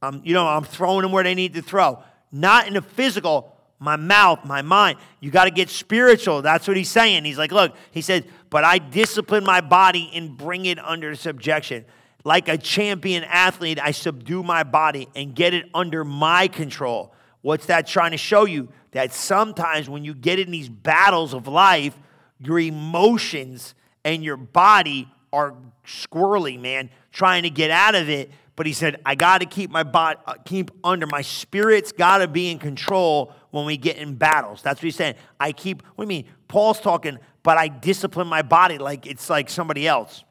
I'm 0.00 0.22
you 0.24 0.32
know 0.32 0.46
I'm 0.46 0.62
throwing 0.62 1.02
them 1.02 1.10
where 1.10 1.24
they 1.24 1.34
need 1.34 1.54
to 1.54 1.62
throw. 1.62 2.02
Not 2.30 2.68
in 2.68 2.74
the 2.74 2.82
physical. 2.82 3.57
My 3.78 3.96
mouth, 3.96 4.44
my 4.44 4.62
mind. 4.62 4.98
You 5.20 5.30
got 5.30 5.44
to 5.44 5.50
get 5.50 5.68
spiritual. 5.70 6.42
That's 6.42 6.66
what 6.66 6.76
he's 6.76 6.90
saying. 6.90 7.24
He's 7.24 7.38
like, 7.38 7.52
look. 7.52 7.76
He 7.92 8.02
said, 8.02 8.26
but 8.50 8.64
I 8.64 8.78
discipline 8.78 9.44
my 9.44 9.60
body 9.60 10.10
and 10.14 10.36
bring 10.36 10.66
it 10.66 10.78
under 10.78 11.14
subjection. 11.14 11.84
Like 12.24 12.48
a 12.48 12.58
champion 12.58 13.24
athlete, 13.24 13.78
I 13.80 13.92
subdue 13.92 14.42
my 14.42 14.64
body 14.64 15.08
and 15.14 15.34
get 15.34 15.54
it 15.54 15.66
under 15.72 16.04
my 16.04 16.48
control. 16.48 17.14
What's 17.42 17.66
that 17.66 17.86
trying 17.86 18.10
to 18.10 18.16
show 18.16 18.44
you? 18.44 18.68
That 18.92 19.12
sometimes 19.12 19.88
when 19.88 20.04
you 20.04 20.14
get 20.14 20.38
in 20.38 20.50
these 20.50 20.68
battles 20.68 21.32
of 21.34 21.46
life, 21.46 21.96
your 22.40 22.58
emotions 22.58 23.74
and 24.04 24.24
your 24.24 24.36
body 24.36 25.08
are 25.32 25.54
squirrely, 25.86 26.58
man, 26.58 26.90
trying 27.12 27.44
to 27.44 27.50
get 27.50 27.70
out 27.70 27.94
of 27.94 28.08
it. 28.08 28.30
But 28.58 28.66
he 28.66 28.72
said, 28.72 29.00
I 29.06 29.14
got 29.14 29.38
to 29.38 29.46
keep 29.46 29.70
my 29.70 29.84
body, 29.84 30.18
uh, 30.26 30.34
keep 30.44 30.72
under. 30.82 31.06
My 31.06 31.22
spirit's 31.22 31.92
got 31.92 32.18
to 32.18 32.26
be 32.26 32.50
in 32.50 32.58
control 32.58 33.32
when 33.52 33.66
we 33.66 33.76
get 33.76 33.98
in 33.98 34.16
battles. 34.16 34.62
That's 34.62 34.80
what 34.80 34.84
he's 34.84 34.96
saying. 34.96 35.14
I 35.38 35.52
keep, 35.52 35.80
what 35.94 36.04
do 36.04 36.12
you 36.12 36.22
mean? 36.22 36.28
Paul's 36.48 36.80
talking, 36.80 37.20
but 37.44 37.56
I 37.56 37.68
discipline 37.68 38.26
my 38.26 38.42
body 38.42 38.78
like 38.78 39.06
it's 39.06 39.30
like 39.30 39.48
somebody 39.48 39.86
else. 39.86 40.24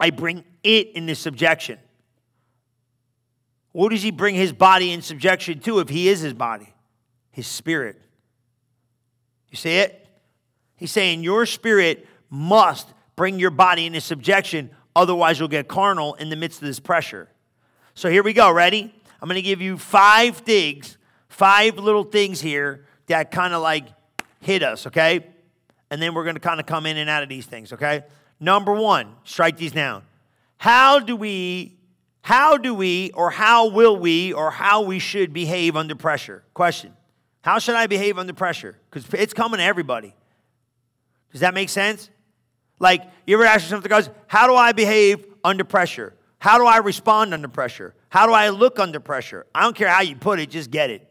I 0.00 0.10
bring 0.10 0.42
it 0.64 0.88
into 0.96 1.14
subjection. 1.14 1.78
What 3.70 3.90
does 3.90 4.02
he 4.02 4.10
bring 4.10 4.34
his 4.34 4.52
body 4.52 4.90
in 4.90 5.00
subjection 5.00 5.60
to 5.60 5.78
if 5.78 5.88
he 5.88 6.08
is 6.08 6.22
his 6.22 6.34
body? 6.34 6.74
His 7.30 7.46
spirit. 7.46 8.02
You 9.48 9.56
see 9.56 9.76
it? 9.76 10.08
He's 10.74 10.90
saying 10.90 11.22
your 11.22 11.46
spirit 11.46 12.04
must 12.28 12.92
bring 13.14 13.38
your 13.38 13.52
body 13.52 13.86
into 13.86 14.00
subjection, 14.00 14.70
otherwise, 14.94 15.38
you'll 15.38 15.48
get 15.48 15.68
carnal 15.68 16.14
in 16.14 16.28
the 16.28 16.36
midst 16.36 16.60
of 16.60 16.66
this 16.66 16.80
pressure. 16.80 17.28
So 17.94 18.10
here 18.10 18.22
we 18.22 18.32
go. 18.32 18.50
Ready? 18.50 18.94
I'm 19.20 19.28
going 19.28 19.36
to 19.36 19.42
give 19.42 19.60
you 19.60 19.78
five 19.78 20.38
things, 20.38 20.98
five 21.28 21.78
little 21.78 22.04
things 22.04 22.40
here 22.40 22.84
that 23.06 23.30
kind 23.30 23.54
of 23.54 23.62
like 23.62 23.84
hit 24.40 24.62
us, 24.62 24.86
okay? 24.88 25.26
And 25.90 26.02
then 26.02 26.14
we're 26.14 26.24
going 26.24 26.36
to 26.36 26.40
kind 26.40 26.58
of 26.58 26.66
come 26.66 26.86
in 26.86 26.96
and 26.96 27.08
out 27.08 27.22
of 27.22 27.28
these 27.28 27.46
things, 27.46 27.72
okay? 27.72 28.02
Number 28.40 28.72
one, 28.72 29.14
strike 29.24 29.56
these 29.56 29.72
down. 29.72 30.02
How 30.56 30.98
do 30.98 31.14
we, 31.14 31.76
how 32.22 32.56
do 32.56 32.74
we, 32.74 33.10
or 33.12 33.30
how 33.30 33.68
will 33.68 33.96
we, 33.96 34.32
or 34.32 34.50
how 34.50 34.82
we 34.82 34.98
should 34.98 35.32
behave 35.32 35.76
under 35.76 35.94
pressure? 35.94 36.42
Question. 36.54 36.94
How 37.42 37.58
should 37.58 37.74
I 37.74 37.86
behave 37.86 38.18
under 38.18 38.32
pressure? 38.32 38.76
Because 38.90 39.06
it's 39.14 39.34
coming 39.34 39.58
to 39.58 39.64
everybody. 39.64 40.14
Does 41.30 41.40
that 41.40 41.54
make 41.54 41.68
sense? 41.68 42.10
Like, 42.82 43.04
you 43.28 43.36
ever 43.36 43.44
ask 43.44 43.62
yourself, 43.64 43.84
the 43.84 43.88
guys, 43.88 44.10
how 44.26 44.48
do 44.48 44.56
I 44.56 44.72
behave 44.72 45.24
under 45.44 45.62
pressure? 45.62 46.14
How 46.40 46.58
do 46.58 46.66
I 46.66 46.78
respond 46.78 47.32
under 47.32 47.46
pressure? 47.46 47.94
How 48.08 48.26
do 48.26 48.32
I 48.32 48.48
look 48.48 48.80
under 48.80 48.98
pressure? 48.98 49.46
I 49.54 49.62
don't 49.62 49.76
care 49.76 49.88
how 49.88 50.00
you 50.00 50.16
put 50.16 50.40
it, 50.40 50.50
just 50.50 50.68
get 50.72 50.90
it. 50.90 51.08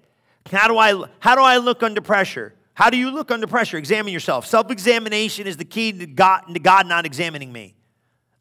How 0.52 0.68
do 0.68 0.78
I, 0.78 1.06
how 1.22 1.36
do 1.36 1.42
I 1.42 1.58
look 1.58 1.82
under 1.82 2.02
pressure? 2.02 2.54
How 2.74 2.90
do 2.90 2.98
you 2.98 3.10
look 3.10 3.32
under 3.32 3.48
pressure? 3.48 3.78
Examine 3.78 4.12
yourself. 4.12 4.46
Self 4.46 4.70
examination 4.70 5.48
is 5.48 5.56
the 5.56 5.64
key 5.64 5.94
to 5.94 6.06
God, 6.06 6.42
to 6.54 6.60
God 6.60 6.88
not 6.88 7.06
examining 7.06 7.54
me. 7.54 7.74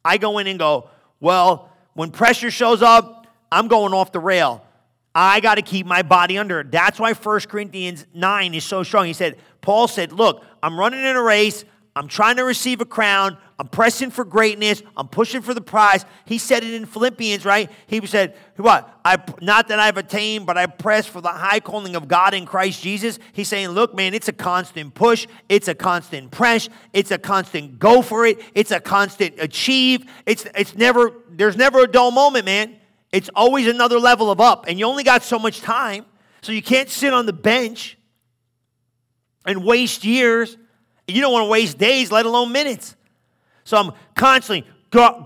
I 0.03 0.17
go 0.17 0.37
in 0.39 0.47
and 0.47 0.59
go, 0.59 0.89
well, 1.21 1.71
when 1.93 2.11
pressure 2.11 2.51
shows 2.51 2.81
up, 2.81 3.27
I'm 3.49 3.69
going 3.69 3.93
off 3.93 4.11
the 4.11 4.19
rail. 4.19 4.65
I 5.15 5.39
got 5.39 5.55
to 5.55 5.61
keep 5.61 5.85
my 5.85 6.01
body 6.01 6.37
under 6.37 6.59
it. 6.59 6.71
That's 6.71 6.99
why 6.99 7.13
1 7.13 7.39
Corinthians 7.41 8.05
9 8.13 8.53
is 8.53 8.65
so 8.65 8.83
strong. 8.83 9.05
He 9.05 9.13
said, 9.13 9.37
Paul 9.61 9.87
said, 9.87 10.11
Look, 10.11 10.43
I'm 10.61 10.77
running 10.77 10.99
in 10.99 11.15
a 11.15 11.21
race. 11.21 11.63
I'm 11.93 12.07
trying 12.07 12.37
to 12.37 12.45
receive 12.45 12.79
a 12.79 12.85
crown. 12.85 13.37
I'm 13.59 13.67
pressing 13.67 14.11
for 14.11 14.23
greatness. 14.23 14.81
I'm 14.95 15.09
pushing 15.09 15.41
for 15.41 15.53
the 15.53 15.61
prize. 15.61 16.05
He 16.23 16.37
said 16.37 16.63
it 16.63 16.73
in 16.73 16.85
Philippians, 16.85 17.43
right? 17.43 17.69
He 17.87 18.05
said, 18.07 18.37
What? 18.55 18.99
I, 19.03 19.17
not 19.41 19.67
that 19.67 19.79
I've 19.79 19.97
attained, 19.97 20.45
but 20.45 20.57
I 20.57 20.67
press 20.67 21.05
for 21.05 21.19
the 21.19 21.29
high 21.29 21.59
calling 21.59 21.97
of 21.97 22.07
God 22.07 22.33
in 22.33 22.45
Christ 22.45 22.81
Jesus. 22.81 23.19
He's 23.33 23.49
saying, 23.49 23.69
Look, 23.69 23.93
man, 23.93 24.13
it's 24.13 24.29
a 24.29 24.33
constant 24.33 24.93
push. 24.93 25.27
It's 25.49 25.67
a 25.67 25.75
constant 25.75 26.31
press. 26.31 26.69
It's 26.93 27.11
a 27.11 27.17
constant 27.17 27.77
go 27.77 28.01
for 28.01 28.25
it. 28.25 28.39
It's 28.55 28.71
a 28.71 28.79
constant 28.79 29.35
achieve. 29.37 30.05
It's, 30.25 30.47
it's 30.55 30.75
never, 30.77 31.11
there's 31.29 31.57
never 31.57 31.79
a 31.83 31.87
dull 31.87 32.11
moment, 32.11 32.45
man. 32.45 32.77
It's 33.11 33.29
always 33.35 33.67
another 33.67 33.99
level 33.99 34.31
of 34.31 34.39
up. 34.39 34.65
And 34.69 34.79
you 34.79 34.85
only 34.85 35.03
got 35.03 35.23
so 35.23 35.37
much 35.37 35.59
time. 35.59 36.05
So 36.41 36.53
you 36.53 36.61
can't 36.61 36.89
sit 36.89 37.13
on 37.13 37.25
the 37.25 37.33
bench 37.33 37.97
and 39.45 39.65
waste 39.65 40.05
years. 40.05 40.57
You 41.11 41.21
don't 41.21 41.33
want 41.33 41.45
to 41.45 41.49
waste 41.49 41.77
days, 41.77 42.11
let 42.11 42.25
alone 42.25 42.51
minutes. 42.51 42.95
So 43.63 43.77
I'm 43.77 43.91
constantly 44.15 44.67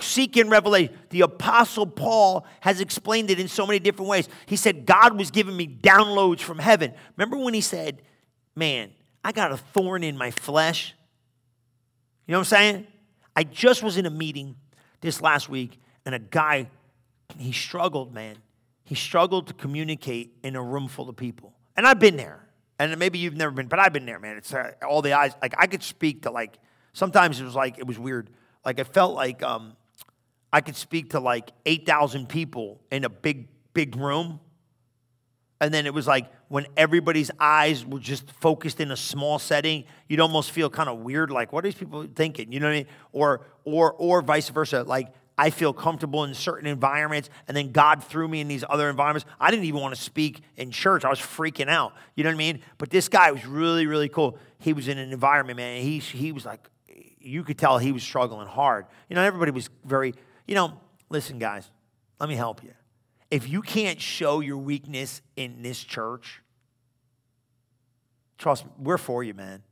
seeking 0.01 0.49
revelation. 0.49 0.95
The 1.09 1.21
Apostle 1.21 1.87
Paul 1.87 2.45
has 2.61 2.81
explained 2.81 3.31
it 3.31 3.39
in 3.39 3.47
so 3.47 3.65
many 3.65 3.79
different 3.79 4.09
ways. 4.09 4.29
He 4.45 4.55
said, 4.55 4.85
God 4.85 5.17
was 5.17 5.31
giving 5.31 5.55
me 5.55 5.67
downloads 5.67 6.41
from 6.41 6.59
heaven. 6.59 6.93
Remember 7.17 7.37
when 7.37 7.53
he 7.53 7.61
said, 7.61 8.01
Man, 8.57 8.91
I 9.23 9.31
got 9.31 9.51
a 9.51 9.57
thorn 9.57 10.03
in 10.03 10.17
my 10.17 10.31
flesh? 10.31 10.93
You 12.25 12.31
know 12.31 12.39
what 12.39 12.51
I'm 12.53 12.57
saying? 12.57 12.87
I 13.35 13.43
just 13.43 13.83
was 13.83 13.97
in 13.97 14.05
a 14.05 14.09
meeting 14.09 14.55
this 15.01 15.21
last 15.21 15.49
week, 15.49 15.79
and 16.05 16.15
a 16.15 16.19
guy, 16.19 16.69
he 17.37 17.51
struggled, 17.51 18.13
man. 18.13 18.37
He 18.85 18.95
struggled 18.95 19.47
to 19.47 19.53
communicate 19.53 20.37
in 20.43 20.55
a 20.55 20.63
room 20.63 20.87
full 20.87 21.09
of 21.09 21.17
people. 21.17 21.53
And 21.75 21.85
I've 21.85 21.99
been 21.99 22.15
there. 22.15 22.44
And 22.77 22.97
maybe 22.97 23.19
you've 23.19 23.35
never 23.35 23.51
been, 23.51 23.67
but 23.67 23.79
I've 23.79 23.93
been 23.93 24.05
there, 24.05 24.19
man. 24.19 24.37
It's 24.37 24.53
uh, 24.53 24.71
all 24.87 25.01
the 25.01 25.13
eyes. 25.13 25.33
Like 25.41 25.55
I 25.57 25.67
could 25.67 25.83
speak 25.83 26.23
to 26.23 26.31
like 26.31 26.57
sometimes 26.93 27.39
it 27.39 27.43
was 27.43 27.55
like 27.55 27.77
it 27.77 27.87
was 27.87 27.97
weird. 27.97 28.29
Like 28.65 28.79
I 28.79 28.83
felt 28.83 29.15
like 29.15 29.41
um, 29.43 29.73
I 30.51 30.61
could 30.61 30.75
speak 30.75 31.11
to 31.11 31.19
like 31.19 31.51
eight 31.65 31.85
thousand 31.85 32.27
people 32.27 32.81
in 32.91 33.05
a 33.05 33.09
big 33.09 33.47
big 33.73 33.95
room, 33.95 34.39
and 35.61 35.73
then 35.73 35.85
it 35.85 35.93
was 35.93 36.05
like 36.05 36.29
when 36.49 36.67
everybody's 36.75 37.31
eyes 37.39 37.85
were 37.85 37.99
just 37.99 38.29
focused 38.29 38.81
in 38.81 38.91
a 38.91 38.97
small 38.97 39.39
setting, 39.39 39.85
you'd 40.07 40.19
almost 40.19 40.51
feel 40.51 40.69
kind 40.69 40.89
of 40.89 40.99
weird. 40.99 41.31
Like 41.31 41.53
what 41.53 41.63
are 41.63 41.67
these 41.67 41.75
people 41.75 42.05
thinking? 42.13 42.51
You 42.51 42.59
know 42.59 42.67
what 42.67 42.73
I 42.73 42.77
mean? 42.79 42.87
Or 43.13 43.47
or 43.63 43.93
or 43.93 44.21
vice 44.21 44.49
versa. 44.49 44.83
Like 44.83 45.13
I 45.37 45.49
feel 45.49 45.73
comfortable 45.73 46.23
in 46.23 46.33
certain 46.33 46.67
environments, 46.67 47.29
and 47.47 47.57
then 47.57 47.71
God 47.71 48.03
threw 48.03 48.27
me 48.27 48.39
in 48.39 48.47
these 48.47 48.63
other 48.69 48.89
environments. 48.89 49.25
I 49.39 49.51
didn't 49.51 49.65
even 49.65 49.81
want 49.81 49.93
to 49.93 50.01
speak 50.01 50.41
in 50.55 50.71
church. 50.71 51.03
I 51.03 51.09
was 51.09 51.19
freaking 51.19 51.67
out. 51.67 51.93
You 52.15 52.23
know 52.23 52.29
what 52.29 52.35
I 52.35 52.37
mean? 52.37 52.61
But 52.77 52.89
this 52.89 53.09
guy 53.09 53.31
was 53.31 53.45
really, 53.45 53.85
really 53.85 54.07
cool. 54.07 54.37
He 54.59 54.71
was 54.71 54.87
in 54.87 54.97
an 54.97 55.11
environment, 55.11 55.57
man. 55.57 55.81
He, 55.81 55.99
he 55.99 56.31
was 56.31 56.45
like, 56.45 56.61
you 57.19 57.43
could 57.43 57.57
tell 57.57 57.77
he 57.79 57.91
was 57.91 58.03
struggling 58.03 58.47
hard. 58.47 58.85
You 59.09 59.15
know, 59.15 59.23
everybody 59.23 59.51
was 59.51 59.69
very, 59.83 60.13
you 60.47 60.55
know, 60.55 60.79
listen, 61.09 61.37
guys, 61.37 61.69
let 62.19 62.29
me 62.29 62.35
help 62.35 62.63
you. 62.63 62.71
If 63.29 63.49
you 63.49 63.61
can't 63.61 63.99
show 63.99 64.39
your 64.39 64.57
weakness 64.57 65.21
in 65.35 65.61
this 65.63 65.83
church, 65.83 66.41
trust 68.37 68.65
me, 68.65 68.71
we're 68.77 68.97
for 68.97 69.23
you, 69.23 69.33
man. 69.33 69.63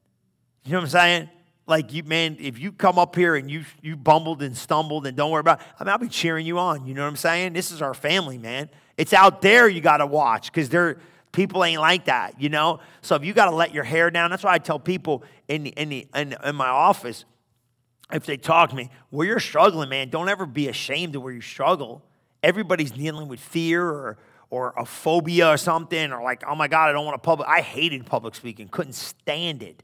You 0.66 0.72
know 0.74 0.80
what 0.80 0.86
I'm 0.86 0.90
saying? 0.90 1.30
Like 1.66 1.94
you 1.94 2.04
man 2.04 2.38
if 2.40 2.60
you 2.60 2.72
come 2.72 3.00
up 3.00 3.16
here 3.16 3.36
and 3.36 3.50
you 3.50 3.64
you 3.82 3.96
bumbled 3.96 4.42
and 4.42 4.58
stumbled 4.58 5.06
and 5.08 5.16
don't 5.16 5.32
worry 5.32 5.40
about 5.40 5.62
I 5.80 5.84
mean, 5.84 5.90
i'll 5.90 5.98
be 5.98 6.08
cheering 6.08 6.46
you 6.46 6.60
on 6.60 6.86
you 6.86 6.94
know 6.94 7.04
what 7.04 7.10
i'm 7.10 7.16
saying? 7.16 7.54
This 7.54 7.72
is 7.72 7.82
our 7.82 7.94
family 7.94 8.38
man. 8.38 8.70
It's 8.98 9.14
out 9.14 9.42
there 9.42 9.68
you 9.68 9.82
got 9.82 9.98
to 9.98 10.06
watch 10.06 10.52
because 10.52 10.70
they're 10.70 10.98
people 11.32 11.64
ain't 11.64 11.82
like 11.82 12.06
that 12.06 12.40
you 12.40 12.50
know? 12.50 12.80
So 13.02 13.16
if 13.16 13.24
you 13.24 13.34
got 13.34 13.50
to 13.50 13.56
let 13.56 13.74
your 13.74 13.84
hair 13.84 14.12
down 14.12 14.30
that's 14.30 14.44
why 14.44 14.54
i 14.54 14.58
tell 14.58 14.80
people 14.80 15.24
in 15.48 15.64
the, 15.64 15.70
in, 15.72 15.90
the, 15.90 16.08
in, 16.16 16.36
in 16.44 16.56
my 16.56 16.70
office 16.70 17.26
if 18.12 18.26
they 18.26 18.38
talk 18.38 18.70
to 18.70 18.76
me 18.76 18.90
where 19.10 19.26
you're 19.26 19.40
struggling 19.40 19.90
man. 19.90 20.10
Don't 20.10 20.30
ever 20.30 20.46
be 20.46 20.68
ashamed 20.68 21.16
of 21.16 21.24
where 21.24 21.34
you 21.34 21.42
struggle. 21.42 22.04
Everybody's 22.42 22.92
dealing 22.92 23.28
with 23.28 23.40
fear 23.40 23.84
or 23.84 24.18
or 24.50 24.72
a 24.78 24.86
phobia 24.86 25.50
or 25.50 25.58
something 25.58 26.12
or 26.12 26.22
like 26.22 26.44
oh 26.48 26.54
my 26.54 26.68
god 26.68 26.88
i 26.88 26.92
don't 26.92 27.06
want 27.06 27.16
to 27.16 27.26
public 27.26 27.50
i 27.50 27.60
hated 27.60 28.06
public 28.06 28.36
speaking 28.36 28.68
couldn't 28.68 28.94
stand 28.94 29.64
it 29.64 29.82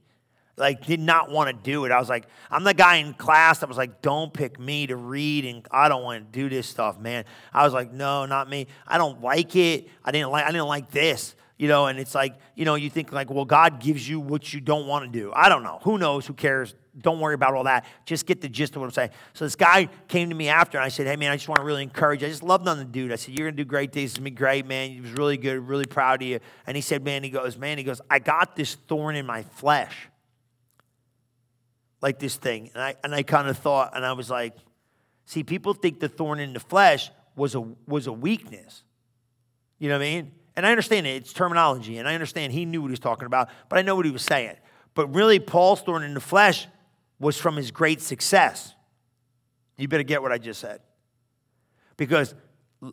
like 0.60 0.86
did 0.86 1.00
not 1.00 1.32
want 1.32 1.50
to 1.50 1.72
do 1.72 1.86
it. 1.86 1.92
I 1.92 2.00
was 2.00 2.10
like, 2.10 2.28
I'm 2.52 2.64
the 2.64 2.74
guy 2.74 2.98
in 2.98 3.14
class 3.14 3.60
that 3.60 3.70
was 3.70 3.78
like, 3.78 4.02
don't 4.02 4.34
pick 4.34 4.60
me 4.60 4.88
to 4.88 4.96
read, 4.96 5.46
and 5.46 5.66
I 5.72 5.90
don't 5.90 6.04
want 6.04 6.32
to 6.32 6.40
do 6.40 6.50
this 6.50 6.68
stuff, 6.68 7.00
man. 7.00 7.26
I 7.54 7.64
was 7.64 7.74
like, 7.74 7.92
no, 7.92 8.26
not 8.26 8.50
me. 8.50 8.68
I 8.88 8.98
don't 8.98 9.22
like 9.22 9.56
it. 9.56 9.88
I 10.04 10.12
didn't 10.12 10.32
like. 10.32 10.46
I 10.46 10.52
didn't 10.52 10.68
like 10.68 10.92
this. 10.92 11.36
You 11.58 11.68
know, 11.68 11.88
and 11.88 12.00
it's 12.00 12.16
like, 12.16 12.40
you 12.56 12.64
know, 12.64 12.76
you 12.76 12.90
think 12.90 13.12
like, 13.12 13.30
well, 13.30 13.44
God 13.44 13.82
gives 13.82 14.08
you 14.08 14.22
what 14.22 14.54
you 14.54 14.62
don't 14.62 14.88
want 14.88 15.12
to 15.12 15.20
do. 15.20 15.34
I 15.36 15.50
don't 15.50 15.62
know. 15.62 15.80
Who 15.84 15.98
knows? 15.98 16.26
Who 16.26 16.34
cares? 16.34 16.74
Don't 16.98 17.20
worry 17.20 17.34
about 17.34 17.54
all 17.54 17.66
that. 17.66 17.86
Just 18.06 18.26
get 18.26 18.40
the 18.40 18.48
gist 18.48 18.76
of 18.76 18.82
what 18.82 18.86
I'm 18.86 18.94
saying. 18.94 19.10
So 19.34 19.44
this 19.44 19.58
guy 19.58 19.90
came 20.08 20.30
to 20.30 20.36
me 20.36 20.48
after, 20.48 20.78
and 20.78 20.86
I 20.86 20.88
said, 20.88 21.06
hey, 21.06 21.18
man, 21.18 21.32
I 21.32 21.36
just 21.36 21.50
want 21.50 21.60
to 21.60 21.66
really 21.66 21.84
encourage 21.84 22.22
you. 22.22 22.28
I 22.28 22.32
just 22.32 22.44
loved 22.44 22.66
on 22.70 22.78
the 22.78 22.86
dude. 22.86 23.12
I 23.12 23.18
said, 23.18 23.38
you're 23.38 23.52
to 23.52 23.56
do 23.56 23.66
great 23.66 23.92
things. 23.92 24.12
It's 24.12 24.16
to 24.16 24.22
be 24.22 24.32
great, 24.32 24.66
man. 24.66 24.92
He 24.92 25.02
was 25.02 25.12
really 25.12 25.36
good, 25.36 25.60
really 25.60 25.86
proud 25.86 26.22
of 26.22 26.30
you. 26.30 26.40
And 26.66 26.78
he 26.78 26.82
said, 26.82 27.04
man, 27.04 27.24
he 27.24 27.30
goes, 27.30 27.58
man, 27.58 27.78
he 27.78 27.84
goes, 27.84 28.00
I 28.10 28.20
got 28.20 28.56
this 28.56 28.76
thorn 28.76 29.18
in 29.18 29.26
my 29.26 29.44
flesh 29.44 30.08
like 32.02 32.20
this 32.20 32.36
thing. 32.36 32.72
And 32.74 32.82
I, 32.82 32.96
and 33.04 33.14
I 33.14 33.24
kind 33.24 33.48
of 33.48 33.58
thought, 33.58 33.96
and 33.96 34.06
I 34.06 34.14
was 34.14 34.30
like, 34.30 34.56
see, 35.26 35.44
people 35.44 35.74
think 35.74 36.00
the 36.00 36.10
thorn 36.10 36.40
in 36.40 36.54
the 36.54 36.60
flesh 36.60 37.12
was 37.36 37.56
a, 37.56 37.62
was 37.88 38.08
a 38.08 38.14
weakness. 38.14 38.84
You 39.78 39.90
know 39.90 39.98
what 39.98 40.06
I 40.06 40.10
mean? 40.10 40.32
And 40.56 40.66
I 40.66 40.72
understand 40.72 41.08
it, 41.08 41.12
it's 41.12 41.32
terminology, 41.32 41.98
and 41.98 42.08
I 42.08 42.14
understand 42.14 42.52
he 42.52 42.66
knew 42.66 42.82
what 42.82 42.88
he 42.88 42.92
was 42.92 43.00
talking 43.00 43.26
about, 43.26 43.50
but 43.70 43.80
I 43.80 43.82
know 43.82 43.96
what 43.96 44.06
he 44.06 44.12
was 44.12 44.24
saying. 44.24 44.58
But 44.94 45.14
really, 45.16 45.40
Paul's 45.40 45.82
thorn 45.82 46.04
in 46.04 46.14
the 46.14 46.20
flesh 46.20 46.68
was 47.20 47.38
from 47.38 47.56
his 47.56 47.72
great 47.72 48.02
success. 48.02 48.74
You 49.78 49.88
better 49.88 50.04
get 50.04 50.22
what 50.22 50.34
I 50.34 50.38
just 50.38 50.60
said. 50.60 50.82
Because 51.96 52.36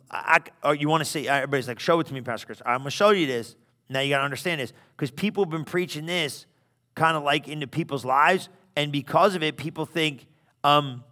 I, 0.09 0.39
oh, 0.63 0.71
you 0.71 0.87
want 0.87 1.01
to 1.01 1.09
see, 1.09 1.27
uh, 1.27 1.35
everybody's 1.35 1.67
like, 1.67 1.79
show 1.79 1.99
it 1.99 2.07
to 2.07 2.13
me, 2.13 2.21
Pastor 2.21 2.45
Chris. 2.45 2.61
I'm 2.65 2.79
going 2.79 2.85
to 2.85 2.91
show 2.91 3.09
you 3.09 3.27
this. 3.27 3.55
Now 3.89 3.99
you 3.99 4.09
got 4.09 4.19
to 4.19 4.23
understand 4.23 4.61
this. 4.61 4.71
Because 4.95 5.11
people 5.11 5.43
have 5.43 5.49
been 5.49 5.65
preaching 5.65 6.05
this 6.05 6.45
kind 6.95 7.17
of 7.17 7.23
like 7.23 7.47
into 7.47 7.67
people's 7.67 8.05
lives, 8.05 8.49
and 8.77 8.91
because 8.91 9.33
of 9.33 9.41
it, 9.41 9.57
people 9.57 9.87
think, 9.87 10.27
um, 10.63 11.03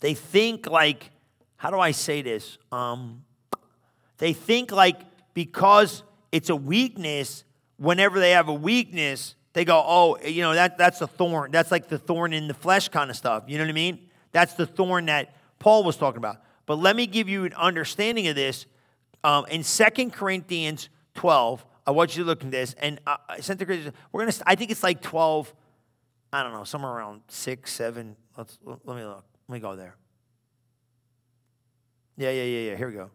they 0.00 0.14
think 0.14 0.66
like, 0.66 1.10
how 1.56 1.70
do 1.70 1.78
I 1.78 1.90
say 1.90 2.22
this? 2.22 2.56
Um, 2.72 3.24
they 4.16 4.32
think 4.32 4.72
like 4.72 4.96
because 5.34 6.02
it's 6.32 6.48
a 6.48 6.56
weakness, 6.56 7.44
whenever 7.76 8.18
they 8.18 8.30
have 8.30 8.48
a 8.48 8.54
weakness, 8.54 9.34
they 9.52 9.66
go, 9.66 9.84
oh, 9.86 10.16
you 10.26 10.40
know, 10.40 10.54
that, 10.54 10.78
that's 10.78 11.02
a 11.02 11.06
thorn. 11.06 11.50
That's 11.50 11.70
like 11.70 11.88
the 11.88 11.98
thorn 11.98 12.32
in 12.32 12.48
the 12.48 12.54
flesh 12.54 12.88
kind 12.88 13.10
of 13.10 13.16
stuff. 13.16 13.44
You 13.46 13.58
know 13.58 13.64
what 13.64 13.70
I 13.70 13.74
mean? 13.74 14.08
That's 14.32 14.54
the 14.54 14.64
thorn 14.64 15.06
that 15.06 15.36
Paul 15.58 15.84
was 15.84 15.98
talking 15.98 16.16
about. 16.16 16.38
But 16.64 16.78
let 16.78 16.96
me 16.96 17.06
give 17.06 17.28
you 17.28 17.44
an 17.44 17.52
understanding 17.52 18.26
of 18.28 18.36
this. 18.36 18.64
Um, 19.22 19.44
in 19.50 19.62
Second 19.62 20.14
Corinthians 20.14 20.88
12, 21.14 21.62
I 21.86 21.90
want 21.90 22.16
you 22.16 22.22
to 22.22 22.26
look 22.26 22.42
at 22.42 22.50
this. 22.50 22.74
And 22.78 23.00
uh, 23.06 23.18
we're 24.12 24.30
to, 24.30 24.42
I 24.46 24.54
think 24.54 24.70
it's 24.70 24.82
like 24.82 25.02
12, 25.02 25.52
I 26.32 26.42
don't 26.42 26.52
know, 26.52 26.64
somewhere 26.64 26.92
around 26.92 27.22
six, 27.28 27.72
seven. 27.72 28.16
Let's 28.36 28.58
let 28.64 28.96
me 28.96 29.04
look. 29.04 29.24
Let 29.48 29.54
me 29.54 29.60
go 29.60 29.76
there. 29.76 29.96
Yeah, 32.16 32.30
yeah, 32.30 32.44
yeah, 32.44 32.70
yeah. 32.70 32.76
Here 32.76 32.88
we 32.88 32.94
go. 32.94 33.10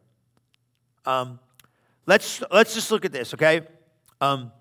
Um, 1.05 1.39
let's 2.05 2.43
let's 2.51 2.73
just 2.73 2.91
look 2.91 3.05
at 3.05 3.11
this, 3.11 3.33
okay? 3.33 3.61
Um, 4.21 4.51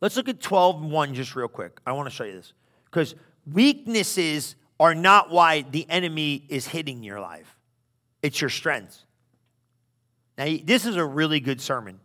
let's 0.00 0.16
look 0.16 0.28
at 0.28 0.40
12 0.40 0.82
and 0.82 0.90
1 0.90 1.14
just 1.14 1.36
real 1.36 1.48
quick. 1.48 1.78
I 1.86 1.92
want 1.92 2.08
to 2.08 2.14
show 2.14 2.24
you 2.24 2.32
this. 2.32 2.52
Because 2.84 3.14
weaknesses 3.50 4.56
are 4.78 4.94
not 4.94 5.30
why 5.30 5.62
the 5.62 5.88
enemy 5.90 6.44
is 6.48 6.66
hitting 6.66 7.02
your 7.02 7.20
life. 7.20 7.58
It's 8.22 8.40
your 8.40 8.50
strengths. 8.50 9.04
Now, 10.38 10.56
this 10.64 10.86
is 10.86 10.96
a 10.96 11.04
really 11.04 11.38
good 11.38 11.60
sermon. 11.60 12.00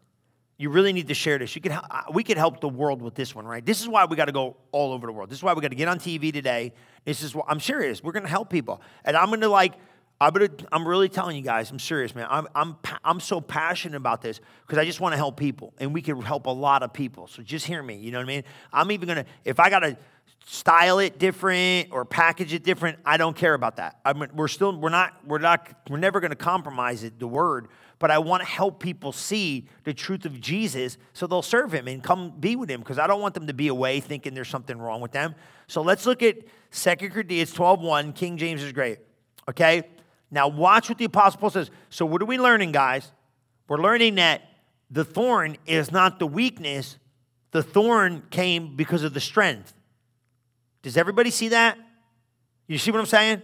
You 0.57 0.69
really 0.69 0.93
need 0.93 1.09
to 1.09 1.13
share 1.13 1.37
this. 1.37 1.53
You 1.55 1.61
can, 1.61 1.73
uh, 1.73 2.03
we 2.13 2.23
could 2.23 2.37
help 2.37 2.61
the 2.61 2.69
world 2.69 3.01
with 3.01 3.13
this 3.13 3.35
one, 3.35 3.45
right? 3.45 3.65
This 3.65 3.81
is 3.81 3.89
why 3.89 4.05
we 4.05 4.15
got 4.15 4.25
to 4.25 4.31
go 4.31 4.55
all 4.71 4.93
over 4.93 5.05
the 5.05 5.11
world. 5.11 5.29
This 5.29 5.39
is 5.39 5.43
why 5.43 5.53
we 5.53 5.61
got 5.61 5.71
to 5.71 5.75
get 5.75 5.89
on 5.89 5.99
TV 5.99 6.31
today. 6.31 6.73
This 7.03 7.23
is 7.23 7.35
what 7.35 7.45
I'm 7.49 7.59
serious. 7.59 8.01
We're 8.01 8.13
going 8.13 8.23
to 8.23 8.29
help 8.29 8.49
people, 8.49 8.81
and 9.03 9.17
I'm 9.17 9.27
going 9.27 9.41
to 9.41 9.49
like. 9.49 9.73
I'm, 10.21 10.31
gonna, 10.31 10.47
I'm 10.71 10.87
really 10.87 11.09
telling 11.09 11.35
you 11.35 11.41
guys, 11.41 11.69
I'm 11.71 11.77
serious, 11.77 12.15
man. 12.15 12.25
I'm, 12.29 12.47
I'm, 12.55 12.77
I'm 13.03 13.19
so 13.19 13.41
passionate 13.41 13.97
about 13.97 14.21
this 14.21 14.39
because 14.65 14.77
I 14.77 14.85
just 14.85 15.01
want 15.01 15.11
to 15.11 15.17
help 15.17 15.35
people, 15.35 15.73
and 15.77 15.93
we 15.93 16.01
can 16.01 16.21
help 16.21 16.45
a 16.45 16.51
lot 16.51 16.83
of 16.83 16.93
people. 16.93 17.27
So 17.27 17.43
just 17.43 17.65
hear 17.65 17.83
me. 17.83 17.97
You 17.97 18.11
know 18.11 18.19
what 18.19 18.23
I 18.23 18.27
mean? 18.27 18.43
I'm 18.71 18.91
even 18.93 19.09
gonna, 19.09 19.25
if 19.43 19.59
I 19.59 19.69
gotta 19.69 19.97
style 20.45 20.99
it 20.99 21.19
different 21.19 21.89
or 21.91 22.05
package 22.05 22.53
it 22.53 22.63
different, 22.63 22.99
I 23.05 23.17
don't 23.17 23.35
care 23.35 23.55
about 23.55 23.75
that. 23.75 23.99
I 24.05 24.13
we're 24.13 24.47
still, 24.47 24.79
we're 24.79 24.87
not, 24.87 25.17
we're 25.25 25.39
not, 25.39 25.67
we're 25.89 25.97
never 25.97 26.21
gonna 26.21 26.35
compromise 26.35 27.03
it, 27.03 27.19
the 27.19 27.27
word 27.27 27.67
but 27.99 28.11
I 28.11 28.17
want 28.17 28.43
to 28.43 28.47
help 28.47 28.79
people 28.79 29.11
see 29.11 29.67
the 29.83 29.93
truth 29.93 30.25
of 30.25 30.39
Jesus 30.41 30.97
so 31.13 31.27
they'll 31.27 31.41
serve 31.41 31.73
him 31.73 31.87
and 31.87 32.03
come 32.03 32.33
be 32.39 32.55
with 32.55 32.69
him 32.69 32.81
because 32.81 32.99
I 32.99 33.07
don't 33.07 33.21
want 33.21 33.33
them 33.33 33.47
to 33.47 33.53
be 33.53 33.67
away 33.67 33.99
thinking 33.99 34.33
there's 34.33 34.49
something 34.49 34.77
wrong 34.77 35.01
with 35.01 35.11
them. 35.11 35.35
So 35.67 35.81
let's 35.81 36.05
look 36.05 36.21
at 36.21 36.37
2 36.71 37.09
Corinthians 37.11 37.53
12:1. 37.53 38.13
King 38.13 38.37
James 38.37 38.61
is 38.61 38.73
great. 38.73 38.99
Okay? 39.49 39.83
Now 40.29 40.47
watch 40.47 40.89
what 40.89 40.97
the 40.97 41.05
apostle 41.05 41.39
Paul 41.39 41.49
says. 41.51 41.71
So 41.89 42.05
what 42.05 42.21
are 42.21 42.25
we 42.25 42.37
learning, 42.37 42.71
guys? 42.71 43.11
We're 43.67 43.81
learning 43.81 44.15
that 44.15 44.41
the 44.91 45.05
thorn 45.05 45.57
is 45.65 45.91
not 45.91 46.19
the 46.19 46.27
weakness. 46.27 46.97
The 47.51 47.63
thorn 47.63 48.23
came 48.29 48.75
because 48.75 49.03
of 49.03 49.13
the 49.13 49.21
strength. 49.21 49.73
Does 50.81 50.97
everybody 50.97 51.31
see 51.31 51.49
that? 51.49 51.77
You 52.67 52.77
see 52.77 52.91
what 52.91 52.99
I'm 52.99 53.05
saying? 53.05 53.41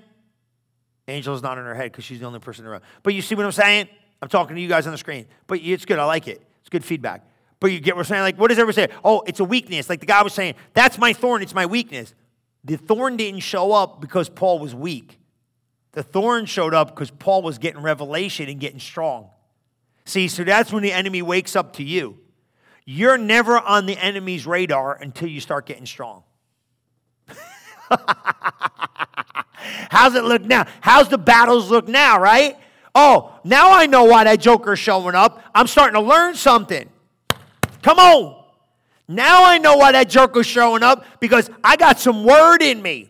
Angel's 1.08 1.42
not 1.42 1.58
in 1.58 1.64
her 1.66 1.76
head 1.76 1.92
because 1.92 2.04
she's 2.04 2.20
the 2.20 2.26
only 2.26 2.40
person 2.40 2.64
in 2.64 2.66
the 2.66 2.72
room. 2.72 2.82
But 3.04 3.14
you 3.14 3.22
see 3.22 3.36
what 3.36 3.46
I'm 3.46 3.52
saying? 3.52 3.88
I'm 4.22 4.30
talking 4.30 4.56
to 4.56 4.62
you 4.62 4.68
guys 4.68 4.86
on 4.86 4.92
the 4.92 4.98
screen, 4.98 5.26
but 5.48 5.60
it's 5.62 5.86
good. 5.86 6.00
I 6.00 6.06
like 6.06 6.28
it. 6.28 6.42
It's 6.62 6.70
good 6.70 6.86
feedback. 6.86 7.26
But 7.60 7.72
you 7.72 7.80
get 7.80 7.96
what 7.96 8.02
I'm 8.02 8.06
saying? 8.06 8.22
Like, 8.24 8.40
what 8.40 8.50
does 8.50 8.60
everybody 8.60 8.88
say? 8.88 8.98
Oh, 9.04 9.22
it's 9.26 9.40
a 9.40 9.44
weakness. 9.44 9.90
Like 9.90 10.00
the 10.00 10.06
guy 10.06 10.24
was 10.24 10.34
saying, 10.34 10.56
that's 10.74 10.98
my 10.98 11.14
thorn, 11.14 11.42
it's 11.42 11.54
my 11.56 11.66
weakness. 11.66 12.14
The 12.64 12.78
thorn 12.78 13.18
didn't 13.18 13.42
show 13.42 13.72
up 13.72 14.02
because 14.02 14.30
Paul 14.30 14.60
was 14.60 14.76
weak. 14.76 15.20
The 15.94 16.04
thorn 16.04 16.46
showed 16.46 16.74
up 16.74 16.90
because 16.90 17.12
Paul 17.12 17.42
was 17.42 17.58
getting 17.58 17.82
revelation 17.82 18.50
and 18.50 18.60
getting 18.60 18.80
strong. 18.80 19.30
See, 20.06 20.28
so 20.28 20.44
that's 20.44 20.72
when 20.72 20.84
the 20.84 20.92
enemy 20.92 21.22
wakes 21.22 21.56
up 21.56 21.74
to 21.74 21.84
you. 21.84 22.18
You're 22.86 23.18
never 23.18 23.60
on 23.60 23.86
the 23.86 23.98
enemy's 23.98 24.48
radar 24.48 24.96
until 24.96 25.28
you 25.28 25.40
start 25.40 25.66
getting 25.66 25.86
strong. 25.86 26.24
How's 29.90 30.16
it 30.16 30.24
look 30.24 30.44
now? 30.44 30.66
How's 30.82 31.10
the 31.10 31.18
battles 31.18 31.70
look 31.70 31.88
now, 31.88 32.20
right? 32.20 32.58
Oh, 32.94 33.40
now 33.44 33.72
I 33.72 33.86
know 33.86 34.04
why 34.04 34.26
that 34.26 34.40
joker's 34.40 34.80
showing 34.80 35.16
up. 35.16 35.42
I'm 35.56 35.68
starting 35.68 36.02
to 36.02 36.08
learn 36.08 36.36
something. 36.36 36.90
Come 37.82 38.00
on. 38.00 38.44
Now 39.08 39.44
I 39.46 39.58
know 39.58 39.78
why 39.78 39.92
that 39.94 40.10
joker's 40.10 40.46
showing 40.46 40.84
up 40.84 41.06
because 41.20 41.50
I 41.64 41.76
got 41.76 42.00
some 42.00 42.24
word 42.24 42.62
in 42.62 42.82
me. 42.82 43.10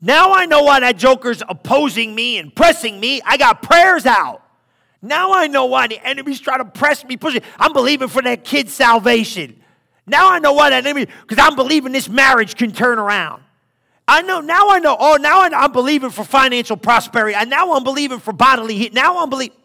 Now 0.00 0.32
I 0.32 0.46
know 0.46 0.62
why 0.62 0.80
that 0.80 0.96
joker's 0.96 1.42
opposing 1.48 2.14
me 2.14 2.38
and 2.38 2.54
pressing 2.54 2.98
me. 2.98 3.22
I 3.24 3.36
got 3.36 3.62
prayers 3.62 4.04
out. 4.04 4.42
Now 5.00 5.32
I 5.32 5.46
know 5.46 5.66
why 5.66 5.86
the 5.86 6.04
enemy's 6.06 6.40
trying 6.40 6.58
to 6.58 6.64
press 6.64 7.04
me, 7.04 7.16
push 7.16 7.34
me. 7.34 7.40
I'm 7.58 7.72
believing 7.72 8.08
for 8.08 8.22
that 8.22 8.44
kid's 8.44 8.72
salvation. 8.72 9.62
Now 10.06 10.30
I 10.30 10.38
know 10.38 10.52
why 10.52 10.70
that 10.70 10.84
enemy, 10.84 11.06
because 11.26 11.38
I'm 11.38 11.56
believing 11.56 11.92
this 11.92 12.08
marriage 12.08 12.56
can 12.56 12.72
turn 12.72 12.98
around. 12.98 13.42
I 14.06 14.22
know, 14.22 14.40
now 14.40 14.68
I 14.68 14.78
know. 14.78 14.96
Oh, 14.98 15.16
now 15.16 15.42
I'm 15.42 15.72
believing 15.72 16.10
for 16.10 16.24
financial 16.24 16.76
prosperity. 16.76 17.34
And 17.34 17.48
now 17.48 17.72
I'm 17.72 17.84
believing 17.84 18.18
for 18.18 18.32
bodily 18.32 18.76
heat. 18.76 18.92
Now 18.92 19.22
I'm 19.22 19.30
believing. 19.30 19.56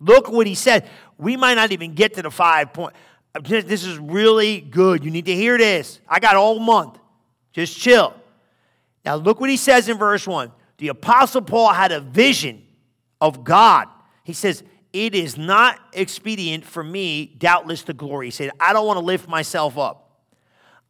Look 0.00 0.28
what 0.28 0.46
he 0.46 0.54
said. 0.54 0.88
We 1.16 1.36
might 1.36 1.54
not 1.54 1.72
even 1.72 1.94
get 1.94 2.14
to 2.14 2.22
the 2.22 2.30
five 2.30 2.72
point. 2.72 2.94
This 3.42 3.84
is 3.84 3.98
really 3.98 4.60
good. 4.60 5.04
You 5.04 5.10
need 5.10 5.26
to 5.26 5.34
hear 5.34 5.58
this. 5.58 6.00
I 6.08 6.20
got 6.20 6.36
all 6.36 6.58
month. 6.58 6.98
Just 7.52 7.78
chill. 7.78 8.14
Now, 9.04 9.16
look 9.16 9.40
what 9.40 9.50
he 9.50 9.56
says 9.56 9.88
in 9.88 9.98
verse 9.98 10.26
1. 10.26 10.50
The 10.78 10.88
Apostle 10.88 11.42
Paul 11.42 11.72
had 11.72 11.92
a 11.92 12.00
vision 12.00 12.62
of 13.20 13.44
God. 13.44 13.88
He 14.24 14.32
says, 14.32 14.62
It 14.92 15.14
is 15.14 15.38
not 15.38 15.78
expedient 15.92 16.64
for 16.64 16.82
me, 16.82 17.26
doubtless, 17.38 17.82
to 17.84 17.94
glory. 17.94 18.26
He 18.26 18.30
said, 18.30 18.50
I 18.58 18.72
don't 18.72 18.86
want 18.86 18.98
to 18.98 19.04
lift 19.04 19.28
myself 19.28 19.78
up. 19.78 20.05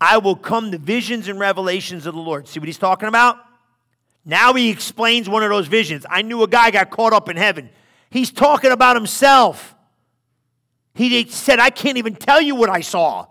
I 0.00 0.18
will 0.18 0.36
come 0.36 0.70
the 0.70 0.78
visions 0.78 1.28
and 1.28 1.38
revelations 1.38 2.06
of 2.06 2.14
the 2.14 2.20
Lord. 2.20 2.48
See 2.48 2.60
what 2.60 2.68
he's 2.68 2.78
talking 2.78 3.08
about? 3.08 3.38
Now 4.24 4.54
he 4.54 4.70
explains 4.70 5.28
one 5.28 5.42
of 5.42 5.50
those 5.50 5.68
visions. 5.68 6.04
I 6.10 6.22
knew 6.22 6.42
a 6.42 6.48
guy 6.48 6.70
got 6.70 6.90
caught 6.90 7.12
up 7.12 7.28
in 7.28 7.36
heaven. 7.36 7.70
He's 8.10 8.30
talking 8.30 8.72
about 8.72 8.96
himself. 8.96 9.74
He 10.94 11.26
said, 11.28 11.58
I 11.58 11.70
can't 11.70 11.98
even 11.98 12.14
tell 12.14 12.40
you 12.40 12.54
what 12.54 12.68
I 12.68 12.80
saw. 12.80 13.26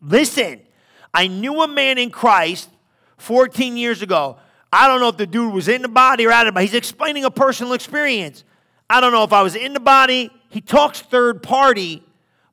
Listen, 0.00 0.60
I 1.12 1.28
knew 1.28 1.62
a 1.62 1.68
man 1.68 1.98
in 1.98 2.10
Christ 2.10 2.68
14 3.18 3.76
years 3.76 4.02
ago. 4.02 4.38
I 4.72 4.88
don't 4.88 5.00
know 5.00 5.08
if 5.08 5.16
the 5.16 5.26
dude 5.26 5.54
was 5.54 5.68
in 5.68 5.82
the 5.82 5.88
body 5.88 6.26
or 6.26 6.32
out 6.32 6.46
of 6.46 6.52
the 6.52 6.52
body. 6.52 6.66
He's 6.66 6.74
explaining 6.74 7.24
a 7.24 7.30
personal 7.30 7.72
experience. 7.74 8.42
I 8.90 9.00
don't 9.00 9.12
know 9.12 9.22
if 9.22 9.32
I 9.32 9.42
was 9.42 9.54
in 9.54 9.72
the 9.72 9.80
body. 9.80 10.30
He 10.48 10.60
talks 10.60 11.00
third 11.00 11.42
party, 11.42 12.02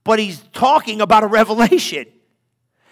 but 0.04 0.20
he's 0.20 0.42
talking 0.54 1.02
about 1.02 1.24
a 1.24 1.28
revelation. 1.28 2.06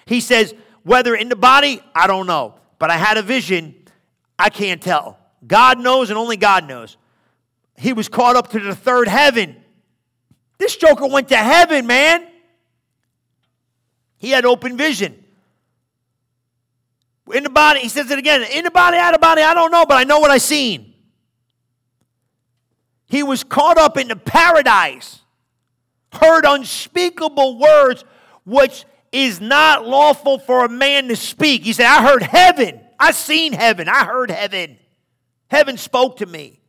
He 0.10 0.22
says, 0.22 0.56
whether 0.82 1.14
in 1.14 1.30
the 1.30 1.36
body, 1.36 1.84
I 1.94 2.08
don't 2.08 2.26
know. 2.26 2.56
But 2.80 2.90
I 2.90 2.98
had 2.98 3.18
a 3.18 3.22
vision, 3.22 3.76
I 4.40 4.50
can't 4.50 4.82
tell. 4.82 5.20
God 5.46 5.80
knows 5.80 6.10
and 6.10 6.18
only 6.18 6.36
God 6.36 6.68
knows. 6.68 6.98
He 7.78 7.94
was 7.94 8.10
caught 8.10 8.36
up 8.36 8.50
to 8.50 8.60
the 8.60 8.74
third 8.74 9.08
heaven. 9.08 9.56
This 10.58 10.76
joker 10.76 11.06
went 11.06 11.30
to 11.30 11.38
heaven, 11.38 11.86
man. 11.86 12.26
He 14.18 14.32
had 14.32 14.46
open 14.46 14.78
vision. 14.78 15.24
In 17.32 17.44
the 17.44 17.52
body, 17.52 17.82
he 17.82 17.88
says 17.88 18.10
it 18.10 18.18
again. 18.18 18.42
In 18.52 18.64
the 18.64 18.72
body, 18.72 18.98
out 18.98 19.14
of 19.14 19.22
body, 19.22 19.44
I 19.44 19.54
don't 19.54 19.70
know, 19.70 19.86
but 19.86 19.98
I 19.98 20.06
know 20.06 20.18
what 20.20 20.32
I 20.32 20.40
seen. 20.40 20.96
He 23.06 23.22
was 23.22 23.44
caught 23.44 23.78
up 23.78 23.96
into 23.96 24.16
paradise, 24.16 25.22
heard 26.12 26.46
unspeakable 26.46 27.60
words, 27.60 28.04
which 28.44 28.86
is 29.12 29.42
not 29.42 29.88
lawful 29.88 30.40
for 30.40 30.66
a 30.66 30.70
man 30.70 31.08
to 31.08 31.16
speak. 31.16 31.64
He 31.64 31.74
said, 31.74 31.86
I 31.86 32.04
heard 32.04 32.24
heaven. 32.24 32.80
I 33.00 33.12
seen 33.12 33.54
heaven. 33.54 33.88
I 33.88 34.06
heard 34.06 34.30
heaven. 34.30 34.78
Heaven 35.48 35.78
spoke 35.78 36.18
to 36.18 36.26
me. 36.26 36.60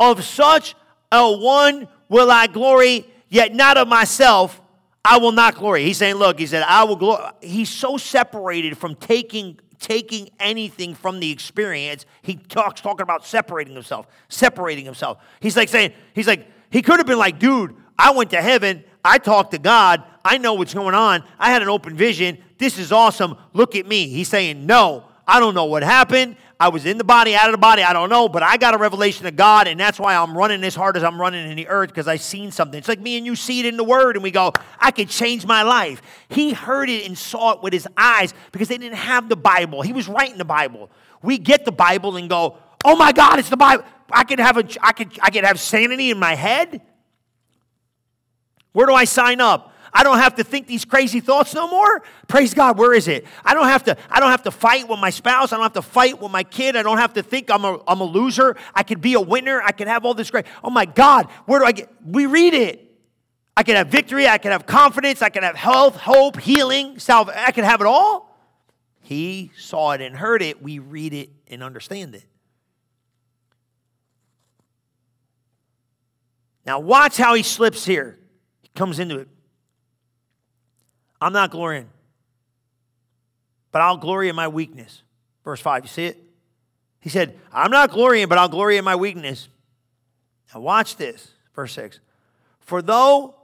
Of 0.00 0.24
such 0.24 0.74
a 1.12 1.36
one 1.36 1.88
will 2.08 2.30
I 2.30 2.46
glory, 2.46 3.06
yet 3.28 3.54
not 3.54 3.76
of 3.76 3.88
myself. 3.88 4.60
I 5.04 5.18
will 5.18 5.32
not 5.32 5.54
glory. 5.54 5.84
He's 5.84 5.96
saying, 5.96 6.16
look, 6.16 6.38
he 6.38 6.46
said, 6.46 6.64
I 6.66 6.84
will 6.84 6.96
glory. 6.96 7.22
He's 7.40 7.68
so 7.70 7.96
separated 7.96 8.76
from 8.76 8.94
taking 8.94 9.58
taking 9.78 10.28
anything 10.40 10.94
from 10.94 11.20
the 11.20 11.30
experience. 11.30 12.04
He 12.22 12.34
talks 12.34 12.80
talking 12.80 13.02
about 13.02 13.24
separating 13.24 13.74
himself, 13.74 14.06
separating 14.28 14.84
himself. 14.84 15.18
He's 15.40 15.56
like 15.56 15.68
saying, 15.68 15.92
he's 16.14 16.26
like, 16.26 16.46
he 16.70 16.82
could 16.82 16.98
have 16.98 17.06
been 17.06 17.18
like, 17.18 17.38
dude, 17.38 17.76
I 17.98 18.10
went 18.10 18.30
to 18.30 18.42
heaven, 18.42 18.84
I 19.04 19.18
talked 19.18 19.52
to 19.52 19.58
God, 19.58 20.02
I 20.24 20.38
know 20.38 20.54
what's 20.54 20.74
going 20.74 20.94
on, 20.94 21.22
I 21.38 21.50
had 21.50 21.62
an 21.62 21.68
open 21.68 21.96
vision, 21.96 22.38
this 22.58 22.78
is 22.78 22.92
awesome, 22.92 23.36
look 23.52 23.76
at 23.76 23.86
me. 23.86 24.08
He's 24.08 24.28
saying, 24.28 24.66
no, 24.66 25.04
I 25.26 25.40
don't 25.40 25.54
know 25.54 25.66
what 25.66 25.82
happened. 25.82 26.36
I 26.60 26.70
was 26.70 26.86
in 26.86 26.98
the 26.98 27.04
body, 27.04 27.36
out 27.36 27.46
of 27.46 27.52
the 27.52 27.58
body, 27.58 27.82
I 27.84 27.92
don't 27.92 28.10
know, 28.10 28.28
but 28.28 28.42
I 28.42 28.56
got 28.56 28.74
a 28.74 28.78
revelation 28.78 29.26
of 29.26 29.36
God, 29.36 29.68
and 29.68 29.78
that's 29.78 30.00
why 30.00 30.16
I'm 30.16 30.36
running 30.36 30.64
as 30.64 30.74
hard 30.74 30.96
as 30.96 31.04
I'm 31.04 31.20
running 31.20 31.48
in 31.48 31.56
the 31.56 31.68
earth 31.68 31.90
because 31.90 32.08
I 32.08 32.16
seen 32.16 32.50
something. 32.50 32.76
It's 32.76 32.88
like 32.88 32.98
me 32.98 33.16
and 33.16 33.24
you 33.24 33.36
see 33.36 33.60
it 33.60 33.66
in 33.66 33.76
the 33.76 33.84
Word, 33.84 34.16
and 34.16 34.24
we 34.24 34.32
go, 34.32 34.52
I 34.80 34.90
could 34.90 35.08
change 35.08 35.46
my 35.46 35.62
life. 35.62 36.02
He 36.28 36.52
heard 36.52 36.90
it 36.90 37.06
and 37.06 37.16
saw 37.16 37.52
it 37.52 37.62
with 37.62 37.72
his 37.72 37.86
eyes 37.96 38.34
because 38.50 38.66
they 38.66 38.76
didn't 38.76 38.98
have 38.98 39.28
the 39.28 39.36
Bible. 39.36 39.82
He 39.82 39.92
was 39.92 40.08
writing 40.08 40.36
the 40.36 40.44
Bible. 40.44 40.90
We 41.22 41.38
get 41.38 41.64
the 41.64 41.70
Bible 41.70 42.16
and 42.16 42.28
go, 42.28 42.58
oh 42.84 42.96
my 42.96 43.12
God, 43.12 43.38
it's 43.38 43.50
the 43.50 43.56
Bible. 43.56 43.84
I 44.10 44.24
could 44.24 44.40
have 44.40 44.56
a, 44.56 44.64
I 44.82 44.92
could, 44.92 45.16
I 45.22 45.30
could 45.30 45.44
have 45.44 45.60
sanity 45.60 46.10
in 46.10 46.18
my 46.18 46.34
head. 46.34 46.80
Where 48.78 48.86
do 48.86 48.94
I 48.94 49.06
sign 49.06 49.40
up? 49.40 49.74
I 49.92 50.04
don't 50.04 50.18
have 50.18 50.36
to 50.36 50.44
think 50.44 50.68
these 50.68 50.84
crazy 50.84 51.18
thoughts 51.18 51.52
no 51.52 51.66
more. 51.66 52.00
Praise 52.28 52.54
God, 52.54 52.78
where 52.78 52.94
is 52.94 53.08
it? 53.08 53.26
I 53.44 53.52
don't 53.52 53.66
have 53.66 53.82
to, 53.86 53.96
I 54.08 54.20
don't 54.20 54.30
have 54.30 54.44
to 54.44 54.52
fight 54.52 54.88
with 54.88 55.00
my 55.00 55.10
spouse. 55.10 55.52
I 55.52 55.56
don't 55.56 55.64
have 55.64 55.72
to 55.72 55.82
fight 55.82 56.22
with 56.22 56.30
my 56.30 56.44
kid. 56.44 56.76
I 56.76 56.84
don't 56.84 56.98
have 56.98 57.14
to 57.14 57.24
think 57.24 57.50
I'm 57.50 57.64
a, 57.64 57.82
I'm 57.88 58.00
a 58.00 58.04
loser. 58.04 58.54
I 58.76 58.84
could 58.84 59.00
be 59.00 59.14
a 59.14 59.20
winner. 59.20 59.60
I 59.60 59.72
could 59.72 59.88
have 59.88 60.04
all 60.04 60.14
this 60.14 60.30
great. 60.30 60.46
Oh 60.62 60.70
my 60.70 60.84
God, 60.84 61.26
where 61.46 61.58
do 61.58 61.64
I 61.66 61.72
get? 61.72 61.92
We 62.06 62.26
read 62.26 62.54
it. 62.54 62.88
I 63.56 63.64
can 63.64 63.74
have 63.74 63.88
victory. 63.88 64.28
I 64.28 64.38
can 64.38 64.52
have 64.52 64.64
confidence. 64.64 65.22
I 65.22 65.30
can 65.30 65.42
have 65.42 65.56
health, 65.56 65.96
hope, 65.96 66.38
healing, 66.38 67.00
salvation. 67.00 67.42
I 67.44 67.50
can 67.50 67.64
have 67.64 67.80
it 67.80 67.88
all. 67.88 68.38
He 69.00 69.50
saw 69.58 69.90
it 69.90 70.00
and 70.00 70.14
heard 70.14 70.40
it. 70.40 70.62
We 70.62 70.78
read 70.78 71.14
it 71.14 71.30
and 71.48 71.64
understand 71.64 72.14
it. 72.14 72.22
Now, 76.64 76.78
watch 76.78 77.16
how 77.16 77.34
he 77.34 77.42
slips 77.42 77.84
here. 77.84 78.20
Comes 78.78 79.00
into 79.00 79.18
it. 79.18 79.26
I'm 81.20 81.32
not 81.32 81.50
glorying, 81.50 81.90
but 83.72 83.82
I'll 83.82 83.96
glory 83.96 84.28
in 84.28 84.36
my 84.36 84.46
weakness. 84.46 85.02
Verse 85.42 85.60
5, 85.60 85.82
you 85.82 85.88
see 85.88 86.04
it? 86.04 86.16
He 87.00 87.08
said, 87.08 87.36
I'm 87.52 87.72
not 87.72 87.90
glorying, 87.90 88.28
but 88.28 88.38
I'll 88.38 88.48
glory 88.48 88.76
in 88.76 88.84
my 88.84 88.94
weakness. 88.94 89.48
Now, 90.54 90.60
watch 90.60 90.94
this. 90.94 91.32
Verse 91.56 91.72
6. 91.72 91.98
For 92.60 92.80
though 92.80 93.34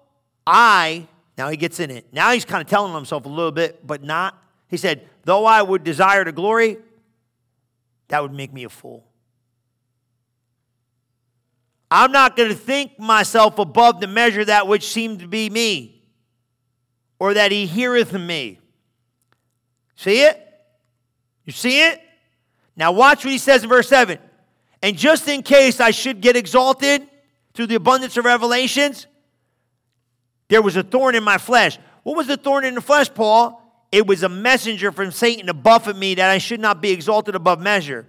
I, 0.47 1.09
now 1.37 1.49
he 1.49 1.57
gets 1.57 1.81
in 1.81 1.90
it. 1.90 2.07
Now 2.12 2.31
he's 2.31 2.44
kind 2.44 2.62
of 2.62 2.68
telling 2.68 2.94
himself 2.94 3.27
a 3.27 3.29
little 3.29 3.51
bit, 3.51 3.85
but 3.85 4.05
not. 4.05 4.40
He 4.68 4.77
said, 4.77 5.05
though 5.25 5.47
I 5.47 5.62
would 5.62 5.83
desire 5.83 6.25
to 6.25 6.31
glory, 6.31 6.79
that 8.07 8.23
would 8.23 8.33
make 8.33 8.53
me 8.53 8.62
a 8.62 8.68
fool. 8.68 9.05
I'm 11.96 12.11
not 12.11 12.37
going 12.37 12.48
to 12.48 12.57
think 12.57 12.98
myself 12.98 13.61
above 13.61 14.00
the 14.00 14.09
measure 14.09 14.44
that 14.44 14.66
which 14.66 14.88
seemed 14.88 15.20
to 15.20 15.28
be 15.28 15.48
me 15.48 16.02
or 17.20 17.35
that 17.35 17.52
he 17.52 17.66
heareth 17.66 18.12
me. 18.12 18.59
See 19.94 20.22
it? 20.22 20.40
You 21.44 21.52
see 21.52 21.87
it? 21.87 22.00
Now 22.74 22.90
watch 22.90 23.24
what 23.24 23.30
he 23.30 23.38
says 23.38 23.62
in 23.62 23.68
verse 23.68 23.88
7. 23.88 24.18
And 24.83 24.96
just 24.98 25.28
in 25.28 25.44
case 25.44 25.78
I 25.78 25.92
should 25.92 26.20
get 26.20 26.35
exalted 26.35 27.07
through 27.54 27.68
the 27.68 27.76
abundance 27.76 28.16
of 28.16 28.24
revelations, 28.24 29.07
there 30.48 30.62
was 30.62 30.74
a 30.74 30.83
thorn 30.83 31.14
in 31.14 31.22
my 31.22 31.38
flesh. 31.38 31.78
What 32.02 32.16
was 32.16 32.26
the 32.26 32.37
thorn 32.37 32.64
in 32.64 32.74
the 32.74 32.80
flesh, 32.80 33.09
Paul? 33.14 33.62
It 33.92 34.04
was 34.04 34.24
a 34.24 34.28
messenger 34.28 34.90
from 34.90 35.12
Satan 35.12 35.46
to 35.46 35.54
buffet 35.54 35.96
me 35.96 36.16
that 36.16 36.28
I 36.28 36.38
should 36.38 36.59
not 36.59 36.83
be 36.83 36.90
exalted 36.90 37.37
above 37.37 37.61
measure. 37.61 38.09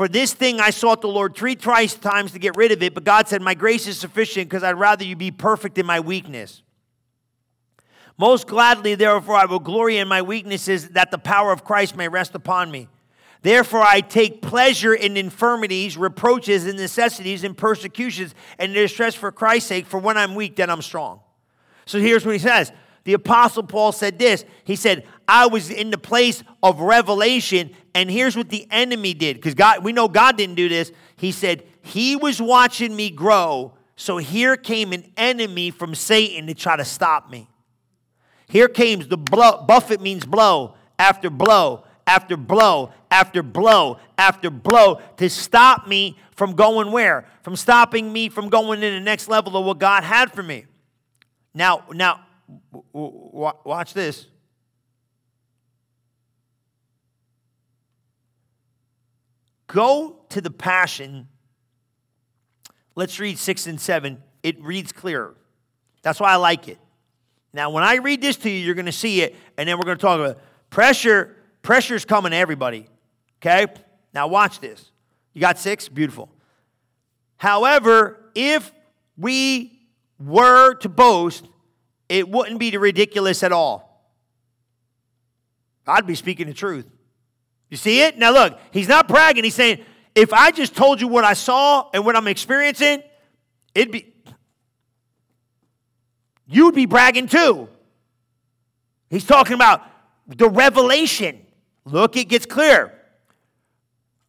For 0.00 0.08
this 0.08 0.32
thing 0.32 0.60
I 0.60 0.70
sought 0.70 1.02
the 1.02 1.08
Lord 1.08 1.34
three 1.34 1.54
thrice 1.54 1.94
times 1.94 2.32
to 2.32 2.38
get 2.38 2.56
rid 2.56 2.72
of 2.72 2.82
it, 2.82 2.94
but 2.94 3.04
God 3.04 3.28
said, 3.28 3.42
My 3.42 3.52
grace 3.52 3.86
is 3.86 3.98
sufficient 3.98 4.48
because 4.48 4.62
I'd 4.62 4.78
rather 4.78 5.04
you 5.04 5.14
be 5.14 5.30
perfect 5.30 5.76
in 5.76 5.84
my 5.84 6.00
weakness. 6.00 6.62
Most 8.16 8.46
gladly, 8.46 8.94
therefore, 8.94 9.34
I 9.34 9.44
will 9.44 9.58
glory 9.58 9.98
in 9.98 10.08
my 10.08 10.22
weaknesses, 10.22 10.88
that 10.92 11.10
the 11.10 11.18
power 11.18 11.52
of 11.52 11.64
Christ 11.64 11.96
may 11.96 12.08
rest 12.08 12.34
upon 12.34 12.70
me. 12.70 12.88
Therefore, 13.42 13.82
I 13.82 14.00
take 14.00 14.40
pleasure 14.40 14.94
in 14.94 15.18
infirmities, 15.18 15.98
reproaches, 15.98 16.64
and 16.64 16.78
necessities, 16.78 17.44
and 17.44 17.54
persecutions, 17.54 18.34
and 18.58 18.72
distress 18.72 19.14
for 19.14 19.30
Christ's 19.30 19.68
sake, 19.68 19.84
for 19.84 20.00
when 20.00 20.16
I'm 20.16 20.34
weak, 20.34 20.56
then 20.56 20.70
I'm 20.70 20.80
strong. 20.80 21.20
So 21.84 21.98
here's 21.98 22.24
what 22.24 22.32
he 22.32 22.38
says. 22.38 22.72
The 23.04 23.14
Apostle 23.14 23.62
Paul 23.62 23.92
said 23.92 24.18
this. 24.18 24.44
He 24.64 24.76
said, 24.76 25.06
I 25.26 25.46
was 25.46 25.70
in 25.70 25.90
the 25.90 25.98
place 25.98 26.42
of 26.62 26.80
revelation, 26.80 27.70
and 27.94 28.10
here's 28.10 28.36
what 28.36 28.50
the 28.50 28.66
enemy 28.70 29.14
did. 29.14 29.36
Because 29.36 29.54
God, 29.54 29.82
we 29.82 29.92
know 29.92 30.08
God 30.08 30.36
didn't 30.36 30.56
do 30.56 30.68
this. 30.68 30.92
He 31.16 31.32
said, 31.32 31.64
He 31.82 32.16
was 32.16 32.40
watching 32.40 32.94
me 32.94 33.10
grow, 33.10 33.74
so 33.96 34.18
here 34.18 34.56
came 34.56 34.92
an 34.92 35.10
enemy 35.16 35.70
from 35.70 35.94
Satan 35.94 36.46
to 36.46 36.54
try 36.54 36.76
to 36.76 36.84
stop 36.84 37.30
me. 37.30 37.48
Here 38.48 38.68
came 38.68 39.06
the 39.08 39.16
blow. 39.16 39.64
Buffet 39.66 40.00
means 40.00 40.26
blow 40.26 40.74
after 40.98 41.30
blow 41.30 41.84
after 42.06 42.36
blow 42.36 42.92
after 43.10 43.42
blow 43.42 43.98
after 44.18 44.50
blow 44.50 45.00
to 45.16 45.30
stop 45.30 45.86
me 45.86 46.18
from 46.32 46.54
going 46.54 46.90
where? 46.90 47.26
From 47.42 47.54
stopping 47.54 48.12
me 48.12 48.28
from 48.28 48.48
going 48.48 48.80
to 48.80 48.90
the 48.90 49.00
next 49.00 49.28
level 49.28 49.56
of 49.56 49.64
what 49.64 49.78
God 49.78 50.02
had 50.02 50.32
for 50.32 50.42
me. 50.42 50.66
Now, 51.54 51.84
now, 51.92 52.20
watch 52.92 53.94
this. 53.94 54.26
Go 59.66 60.24
to 60.30 60.40
the 60.40 60.50
Passion. 60.50 61.28
Let's 62.96 63.20
read 63.20 63.38
six 63.38 63.66
and 63.66 63.80
seven. 63.80 64.22
It 64.42 64.60
reads 64.62 64.92
clearer. 64.92 65.36
That's 66.02 66.18
why 66.18 66.32
I 66.32 66.36
like 66.36 66.66
it. 66.68 66.78
Now, 67.52 67.70
when 67.70 67.82
I 67.82 67.96
read 67.96 68.20
this 68.20 68.36
to 68.38 68.50
you, 68.50 68.58
you're 68.58 68.74
going 68.74 68.86
to 68.86 68.92
see 68.92 69.22
it, 69.22 69.36
and 69.56 69.68
then 69.68 69.76
we're 69.78 69.84
going 69.84 69.96
to 69.96 70.02
talk 70.02 70.18
about 70.18 70.36
it. 70.36 70.38
pressure. 70.70 71.36
Pressure's 71.62 72.04
coming 72.04 72.30
to 72.30 72.36
everybody. 72.36 72.86
Okay? 73.38 73.66
Now, 74.14 74.28
watch 74.28 74.60
this. 74.60 74.90
You 75.34 75.40
got 75.40 75.58
six? 75.58 75.88
Beautiful. 75.88 76.30
However, 77.36 78.30
if 78.34 78.72
we 79.16 79.78
were 80.18 80.74
to 80.76 80.88
boast, 80.88 81.46
it 82.10 82.28
wouldn't 82.28 82.58
be 82.58 82.76
ridiculous 82.76 83.44
at 83.44 83.52
all. 83.52 84.04
I'd 85.86 86.06
be 86.06 86.16
speaking 86.16 86.48
the 86.48 86.52
truth. 86.52 86.90
You 87.70 87.76
see 87.76 88.02
it? 88.02 88.18
Now, 88.18 88.32
look, 88.32 88.58
he's 88.72 88.88
not 88.88 89.06
bragging. 89.06 89.44
He's 89.44 89.54
saying, 89.54 89.84
if 90.16 90.32
I 90.32 90.50
just 90.50 90.74
told 90.74 91.00
you 91.00 91.06
what 91.06 91.24
I 91.24 91.34
saw 91.34 91.88
and 91.94 92.04
what 92.04 92.16
I'm 92.16 92.26
experiencing, 92.26 93.04
it'd 93.76 93.92
be, 93.92 94.12
you'd 96.48 96.74
be 96.74 96.86
bragging 96.86 97.28
too. 97.28 97.68
He's 99.08 99.24
talking 99.24 99.54
about 99.54 99.82
the 100.26 100.48
revelation. 100.48 101.46
Look, 101.84 102.16
it 102.16 102.24
gets 102.28 102.44
clear. 102.44 102.92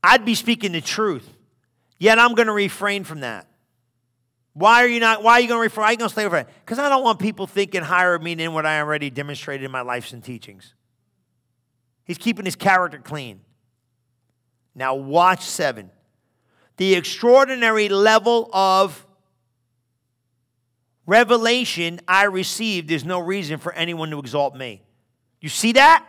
I'd 0.04 0.24
be 0.24 0.36
speaking 0.36 0.72
the 0.72 0.82
truth, 0.82 1.28
yet 1.98 2.20
I'm 2.20 2.36
going 2.36 2.48
to 2.48 2.54
refrain 2.54 3.04
from 3.04 3.22
that. 3.22 3.48
Why 4.53 4.83
are 4.83 4.87
you 4.87 4.99
not? 4.99 5.23
Why 5.23 5.33
are 5.33 5.39
you 5.39 5.47
going 5.47 5.60
to 5.60 5.63
refrain? 5.63 5.83
Why 5.83 5.89
are 5.89 5.91
you 5.93 5.97
going 5.97 6.10
to 6.10 6.13
stay 6.13 6.25
over? 6.25 6.45
Because 6.65 6.77
I 6.77 6.89
don't 6.89 7.04
want 7.04 7.19
people 7.19 7.47
thinking 7.47 7.83
higher 7.83 8.15
of 8.15 8.21
me 8.21 8.35
than 8.35 8.54
what 8.54 8.65
I 8.65 8.79
already 8.79 9.10
demonstrated 9.10 9.63
in 9.63 9.71
my 9.71 9.81
lives 9.81 10.12
and 10.13 10.23
teachings. 10.23 10.73
He's 12.04 12.17
keeping 12.17 12.45
his 12.45 12.56
character 12.56 12.99
clean. 12.99 13.41
Now, 14.75 14.95
watch 14.95 15.43
seven. 15.43 15.89
The 16.77 16.95
extraordinary 16.95 17.89
level 17.89 18.49
of 18.52 19.06
revelation 21.06 21.99
I 22.08 22.23
received, 22.23 22.89
there's 22.89 23.06
no 23.06 23.19
reason 23.19 23.60
for 23.60 23.73
anyone 23.73 24.10
to 24.12 24.19
exalt 24.19 24.56
me. 24.56 24.81
You 25.39 25.49
see 25.49 25.73
that? 25.73 26.06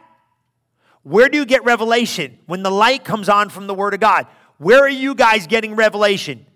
Where 1.03 1.29
do 1.29 1.39
you 1.39 1.45
get 1.45 1.65
revelation? 1.65 2.39
When 2.47 2.63
the 2.63 2.71
light 2.71 3.05
comes 3.05 3.29
on 3.29 3.49
from 3.49 3.67
the 3.67 3.75
Word 3.75 3.95
of 3.95 4.01
God. 4.01 4.27
Where 4.59 4.81
are 4.81 4.89
you 4.89 5.15
guys 5.15 5.47
getting 5.47 5.75
revelation? 5.75 6.47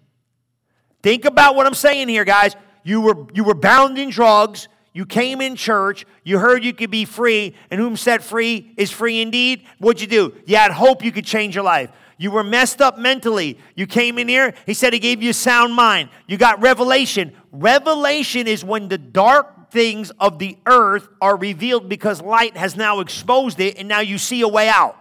Think 1.07 1.25
about 1.25 1.55
what 1.55 1.69
I'm 1.69 1.75
saying 1.75 2.09
here, 2.09 2.25
guys. 2.25 2.57
You 2.83 3.01
were, 3.01 3.29
you 3.33 3.45
were 3.45 3.55
bound 3.55 3.97
in 3.97 4.11
drugs. 4.11 4.67
You 4.93 5.07
came 5.07 5.41
in 5.41 5.55
church, 5.55 6.05
you 6.25 6.41
heard 6.41 6.65
you 6.65 6.73
could 6.73 6.91
be 6.91 7.05
free, 7.05 7.55
and 7.71 7.81
whom 7.81 7.97
set 7.97 8.25
free 8.25 8.73
is 8.77 8.91
free 8.91 9.21
indeed. 9.21 9.65
What'd 9.79 10.01
you 10.01 10.09
do? 10.09 10.35
You 10.47 10.57
had 10.57 10.73
hope 10.73 11.05
you 11.05 11.13
could 11.13 11.25
change 11.25 11.55
your 11.55 11.63
life. 11.63 11.93
You 12.19 12.33
were 12.33 12.43
messed 12.43 12.81
up 12.81 12.99
mentally. 12.99 13.57
You 13.77 13.87
came 13.87 14.19
in 14.19 14.27
here, 14.27 14.53
he 14.67 14.75
said 14.75 14.93
he 14.93 14.99
gave 14.99 15.23
you 15.23 15.31
a 15.31 15.35
sound 15.35 15.75
mind. 15.75 16.09
You 16.27 16.39
got 16.39 16.61
revelation. 16.61 17.37
Revelation 17.53 18.49
is 18.49 18.65
when 18.65 18.89
the 18.89 18.99
dark 18.99 19.71
things 19.71 20.11
of 20.19 20.41
the 20.41 20.59
earth 20.67 21.09
are 21.21 21.37
revealed 21.37 21.89
because 21.89 22.21
light 22.21 22.57
has 22.57 22.75
now 22.75 22.99
exposed 22.99 23.61
it, 23.61 23.79
and 23.79 23.87
now 23.87 24.01
you 24.01 24.19
see 24.19 24.41
a 24.41 24.49
way 24.49 24.69
out. 24.69 24.97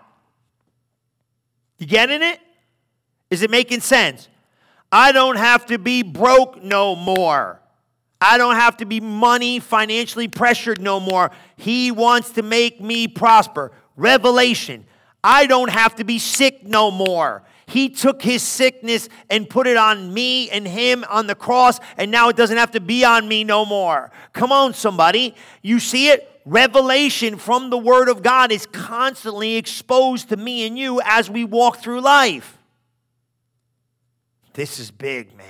You 1.79 1.87
getting 1.87 2.21
it? 2.21 2.39
Is 3.31 3.41
it 3.41 3.49
making 3.49 3.79
sense? 3.79 4.29
I 4.95 5.11
don't 5.11 5.35
have 5.35 5.65
to 5.65 5.77
be 5.77 6.03
broke 6.03 6.63
no 6.63 6.95
more. 6.95 7.59
I 8.21 8.37
don't 8.37 8.55
have 8.55 8.77
to 8.77 8.85
be 8.85 9.01
money 9.01 9.59
financially 9.59 10.29
pressured 10.29 10.79
no 10.79 11.01
more. 11.01 11.31
He 11.57 11.91
wants 11.91 12.29
to 12.31 12.41
make 12.41 12.79
me 12.79 13.09
prosper. 13.09 13.73
Revelation. 13.97 14.85
I 15.21 15.47
don't 15.47 15.69
have 15.69 15.95
to 15.95 16.05
be 16.05 16.17
sick 16.17 16.65
no 16.65 16.91
more. 16.91 17.43
He 17.65 17.89
took 17.89 18.21
his 18.21 18.41
sickness 18.41 19.09
and 19.29 19.49
put 19.49 19.67
it 19.67 19.75
on 19.75 20.13
me 20.13 20.49
and 20.49 20.65
him 20.65 21.03
on 21.09 21.27
the 21.27 21.35
cross, 21.35 21.77
and 21.97 22.09
now 22.09 22.29
it 22.29 22.37
doesn't 22.37 22.55
have 22.55 22.71
to 22.71 22.79
be 22.79 23.03
on 23.03 23.27
me 23.27 23.43
no 23.43 23.65
more. 23.65 24.11
Come 24.31 24.53
on, 24.53 24.73
somebody. 24.73 25.35
You 25.61 25.81
see 25.81 26.07
it? 26.07 26.41
Revelation 26.45 27.35
from 27.35 27.69
the 27.69 27.77
Word 27.77 28.07
of 28.07 28.23
God 28.23 28.49
is 28.49 28.65
constantly 28.65 29.57
exposed 29.57 30.29
to 30.29 30.37
me 30.37 30.65
and 30.65 30.79
you 30.79 31.01
as 31.03 31.29
we 31.29 31.43
walk 31.43 31.79
through 31.79 31.99
life. 31.99 32.54
This 34.55 34.79
is 34.79 34.89
big, 34.89 35.35
man. 35.37 35.45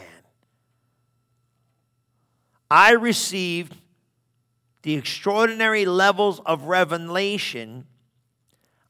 I 2.72 2.94
received 2.94 3.78
the 4.82 4.96
extraordinary 4.96 5.86
levels 5.86 6.42
of 6.44 6.64
revelation. 6.64 7.86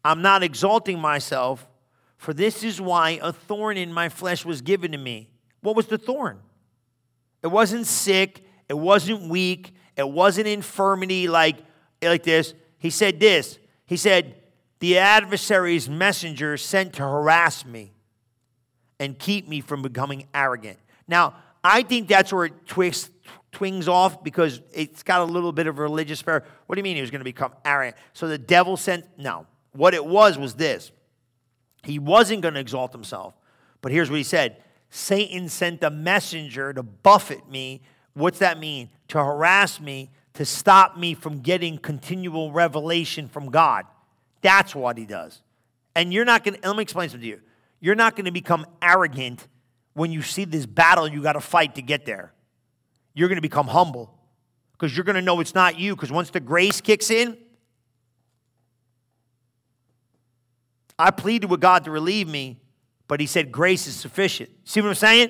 I'm 0.05 0.21
not 0.21 0.41
exalting 0.41 0.99
myself, 0.99 1.67
for 2.15 2.33
this 2.33 2.63
is 2.63 2.79
why 2.79 3.19
a 3.21 3.33
thorn 3.33 3.75
in 3.75 3.91
my 3.91 4.07
flesh 4.07 4.45
was 4.45 4.61
given 4.61 4.93
to 4.93 4.97
me. 4.97 5.29
What 5.59 5.75
was 5.75 5.87
the 5.87 5.97
thorn? 5.97 6.39
It 7.43 7.47
wasn't 7.47 7.85
sick, 7.85 8.45
it 8.69 8.77
wasn't 8.77 9.27
weak, 9.27 9.73
it 9.97 10.07
wasn't 10.07 10.47
infirmity 10.47 11.27
like, 11.27 11.57
like 12.01 12.23
this. 12.23 12.53
He 12.77 12.89
said 12.89 13.19
this 13.19 13.59
He 13.85 13.97
said, 13.97 14.35
The 14.79 14.97
adversary's 14.97 15.89
messenger 15.89 16.55
sent 16.55 16.93
to 16.93 17.01
harass 17.03 17.65
me 17.65 17.94
and 18.99 19.17
keep 19.17 19.47
me 19.47 19.61
from 19.61 19.81
becoming 19.81 20.27
arrogant. 20.33 20.79
Now, 21.07 21.35
I 21.63 21.83
think 21.83 22.07
that's 22.07 22.31
where 22.31 22.45
it 22.45 22.67
twists, 22.67 23.09
twings 23.51 23.87
off 23.87 24.23
because 24.23 24.61
it's 24.73 25.03
got 25.03 25.21
a 25.21 25.25
little 25.25 25.51
bit 25.51 25.67
of 25.67 25.79
religious 25.79 26.19
spirit. 26.19 26.43
What 26.67 26.75
do 26.75 26.79
you 26.79 26.83
mean 26.83 26.95
he 26.95 27.01
was 27.01 27.11
going 27.11 27.21
to 27.21 27.25
become 27.25 27.53
arrogant? 27.63 27.97
So 28.13 28.27
the 28.27 28.37
devil 28.37 28.77
sent, 28.77 29.05
no. 29.17 29.47
What 29.71 29.93
it 29.93 30.05
was 30.05 30.37
was 30.37 30.55
this 30.55 30.91
he 31.83 31.99
wasn't 31.99 32.41
going 32.41 32.55
to 32.55 32.59
exalt 32.59 32.91
himself. 32.91 33.35
But 33.81 33.91
here's 33.91 34.09
what 34.09 34.17
he 34.17 34.23
said 34.23 34.57
Satan 34.89 35.49
sent 35.49 35.83
a 35.83 35.89
messenger 35.89 36.73
to 36.73 36.83
buffet 36.83 37.49
me. 37.49 37.81
What's 38.13 38.39
that 38.39 38.59
mean? 38.59 38.89
To 39.09 39.23
harass 39.23 39.79
me, 39.79 40.09
to 40.33 40.45
stop 40.45 40.97
me 40.97 41.13
from 41.13 41.39
getting 41.39 41.77
continual 41.77 42.51
revelation 42.51 43.27
from 43.27 43.51
God. 43.51 43.85
That's 44.41 44.73
what 44.73 44.97
he 44.97 45.05
does. 45.05 45.41
And 45.95 46.13
you're 46.13 46.25
not 46.25 46.43
going 46.43 46.59
to, 46.59 46.67
let 46.67 46.77
me 46.77 46.83
explain 46.83 47.09
something 47.09 47.21
to 47.21 47.27
you. 47.27 47.41
You're 47.85 47.93
not 47.93 48.15
going 48.15 48.25
to 48.25 48.31
become 48.31 48.65
arrogant 48.81 49.47
when 49.93 50.11
you 50.11 50.23
see 50.23 50.43
this 50.43 50.65
battle 50.65 51.07
you 51.07 51.21
got 51.21 51.33
to 51.33 51.39
fight 51.39 51.75
to 51.75 51.83
get 51.83 52.03
there. 52.03 52.33
You're 53.13 53.27
going 53.27 53.37
to 53.37 53.43
become 53.43 53.67
humble 53.67 54.11
because 54.71 54.97
you're 54.97 55.03
going 55.03 55.17
to 55.17 55.21
know 55.21 55.39
it's 55.39 55.53
not 55.53 55.77
you. 55.77 55.95
Because 55.95 56.11
once 56.11 56.31
the 56.31 56.39
grace 56.39 56.81
kicks 56.81 57.11
in, 57.11 57.37
I 60.97 61.11
pleaded 61.11 61.51
with 61.51 61.61
God 61.61 61.85
to 61.85 61.91
relieve 61.91 62.27
me, 62.27 62.59
but 63.07 63.19
He 63.19 63.27
said 63.27 63.51
grace 63.51 63.85
is 63.85 63.95
sufficient. 63.95 64.49
See 64.63 64.81
what 64.81 64.87
I'm 64.87 64.95
saying? 64.95 65.29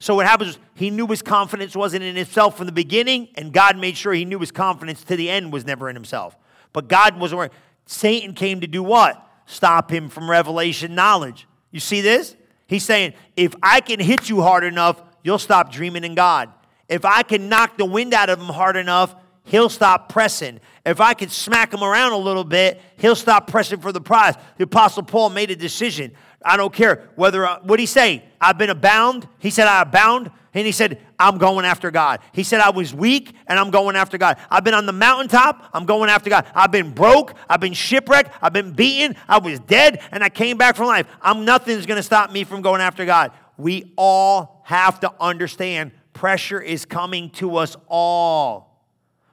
So 0.00 0.16
what 0.16 0.26
happens 0.26 0.50
is 0.50 0.58
he 0.74 0.90
knew 0.90 1.06
his 1.06 1.22
confidence 1.22 1.76
wasn't 1.76 2.02
in 2.02 2.16
himself 2.16 2.56
from 2.56 2.66
the 2.66 2.72
beginning, 2.72 3.28
and 3.36 3.52
God 3.52 3.78
made 3.78 3.96
sure 3.96 4.12
he 4.12 4.24
knew 4.24 4.40
his 4.40 4.50
confidence 4.50 5.04
to 5.04 5.14
the 5.14 5.30
end 5.30 5.52
was 5.52 5.64
never 5.64 5.88
in 5.88 5.94
himself. 5.94 6.36
But 6.72 6.88
God 6.88 7.20
wasn't. 7.20 7.52
Satan 7.86 8.34
came 8.34 8.62
to 8.62 8.66
do 8.66 8.82
what? 8.82 9.24
Stop 9.46 9.92
him 9.92 10.08
from 10.08 10.28
revelation 10.28 10.96
knowledge. 10.96 11.46
You 11.70 11.80
see 11.80 12.00
this? 12.00 12.36
He's 12.66 12.84
saying, 12.84 13.14
if 13.36 13.54
I 13.62 13.80
can 13.80 14.00
hit 14.00 14.28
you 14.28 14.42
hard 14.42 14.64
enough, 14.64 15.00
you'll 15.22 15.38
stop 15.38 15.72
dreaming 15.72 16.04
in 16.04 16.14
God. 16.14 16.50
If 16.88 17.04
I 17.04 17.22
can 17.22 17.48
knock 17.48 17.76
the 17.78 17.84
wind 17.84 18.14
out 18.14 18.28
of 18.28 18.40
him 18.40 18.46
hard 18.46 18.76
enough, 18.76 19.14
he'll 19.44 19.68
stop 19.68 20.08
pressing. 20.08 20.60
If 20.84 21.00
I 21.00 21.14
can 21.14 21.28
smack 21.28 21.72
him 21.72 21.82
around 21.82 22.12
a 22.12 22.18
little 22.18 22.44
bit, 22.44 22.80
he'll 22.96 23.16
stop 23.16 23.46
pressing 23.46 23.80
for 23.80 23.92
the 23.92 24.00
prize. 24.00 24.34
The 24.56 24.64
Apostle 24.64 25.02
Paul 25.02 25.30
made 25.30 25.50
a 25.50 25.56
decision. 25.56 26.12
I 26.44 26.56
don't 26.56 26.72
care 26.72 27.08
whether, 27.16 27.44
uh, 27.46 27.60
what 27.62 27.80
he 27.80 27.86
say? 27.86 28.24
I've 28.40 28.58
been 28.58 28.70
abound. 28.70 29.28
He 29.38 29.50
said, 29.50 29.66
I 29.66 29.82
abound. 29.82 30.30
And 30.56 30.64
he 30.64 30.72
said, 30.72 30.98
I'm 31.18 31.36
going 31.36 31.66
after 31.66 31.90
God. 31.90 32.20
He 32.32 32.42
said, 32.42 32.62
I 32.62 32.70
was 32.70 32.94
weak 32.94 33.34
and 33.46 33.58
I'm 33.58 33.70
going 33.70 33.94
after 33.94 34.16
God. 34.16 34.38
I've 34.50 34.64
been 34.64 34.72
on 34.72 34.86
the 34.86 34.92
mountaintop. 34.92 35.68
I'm 35.74 35.84
going 35.84 36.08
after 36.08 36.30
God. 36.30 36.46
I've 36.54 36.72
been 36.72 36.94
broke. 36.94 37.34
I've 37.46 37.60
been 37.60 37.74
shipwrecked. 37.74 38.34
I've 38.40 38.54
been 38.54 38.72
beaten. 38.72 39.16
I 39.28 39.36
was 39.36 39.60
dead 39.60 40.00
and 40.12 40.24
I 40.24 40.30
came 40.30 40.56
back 40.56 40.74
from 40.74 40.86
life. 40.86 41.06
I'm 41.20 41.44
nothing's 41.44 41.84
to 41.84 42.02
stop 42.02 42.32
me 42.32 42.42
from 42.44 42.62
going 42.62 42.80
after 42.80 43.04
God. 43.04 43.32
We 43.58 43.92
all 43.98 44.62
have 44.64 44.98
to 45.00 45.12
understand 45.20 45.92
pressure 46.14 46.62
is 46.62 46.86
coming 46.86 47.28
to 47.32 47.56
us 47.56 47.76
all. 47.86 48.82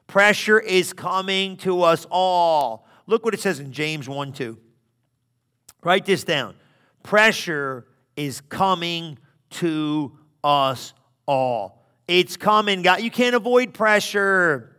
Pressure 0.07 0.59
is 0.59 0.91
coming 0.91 1.55
to 1.57 1.83
us 1.83 2.05
all. 2.11 2.85
Look 3.07 3.23
what 3.23 3.33
it 3.33 3.39
says 3.39 3.61
in 3.61 3.71
James 3.71 4.09
1 4.09 4.33
2. 4.33 4.57
Write 5.83 6.03
this 6.03 6.25
down. 6.25 6.55
Pressure 7.01 7.87
is 8.17 8.41
coming 8.41 9.17
to 9.51 10.17
us 10.43 10.93
all. 11.25 11.83
It's 12.07 12.37
coming, 12.37 12.81
God. 12.81 13.01
You 13.01 13.11
can't 13.11 13.35
avoid 13.35 13.73
pressure. 13.73 14.75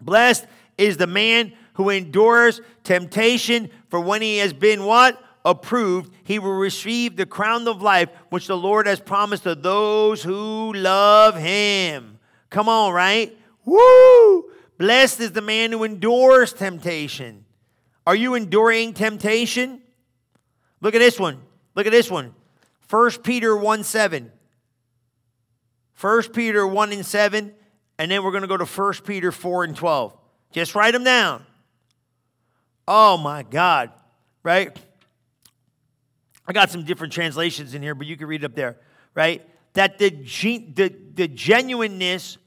Blessed 0.00 0.46
is 0.78 0.96
the 0.96 1.06
man 1.06 1.52
who 1.74 1.90
endures 1.90 2.60
temptation, 2.84 3.70
for 3.88 4.00
when 4.00 4.22
he 4.22 4.38
has 4.38 4.52
been 4.52 4.84
what? 4.84 5.22
Approved, 5.44 6.12
he 6.24 6.38
will 6.38 6.56
receive 6.56 7.16
the 7.16 7.24
crown 7.24 7.66
of 7.66 7.80
life 7.80 8.10
which 8.28 8.46
the 8.46 8.56
Lord 8.56 8.86
has 8.86 9.00
promised 9.00 9.44
to 9.44 9.54
those 9.54 10.22
who 10.22 10.72
love 10.74 11.36
him. 11.36 12.18
Come 12.50 12.68
on, 12.68 12.92
right? 12.92 13.36
Woo! 13.64 14.50
Blessed 14.76 15.20
is 15.20 15.32
the 15.32 15.40
man 15.40 15.72
who 15.72 15.84
endures 15.84 16.52
temptation. 16.52 17.44
Are 18.06 18.14
you 18.14 18.34
enduring 18.34 18.92
temptation? 18.92 19.80
Look 20.80 20.94
at 20.94 20.98
this 20.98 21.18
one. 21.18 21.40
Look 21.74 21.86
at 21.86 21.92
this 21.92 22.10
one. 22.10 22.34
1 22.88 23.10
Peter 23.22 23.56
1 23.56 23.84
7. 23.84 24.32
1 26.00 26.22
Peter 26.32 26.66
1 26.66 26.92
and 26.92 27.04
7, 27.04 27.52
and 27.98 28.10
then 28.10 28.24
we're 28.24 28.30
going 28.30 28.42
to 28.42 28.48
go 28.48 28.56
to 28.56 28.64
1 28.64 28.92
Peter 29.04 29.30
4 29.30 29.64
and 29.64 29.76
12. 29.76 30.16
Just 30.52 30.74
write 30.74 30.92
them 30.92 31.04
down. 31.04 31.44
Oh 32.88 33.18
my 33.18 33.42
God, 33.42 33.90
right? 34.42 34.76
I 36.46 36.52
got 36.52 36.70
some 36.70 36.84
different 36.84 37.12
translations 37.12 37.74
in 37.74 37.82
here, 37.82 37.94
but 37.94 38.06
you 38.06 38.16
can 38.16 38.26
read 38.26 38.42
it 38.42 38.46
up 38.46 38.54
there, 38.54 38.78
right? 39.14 39.46
That 39.74 39.98
the, 39.98 40.08
the, 40.08 40.94
the 41.14 41.28
genuineness 41.28 42.38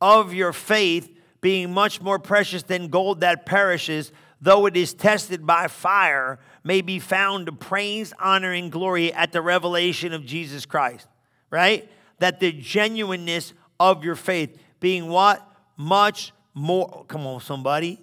of 0.00 0.32
your 0.32 0.52
faith 0.52 1.10
being 1.40 1.72
much 1.72 2.00
more 2.00 2.18
precious 2.18 2.62
than 2.62 2.88
gold 2.88 3.20
that 3.20 3.44
perishes, 3.44 4.12
though 4.40 4.66
it 4.66 4.76
is 4.76 4.94
tested 4.94 5.46
by 5.46 5.66
fire, 5.66 6.38
may 6.62 6.80
be 6.80 6.98
found 6.98 7.46
to 7.46 7.52
praise, 7.52 8.12
honor, 8.18 8.52
and 8.52 8.70
glory 8.70 9.12
at 9.12 9.32
the 9.32 9.42
revelation 9.42 10.12
of 10.12 10.24
Jesus 10.24 10.64
Christ, 10.64 11.08
right? 11.50 11.90
That 12.20 12.40
the 12.40 12.52
genuineness 12.52 13.52
of 13.78 14.04
your 14.04 14.14
faith 14.14 14.56
being 14.78 15.08
what? 15.08 15.46
Much 15.76 16.32
more. 16.54 17.04
Come 17.08 17.26
on, 17.26 17.40
somebody. 17.40 18.00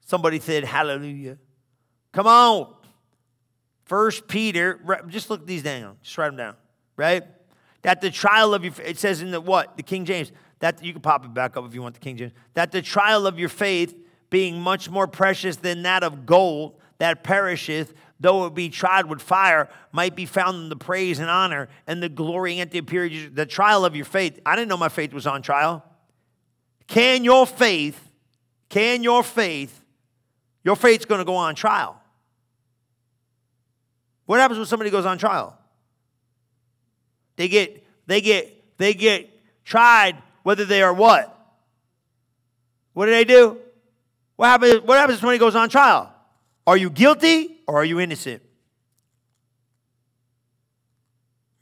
Somebody 0.00 0.40
said 0.40 0.64
hallelujah. 0.64 1.38
Come 2.12 2.26
on. 2.26 2.74
First 3.84 4.26
Peter, 4.26 4.80
just 5.08 5.30
look 5.30 5.46
these 5.46 5.62
down. 5.62 5.96
Just 6.02 6.16
write 6.18 6.28
them 6.28 6.36
down, 6.36 6.54
right? 6.96 7.24
That 7.82 8.00
the 8.00 8.10
trial 8.10 8.54
of 8.54 8.64
your, 8.64 8.72
it 8.84 8.98
says 8.98 9.22
in 9.22 9.30
the 9.30 9.40
what? 9.40 9.76
The 9.76 9.82
King 9.82 10.04
James. 10.04 10.32
That 10.60 10.82
you 10.82 10.92
can 10.92 11.02
pop 11.02 11.24
it 11.24 11.34
back 11.34 11.56
up 11.56 11.66
if 11.66 11.74
you 11.74 11.82
want 11.82 11.94
the 11.94 12.00
King 12.00 12.16
James. 12.16 12.32
That 12.54 12.72
the 12.72 12.82
trial 12.82 13.26
of 13.26 13.38
your 13.38 13.48
faith 13.48 13.94
being 14.30 14.60
much 14.60 14.88
more 14.88 15.06
precious 15.06 15.56
than 15.56 15.82
that 15.82 16.02
of 16.02 16.26
gold 16.26 16.80
that 16.98 17.22
perisheth, 17.22 17.92
though 18.18 18.46
it 18.46 18.54
be 18.54 18.68
tried 18.68 19.06
with 19.06 19.20
fire, 19.20 19.68
might 19.92 20.16
be 20.16 20.26
found 20.26 20.56
in 20.56 20.68
the 20.68 20.76
praise 20.76 21.18
and 21.18 21.28
honor 21.28 21.68
and 21.86 22.02
the 22.02 22.08
glory 22.08 22.60
and 22.60 22.70
the 22.70 22.78
appearance, 22.78 23.30
the 23.32 23.46
trial 23.46 23.84
of 23.84 23.94
your 23.94 24.04
faith. 24.04 24.40
I 24.46 24.56
didn't 24.56 24.68
know 24.68 24.76
my 24.76 24.88
faith 24.88 25.12
was 25.12 25.26
on 25.26 25.42
trial. 25.42 25.84
Can 26.86 27.24
your 27.24 27.46
faith, 27.46 28.00
can 28.68 29.02
your 29.02 29.22
faith, 29.22 29.82
your 30.64 30.76
faith's 30.76 31.04
going 31.04 31.18
to 31.18 31.24
go 31.24 31.36
on 31.36 31.54
trial? 31.54 32.00
What 34.24 34.40
happens 34.40 34.58
when 34.58 34.66
somebody 34.66 34.90
goes 34.90 35.06
on 35.06 35.18
trial? 35.18 35.56
They 37.36 37.48
get, 37.48 37.84
they 38.06 38.20
get, 38.20 38.78
they 38.78 38.94
get 38.94 39.30
tried 39.64 40.16
whether 40.42 40.64
they 40.64 40.82
are 40.82 40.92
what? 40.92 41.32
What 42.92 43.06
do 43.06 43.12
they 43.12 43.24
do? 43.24 43.58
What 44.36 44.46
happens, 44.46 44.80
what 44.82 44.98
happens 44.98 45.22
when 45.22 45.32
he 45.32 45.38
goes 45.38 45.54
on 45.54 45.68
trial? 45.68 46.12
Are 46.66 46.76
you 46.76 46.88
guilty 46.88 47.55
or 47.66 47.76
are 47.76 47.84
you 47.84 48.00
innocent? 48.00 48.42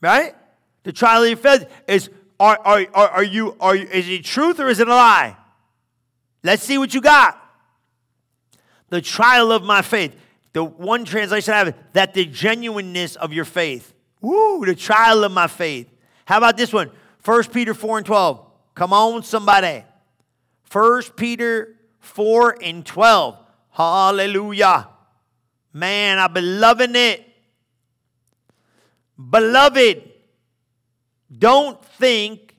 Right? 0.01 0.35
The 0.83 0.93
trial 0.93 1.23
of 1.23 1.29
your 1.29 1.37
faith 1.39 1.67
is 1.89 2.11
are, 2.39 2.59
are, 2.65 2.87
are, 2.93 3.09
are 3.09 3.25
you, 3.25 3.57
are 3.61 3.75
you, 3.75 3.87
is 3.87 4.09
it 4.09 4.25
truth 4.25 4.61
or 4.61 4.69
is 4.69 4.81
it 4.81 4.89
a 4.89 4.95
lie? 4.95 5.37
Let's 6.43 6.63
see 6.63 6.79
what 6.79 6.93
you 6.93 7.01
got. 7.01 7.41
The 8.91 9.01
trial 9.01 9.51
of 9.51 9.63
my 9.63 9.83
faith. 9.83 10.15
The 10.53 10.63
one 10.63 11.05
translation 11.05 11.55
I 11.55 11.59
have 11.59 11.75
that 11.95 12.15
the 12.15 12.27
genuineness 12.27 13.17
of 13.17 13.33
your 13.33 13.45
faith. 13.45 13.95
Woo, 14.21 14.65
the 14.65 14.75
trial 14.75 15.25
of 15.25 15.33
my 15.33 15.47
faith. 15.47 15.89
How 16.27 16.39
about 16.39 16.57
this 16.57 16.73
one? 16.73 16.91
1 17.25 17.45
Peter 17.45 17.75
4 17.75 17.99
and 17.99 18.07
12. 18.07 18.47
Come 18.75 18.93
on, 18.93 19.23
somebody. 19.23 19.85
1 20.71 21.03
Peter 21.17 21.77
4 22.01 22.59
and 22.63 22.85
12. 22.85 23.39
Hallelujah. 23.71 24.89
Man, 25.75 26.20
I've 26.20 26.33
been 26.33 26.61
loving 26.61 26.95
it. 26.95 27.29
Beloved, 29.18 30.09
don't 31.37 31.85
think, 31.85 32.57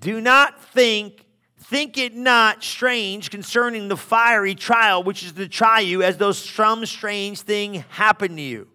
do 0.00 0.20
not 0.20 0.60
think, 0.60 1.24
think 1.58 1.96
it 1.96 2.16
not 2.16 2.64
strange 2.64 3.30
concerning 3.30 3.86
the 3.86 3.96
fiery 3.96 4.56
trial 4.56 5.04
which 5.04 5.22
is 5.22 5.32
to 5.32 5.46
try 5.46 5.78
you 5.78 6.02
as 6.02 6.16
though 6.16 6.32
some 6.32 6.84
strange 6.86 7.42
thing 7.42 7.84
happened 7.90 8.36
to 8.36 8.42
you. 8.42 8.66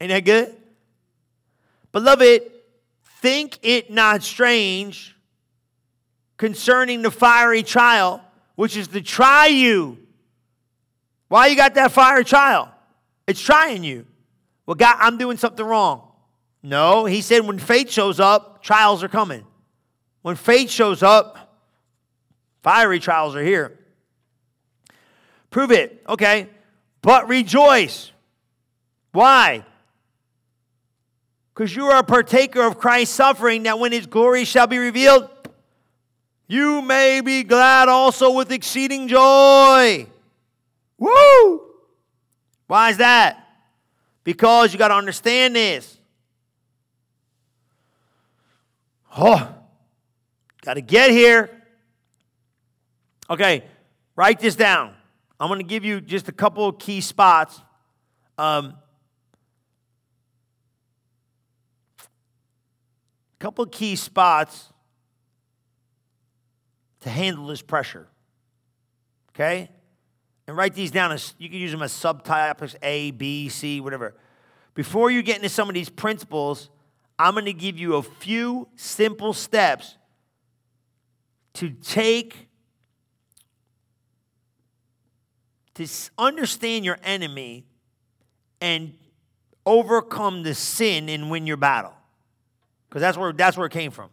Ain't 0.00 0.08
that 0.10 0.24
good? 0.24 0.56
Beloved, 1.92 2.42
think 3.20 3.58
it 3.62 3.90
not 3.90 4.22
strange 4.22 5.14
concerning 6.38 7.02
the 7.02 7.10
fiery 7.10 7.62
trial 7.62 8.22
which 8.54 8.78
is 8.78 8.88
to 8.88 9.02
try 9.02 9.46
you. 9.46 9.98
Why 11.28 11.46
you 11.46 11.56
got 11.56 11.74
that 11.74 11.92
fiery 11.92 12.24
trial? 12.24 12.72
It's 13.26 13.40
trying 13.40 13.84
you. 13.84 14.06
Well, 14.66 14.74
God, 14.74 14.96
I'm 14.98 15.18
doing 15.18 15.36
something 15.36 15.64
wrong. 15.64 16.10
No, 16.62 17.04
he 17.04 17.20
said 17.20 17.46
when 17.46 17.58
faith 17.58 17.90
shows 17.90 18.18
up, 18.18 18.62
trials 18.62 19.02
are 19.02 19.08
coming. 19.08 19.44
When 20.22 20.36
faith 20.36 20.70
shows 20.70 21.02
up, 21.02 21.56
fiery 22.62 22.98
trials 22.98 23.36
are 23.36 23.42
here. 23.42 23.78
Prove 25.50 25.70
it. 25.70 26.02
Okay. 26.08 26.48
But 27.00 27.28
rejoice. 27.28 28.12
Why? 29.12 29.64
Because 31.54 31.74
you 31.74 31.86
are 31.86 31.98
a 31.98 32.04
partaker 32.04 32.62
of 32.62 32.78
Christ's 32.78 33.14
suffering, 33.14 33.64
that 33.64 33.78
when 33.78 33.92
his 33.92 34.06
glory 34.06 34.44
shall 34.44 34.66
be 34.66 34.78
revealed, 34.78 35.28
you 36.46 36.82
may 36.82 37.20
be 37.20 37.42
glad 37.42 37.88
also 37.88 38.32
with 38.32 38.52
exceeding 38.52 39.08
joy. 39.08 40.06
Woo! 40.98 41.60
Why 42.66 42.90
is 42.90 42.98
that? 42.98 43.46
Because 44.24 44.72
you 44.72 44.78
got 44.78 44.88
to 44.88 44.94
understand 44.94 45.56
this. 45.56 45.98
Oh, 49.16 49.54
got 50.62 50.74
to 50.74 50.80
get 50.80 51.10
here. 51.10 51.50
Okay, 53.30 53.64
write 54.16 54.38
this 54.40 54.54
down. 54.54 54.94
I'm 55.40 55.48
going 55.48 55.60
to 55.60 55.66
give 55.66 55.84
you 55.84 56.00
just 56.00 56.28
a 56.28 56.32
couple 56.32 56.68
of 56.68 56.78
key 56.78 57.00
spots. 57.00 57.60
Um, 58.36 58.74
couple 63.38 63.64
of 63.64 63.70
key 63.70 63.96
spots 63.96 64.72
to 67.00 67.10
handle 67.10 67.46
this 67.46 67.62
pressure. 67.62 68.08
Okay? 69.30 69.70
And 70.48 70.56
write 70.56 70.72
these 70.72 70.90
down 70.90 71.12
as 71.12 71.34
you 71.36 71.50
can 71.50 71.58
use 71.58 71.70
them 71.72 71.82
as 71.82 71.92
subtypes 71.92 72.74
A, 72.82 73.10
B, 73.10 73.50
C, 73.50 73.82
whatever. 73.82 74.14
Before 74.72 75.10
you 75.10 75.22
get 75.22 75.36
into 75.36 75.50
some 75.50 75.68
of 75.68 75.74
these 75.74 75.90
principles, 75.90 76.70
I'm 77.18 77.34
going 77.34 77.44
to 77.44 77.52
give 77.52 77.78
you 77.78 77.96
a 77.96 78.02
few 78.02 78.66
simple 78.74 79.34
steps 79.34 79.98
to 81.52 81.68
take 81.68 82.48
to 85.74 85.86
understand 86.16 86.84
your 86.84 86.98
enemy 87.04 87.66
and 88.62 88.94
overcome 89.66 90.44
the 90.44 90.54
sin 90.54 91.10
and 91.10 91.30
win 91.30 91.46
your 91.46 91.58
battle. 91.58 91.92
Because 92.88 93.02
that's 93.02 93.18
where 93.18 93.34
that's 93.34 93.58
where 93.58 93.66
it 93.66 93.72
came 93.72 93.90
from. 93.90 94.08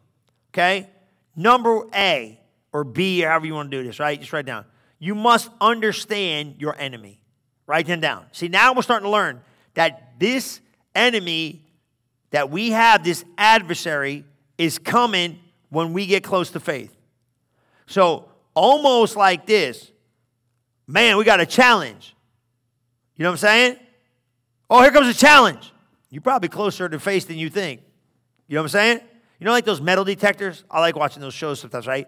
Okay? 0.53 0.89
Number 1.33 1.85
A 1.95 2.41
or 2.73 2.83
B, 2.83 3.23
or 3.23 3.29
however 3.29 3.45
you 3.45 3.53
want 3.53 3.71
to 3.71 3.77
do 3.77 3.87
this, 3.87 4.01
right? 4.01 4.19
Just 4.19 4.33
write 4.33 4.45
down. 4.45 4.65
You 4.99 5.15
must 5.15 5.49
understand 5.59 6.55
your 6.59 6.75
enemy. 6.77 7.19
Write 7.67 7.87
them 7.87 7.99
down. 7.99 8.25
See, 8.31 8.47
now 8.47 8.73
we're 8.73 8.81
starting 8.81 9.05
to 9.05 9.11
learn 9.11 9.41
that 9.73 10.19
this 10.19 10.61
enemy 10.93 11.61
that 12.31 12.49
we 12.49 12.71
have 12.71 13.03
this 13.03 13.23
adversary 13.37 14.25
is 14.57 14.77
coming 14.77 15.39
when 15.69 15.93
we 15.93 16.05
get 16.05 16.23
close 16.23 16.51
to 16.51 16.59
faith. 16.59 16.95
So, 17.87 18.29
almost 18.53 19.15
like 19.15 19.45
this, 19.45 19.91
man, 20.87 21.17
we 21.17 21.23
got 21.23 21.39
a 21.39 21.45
challenge. 21.45 22.15
You 23.15 23.23
know 23.23 23.29
what 23.29 23.33
I'm 23.33 23.37
saying? 23.37 23.77
Oh, 24.69 24.81
here 24.81 24.91
comes 24.91 25.07
a 25.07 25.17
challenge. 25.17 25.71
You're 26.09 26.21
probably 26.21 26.49
closer 26.49 26.87
to 26.87 26.99
faith 26.99 27.27
than 27.27 27.37
you 27.37 27.49
think. 27.49 27.81
You 28.47 28.55
know 28.55 28.61
what 28.61 28.65
I'm 28.65 28.69
saying? 28.69 28.99
You 29.39 29.45
know, 29.45 29.51
like 29.51 29.65
those 29.65 29.81
metal 29.81 30.03
detectors? 30.03 30.63
I 30.69 30.79
like 30.79 30.95
watching 30.95 31.21
those 31.21 31.33
shows 31.33 31.59
sometimes, 31.59 31.87
right? 31.87 32.07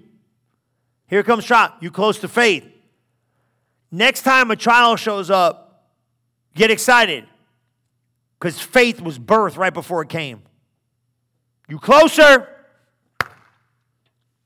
Here 1.11 1.23
comes 1.23 1.43
trial. 1.43 1.73
You 1.81 1.91
close 1.91 2.19
to 2.19 2.29
faith. 2.29 2.65
Next 3.91 4.21
time 4.21 4.49
a 4.49 4.55
trial 4.55 4.95
shows 4.95 5.29
up, 5.29 5.91
get 6.55 6.71
excited 6.71 7.25
because 8.39 8.59
faith 8.61 9.01
was 9.01 9.19
birthed 9.19 9.57
right 9.57 9.73
before 9.73 10.01
it 10.01 10.07
came. 10.07 10.41
You 11.67 11.79
closer. 11.79 12.47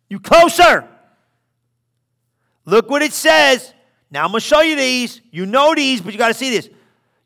You 0.09 0.20
closer. 0.20 0.89
Look 2.66 2.89
what 2.89 3.03
it 3.03 3.13
says. 3.13 3.72
Now 4.09 4.26
I'm 4.26 4.32
going 4.32 4.41
to 4.41 4.47
show 4.47 4.61
you 4.61 4.76
these. 4.76 5.22
You 5.30 5.45
know 5.45 5.76
these, 5.76 6.01
but 6.01 6.13
you 6.13 6.18
got 6.18 6.30
to 6.30 6.34
see 6.34 6.49
this. 6.49 6.68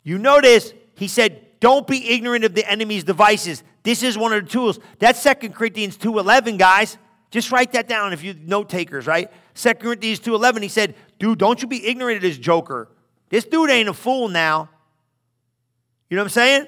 You 0.03 0.17
notice 0.17 0.73
he 0.95 1.07
said, 1.07 1.59
"Don't 1.61 1.87
be 1.87 2.09
ignorant 2.09 2.43
of 2.43 2.55
the 2.55 2.69
enemy's 2.69 3.05
devices." 3.05 3.63
This 3.83 4.03
is 4.03 4.17
one 4.17 4.33
of 4.33 4.43
the 4.43 4.49
tools. 4.49 4.79
That's 4.99 5.23
2 5.23 5.53
Corinthians 5.53 5.97
2:11, 5.97 6.57
guys. 6.57 6.97
Just 7.29 7.51
write 7.51 7.73
that 7.73 7.87
down 7.87 8.13
if 8.13 8.23
you 8.23 8.33
note 8.33 8.69
takers, 8.69 9.05
right? 9.05 9.31
2 9.53 9.73
Corinthians 9.75 10.19
2:11 10.19 10.63
he 10.63 10.69
said, 10.69 10.95
"Dude, 11.19 11.37
don't 11.37 11.61
you 11.61 11.67
be 11.67 11.85
ignorant 11.85 12.17
of 12.17 12.21
this 12.23 12.37
joker. 12.37 12.89
This 13.29 13.45
dude 13.45 13.69
ain't 13.69 13.89
a 13.89 13.93
fool 13.93 14.29
now." 14.29 14.69
You 16.09 16.17
know 16.17 16.23
what 16.23 16.27
I'm 16.27 16.29
saying? 16.29 16.67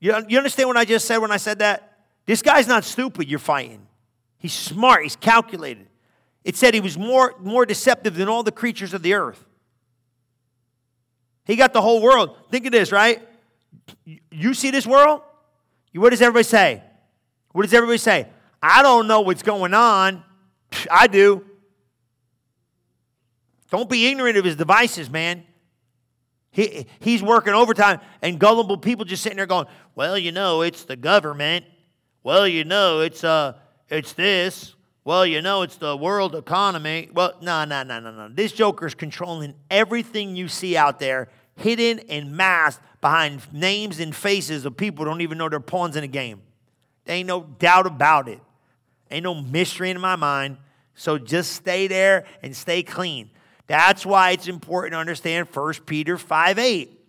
You, 0.00 0.14
you 0.28 0.36
understand 0.36 0.68
what 0.68 0.76
I 0.76 0.84
just 0.84 1.06
said 1.06 1.18
when 1.18 1.32
I 1.32 1.38
said 1.38 1.60
that? 1.60 1.98
This 2.26 2.42
guy's 2.42 2.66
not 2.66 2.84
stupid 2.84 3.28
you're 3.28 3.38
fighting. 3.38 3.86
He's 4.38 4.52
smart, 4.52 5.02
he's 5.02 5.16
calculated. 5.16 5.86
It 6.44 6.56
said 6.56 6.74
he 6.74 6.80
was 6.80 6.98
more, 6.98 7.34
more 7.40 7.64
deceptive 7.64 8.14
than 8.14 8.28
all 8.28 8.42
the 8.42 8.52
creatures 8.52 8.92
of 8.92 9.02
the 9.02 9.14
earth. 9.14 9.42
He 11.46 11.56
got 11.56 11.72
the 11.72 11.80
whole 11.80 12.02
world. 12.02 12.36
Think 12.50 12.66
of 12.66 12.72
this, 12.72 12.92
right? 12.92 13.26
You 14.30 14.52
see 14.52 14.70
this 14.70 14.86
world? 14.86 15.22
What 15.94 16.10
does 16.10 16.20
everybody 16.20 16.44
say? 16.44 16.82
What 17.52 17.62
does 17.62 17.72
everybody 17.72 17.98
say? 17.98 18.28
I 18.66 18.82
don't 18.82 19.06
know 19.06 19.20
what's 19.20 19.42
going 19.42 19.74
on. 19.74 20.24
I 20.90 21.06
do. 21.06 21.44
Don't 23.70 23.90
be 23.90 24.06
ignorant 24.06 24.38
of 24.38 24.44
his 24.46 24.56
devices, 24.56 25.10
man. 25.10 25.44
He, 26.50 26.86
he's 26.98 27.22
working 27.22 27.52
overtime, 27.52 28.00
and 28.22 28.38
gullible 28.38 28.78
people 28.78 29.04
just 29.04 29.22
sitting 29.22 29.36
there 29.36 29.44
going, 29.44 29.66
Well, 29.94 30.16
you 30.16 30.32
know, 30.32 30.62
it's 30.62 30.84
the 30.84 30.96
government. 30.96 31.66
Well, 32.22 32.48
you 32.48 32.64
know, 32.64 33.00
it's 33.00 33.22
uh, 33.22 33.52
it's 33.90 34.14
this. 34.14 34.74
Well, 35.04 35.26
you 35.26 35.42
know, 35.42 35.60
it's 35.60 35.76
the 35.76 35.94
world 35.94 36.34
economy. 36.34 37.10
Well, 37.12 37.34
no, 37.42 37.66
no, 37.66 37.82
no, 37.82 38.00
no, 38.00 38.12
no. 38.12 38.28
This 38.30 38.52
Joker's 38.52 38.94
controlling 38.94 39.54
everything 39.70 40.36
you 40.36 40.48
see 40.48 40.74
out 40.74 40.98
there, 40.98 41.28
hidden 41.56 41.98
and 42.08 42.32
masked 42.34 42.82
behind 43.02 43.42
names 43.52 44.00
and 44.00 44.16
faces 44.16 44.64
of 44.64 44.74
people 44.78 45.04
who 45.04 45.10
don't 45.10 45.20
even 45.20 45.36
know 45.36 45.50
they're 45.50 45.60
pawns 45.60 45.96
in 45.96 46.04
a 46.04 46.08
game. 46.08 46.40
There 47.04 47.16
ain't 47.16 47.28
no 47.28 47.42
doubt 47.42 47.86
about 47.86 48.28
it. 48.28 48.40
Ain't 49.14 49.22
no 49.22 49.36
mystery 49.36 49.90
in 49.90 50.00
my 50.00 50.16
mind. 50.16 50.56
So 50.96 51.18
just 51.18 51.52
stay 51.52 51.86
there 51.86 52.24
and 52.42 52.54
stay 52.54 52.82
clean. 52.82 53.30
That's 53.68 54.04
why 54.04 54.32
it's 54.32 54.48
important 54.48 54.94
to 54.94 54.98
understand 54.98 55.46
1 55.52 55.74
Peter 55.86 56.18
5 56.18 56.58
8, 56.58 57.00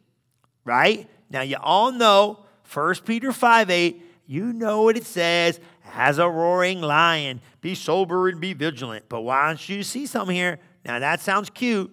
right? 0.66 1.10
Now, 1.32 1.42
you 1.42 1.58
all 1.60 1.92
know 1.92 2.46
1 2.72 2.96
Peter 3.06 3.32
5 3.32 3.72
8, 3.72 4.04
you 4.28 4.54
know 4.54 4.84
what 4.84 4.98
it 4.98 5.06
says 5.06 5.60
as 5.96 6.20
a 6.20 6.30
roaring 6.30 6.80
lion. 6.80 7.42
Be 7.62 7.74
sober 7.74 8.30
and 8.30 8.40
be 8.40 8.54
vigilant. 8.54 9.06
But 9.10 9.22
why 9.22 9.48
don't 9.48 9.68
you 9.68 9.82
see 9.82 10.06
something 10.06 10.36
here? 10.36 10.60
Now, 10.86 11.00
that 11.00 11.22
sounds 11.22 11.50
cute, 11.50 11.92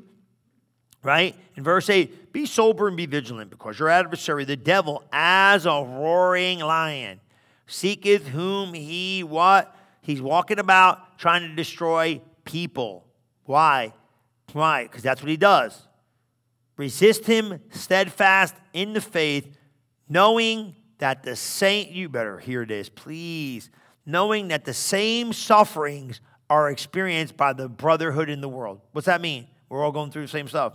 right? 1.02 1.34
In 1.56 1.64
verse 1.64 1.88
8, 1.88 2.34
be 2.34 2.44
sober 2.44 2.86
and 2.86 2.98
be 2.98 3.06
vigilant 3.06 3.48
because 3.48 3.78
your 3.78 3.88
adversary, 3.88 4.44
the 4.44 4.56
devil, 4.56 5.04
as 5.10 5.64
a 5.64 5.70
roaring 5.70 6.58
lion, 6.58 7.20
seeketh 7.66 8.28
whom 8.28 8.74
he 8.74 9.24
what? 9.24 9.74
He's 10.02 10.20
walking 10.20 10.58
about 10.58 11.18
trying 11.18 11.42
to 11.42 11.54
destroy 11.54 12.20
people. 12.44 13.06
Why? 13.44 13.94
Why? 14.52 14.82
Because 14.82 15.02
that's 15.02 15.22
what 15.22 15.30
he 15.30 15.36
does. 15.36 15.88
Resist 16.76 17.24
him 17.24 17.60
steadfast 17.70 18.54
in 18.72 18.92
the 18.92 19.00
faith, 19.00 19.56
knowing 20.08 20.74
that 20.98 21.22
the 21.22 21.36
same, 21.36 21.88
you 21.90 22.08
better 22.08 22.38
hear 22.38 22.66
this, 22.66 22.88
please, 22.88 23.70
knowing 24.04 24.48
that 24.48 24.64
the 24.64 24.74
same 24.74 25.32
sufferings 25.32 26.20
are 26.50 26.70
experienced 26.70 27.36
by 27.36 27.52
the 27.52 27.68
brotherhood 27.68 28.28
in 28.28 28.40
the 28.40 28.48
world. 28.48 28.80
What's 28.92 29.06
that 29.06 29.20
mean? 29.20 29.46
We're 29.68 29.84
all 29.84 29.92
going 29.92 30.10
through 30.10 30.22
the 30.22 30.28
same 30.28 30.48
stuff. 30.48 30.74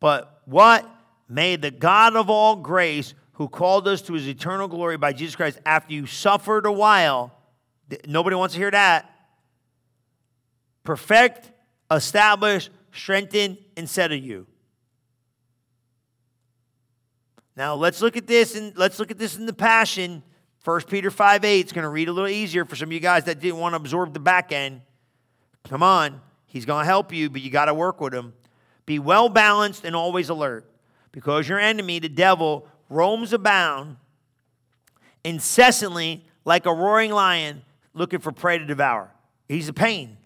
But 0.00 0.42
what 0.44 0.88
may 1.28 1.56
the 1.56 1.70
God 1.70 2.16
of 2.16 2.28
all 2.28 2.56
grace, 2.56 3.14
who 3.34 3.48
called 3.48 3.86
us 3.88 4.02
to 4.02 4.14
his 4.14 4.28
eternal 4.28 4.68
glory 4.68 4.96
by 4.96 5.12
Jesus 5.12 5.36
Christ, 5.36 5.58
after 5.66 5.92
you 5.92 6.06
suffered 6.06 6.66
a 6.66 6.72
while, 6.72 7.36
nobody 8.06 8.36
wants 8.36 8.54
to 8.54 8.60
hear 8.60 8.70
that, 8.70 9.10
perfect, 10.84 11.50
establish, 11.90 12.70
strengthen, 12.92 13.58
and 13.76 13.88
settle 13.88 14.16
you. 14.16 14.46
Now 17.56 17.74
let's 17.74 18.00
look 18.00 18.16
at 18.16 18.26
this 18.26 18.56
and 18.56 18.76
let's 18.76 18.98
look 18.98 19.10
at 19.10 19.18
this 19.18 19.36
in 19.36 19.46
the 19.46 19.52
passion. 19.52 20.22
1 20.64 20.82
Peter 20.82 21.10
5 21.10 21.44
8 21.44 21.66
is 21.66 21.72
going 21.72 21.82
to 21.82 21.88
read 21.88 22.08
a 22.08 22.12
little 22.12 22.30
easier 22.30 22.64
for 22.64 22.76
some 22.76 22.88
of 22.88 22.92
you 22.92 23.00
guys 23.00 23.24
that 23.24 23.40
didn't 23.40 23.58
want 23.58 23.72
to 23.72 23.76
absorb 23.76 24.14
the 24.14 24.20
back 24.20 24.52
end. 24.52 24.80
Come 25.64 25.82
on, 25.82 26.20
he's 26.46 26.64
going 26.64 26.82
to 26.82 26.86
help 26.86 27.12
you, 27.12 27.30
but 27.30 27.42
you 27.42 27.50
got 27.50 27.66
to 27.66 27.74
work 27.74 28.00
with 28.00 28.14
him. 28.14 28.32
Be 28.86 28.98
well 28.98 29.28
balanced 29.28 29.84
and 29.84 29.96
always 29.96 30.28
alert, 30.28 30.70
because 31.10 31.48
your 31.48 31.58
enemy, 31.58 31.98
the 31.98 32.08
devil, 32.08 32.68
roams 32.94 33.32
about 33.32 33.88
incessantly 35.24 36.24
like 36.44 36.66
a 36.66 36.72
roaring 36.72 37.10
lion 37.10 37.62
looking 37.92 38.20
for 38.20 38.32
prey 38.32 38.58
to 38.58 38.64
devour. 38.64 39.10
He's 39.48 39.68
a 39.68 39.72
pain. 39.72 40.16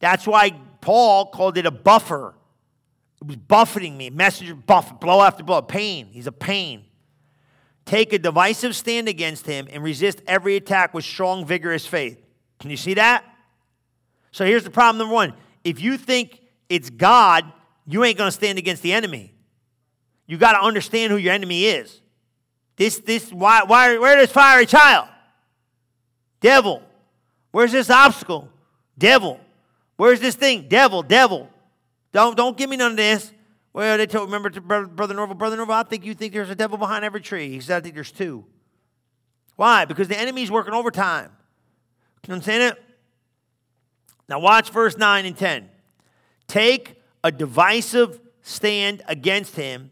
That's 0.00 0.26
why 0.26 0.50
Paul 0.80 1.26
called 1.26 1.56
it 1.58 1.66
a 1.66 1.70
buffer. 1.70 2.34
It 3.20 3.26
was 3.26 3.36
buffeting 3.36 3.96
me, 3.96 4.10
messenger 4.10 4.54
buff, 4.54 4.98
blow 4.98 5.20
after 5.20 5.44
blow, 5.44 5.60
pain. 5.62 6.08
He's 6.10 6.26
a 6.26 6.32
pain. 6.32 6.84
Take 7.84 8.12
a 8.12 8.18
divisive 8.18 8.74
stand 8.74 9.08
against 9.08 9.46
him 9.46 9.68
and 9.70 9.82
resist 9.82 10.22
every 10.26 10.56
attack 10.56 10.94
with 10.94 11.04
strong, 11.04 11.44
vigorous 11.44 11.86
faith. 11.86 12.18
Can 12.58 12.70
you 12.70 12.76
see 12.76 12.94
that? 12.94 13.24
So 14.32 14.44
here's 14.44 14.64
the 14.64 14.70
problem 14.70 14.98
number 14.98 15.14
one. 15.14 15.34
If 15.64 15.80
you 15.80 15.98
think 15.98 16.40
it's 16.68 16.88
God, 16.88 17.44
you 17.86 18.04
ain't 18.04 18.16
going 18.16 18.28
to 18.28 18.32
stand 18.32 18.58
against 18.58 18.82
the 18.82 18.92
enemy. 18.92 19.32
You 20.30 20.38
got 20.38 20.52
to 20.52 20.62
understand 20.62 21.10
who 21.10 21.18
your 21.18 21.32
enemy 21.32 21.64
is. 21.64 22.00
This, 22.76 22.98
this, 23.00 23.32
why, 23.32 23.64
why, 23.64 23.98
where 23.98 24.16
this 24.16 24.30
fiery 24.30 24.64
child? 24.64 25.08
Devil. 26.40 26.84
Where's 27.50 27.72
this 27.72 27.90
obstacle? 27.90 28.48
Devil. 28.96 29.40
Where's 29.96 30.20
this 30.20 30.36
thing? 30.36 30.68
Devil, 30.68 31.02
devil. 31.02 31.50
Don't, 32.12 32.36
don't 32.36 32.56
give 32.56 32.70
me 32.70 32.76
none 32.76 32.92
of 32.92 32.96
this. 32.96 33.32
Well, 33.72 33.98
they 33.98 34.06
told, 34.06 34.28
remember 34.28 34.50
to 34.50 34.60
Brother, 34.60 34.86
Brother 34.86 35.14
Norvel, 35.16 35.36
Brother 35.36 35.56
Norvel, 35.56 35.72
I 35.72 35.82
think 35.82 36.04
you 36.04 36.14
think 36.14 36.32
there's 36.32 36.48
a 36.48 36.54
devil 36.54 36.78
behind 36.78 37.04
every 37.04 37.20
tree. 37.20 37.48
He 37.48 37.58
said, 37.58 37.78
I 37.78 37.80
think 37.80 37.96
there's 37.96 38.12
two. 38.12 38.44
Why? 39.56 39.84
Because 39.84 40.06
the 40.06 40.16
enemy's 40.16 40.48
working 40.48 40.74
overtime. 40.74 41.32
You 42.28 42.34
understand 42.34 42.62
it? 42.62 42.84
Now 44.28 44.38
watch 44.38 44.70
verse 44.70 44.96
9 44.96 45.26
and 45.26 45.36
10. 45.36 45.68
Take 46.46 47.02
a 47.24 47.32
divisive 47.32 48.20
stand 48.42 49.02
against 49.08 49.56
him 49.56 49.90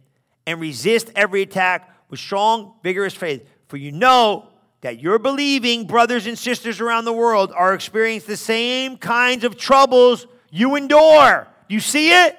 and 0.48 0.62
resist 0.62 1.12
every 1.14 1.42
attack 1.42 1.94
with 2.08 2.18
strong, 2.18 2.72
vigorous 2.82 3.12
faith. 3.12 3.46
For 3.66 3.76
you 3.76 3.92
know 3.92 4.48
that 4.80 4.98
your 4.98 5.18
believing 5.18 5.86
brothers 5.86 6.26
and 6.26 6.38
sisters 6.38 6.80
around 6.80 7.04
the 7.04 7.12
world 7.12 7.52
are 7.54 7.74
experiencing 7.74 8.30
the 8.30 8.36
same 8.38 8.96
kinds 8.96 9.44
of 9.44 9.58
troubles 9.58 10.26
you 10.50 10.74
endure. 10.74 11.46
Do 11.68 11.74
you 11.74 11.82
see 11.82 12.12
it? 12.12 12.38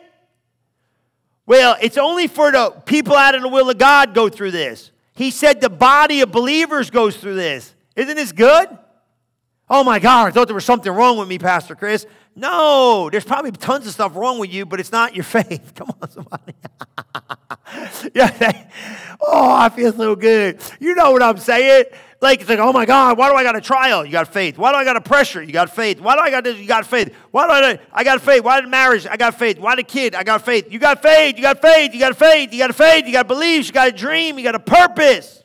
Well, 1.45 1.77
it's 1.79 1.99
only 1.99 2.25
for 2.25 2.51
the 2.51 2.71
people 2.87 3.13
out 3.15 3.35
of 3.35 3.43
the 3.43 3.47
will 3.47 3.69
of 3.69 3.77
God 3.77 4.15
go 4.15 4.27
through 4.27 4.51
this. 4.51 4.89
He 5.13 5.29
said 5.29 5.61
the 5.61 5.69
body 5.69 6.21
of 6.21 6.31
believers 6.31 6.89
goes 6.89 7.15
through 7.15 7.35
this. 7.35 7.75
Isn't 7.95 8.15
this 8.15 8.31
good? 8.31 8.75
Oh 9.69 9.83
my 9.83 9.99
God, 9.99 10.29
I 10.29 10.31
thought 10.31 10.47
there 10.47 10.55
was 10.55 10.65
something 10.65 10.91
wrong 10.91 11.19
with 11.19 11.27
me, 11.27 11.37
Pastor 11.37 11.75
Chris. 11.75 12.07
No, 12.39 13.09
there's 13.11 13.25
probably 13.25 13.51
tons 13.51 13.85
of 13.85 13.91
stuff 13.91 14.15
wrong 14.15 14.39
with 14.39 14.49
you, 14.49 14.65
but 14.65 14.79
it's 14.79 14.93
not 14.93 15.13
your 15.13 15.25
faith. 15.25 15.73
Come 15.75 15.91
on, 16.01 16.09
somebody. 16.09 16.53
yeah, 18.15 18.65
oh, 19.19 19.53
I 19.53 19.67
feel 19.67 19.91
so 19.91 20.15
good. 20.15 20.61
You 20.79 20.95
know 20.95 21.11
what 21.11 21.21
I'm 21.21 21.37
saying? 21.37 21.85
Like, 22.21 22.39
it's 22.39 22.49
like, 22.49 22.59
oh 22.59 22.71
my 22.71 22.85
God, 22.85 23.17
why 23.17 23.29
do 23.29 23.35
I 23.35 23.43
got 23.43 23.57
a 23.57 23.61
trial? 23.61 24.05
You 24.05 24.13
got 24.13 24.31
faith. 24.31 24.57
Why 24.57 24.71
do 24.71 24.77
I 24.77 24.85
got 24.85 24.95
a 24.95 25.01
pressure? 25.01 25.43
You 25.43 25.51
got 25.51 25.69
faith. 25.75 25.99
Why 25.99 26.15
do 26.15 26.21
I 26.21 26.29
got 26.29 26.45
this? 26.45 26.57
You 26.57 26.65
got 26.65 26.85
faith. 26.85 27.13
Why 27.31 27.45
do 27.45 27.51
I, 27.51 27.79
I 27.91 28.05
got 28.05 28.21
faith? 28.21 28.41
Why 28.41 28.61
did 28.61 28.69
marriage? 28.69 29.05
I 29.05 29.17
got 29.17 29.35
faith. 29.35 29.59
Why 29.59 29.75
the 29.75 29.83
kid? 29.83 30.15
I 30.15 30.23
got 30.23 30.45
faith. 30.45 30.71
You 30.71 30.79
got 30.79 31.01
faith. 31.01 31.35
You 31.35 31.41
got 31.41 31.61
faith. 31.61 31.93
You 31.93 31.99
got 31.99 32.15
faith. 32.17 32.53
You 32.53 32.59
got 32.59 32.75
faith. 32.75 33.05
You 33.05 33.11
got 33.11 33.27
beliefs. 33.27 33.67
You 33.67 33.73
got 33.73 33.89
a 33.89 33.91
dream. 33.91 34.37
You 34.37 34.45
got 34.45 34.55
a 34.55 34.59
purpose. 34.59 35.43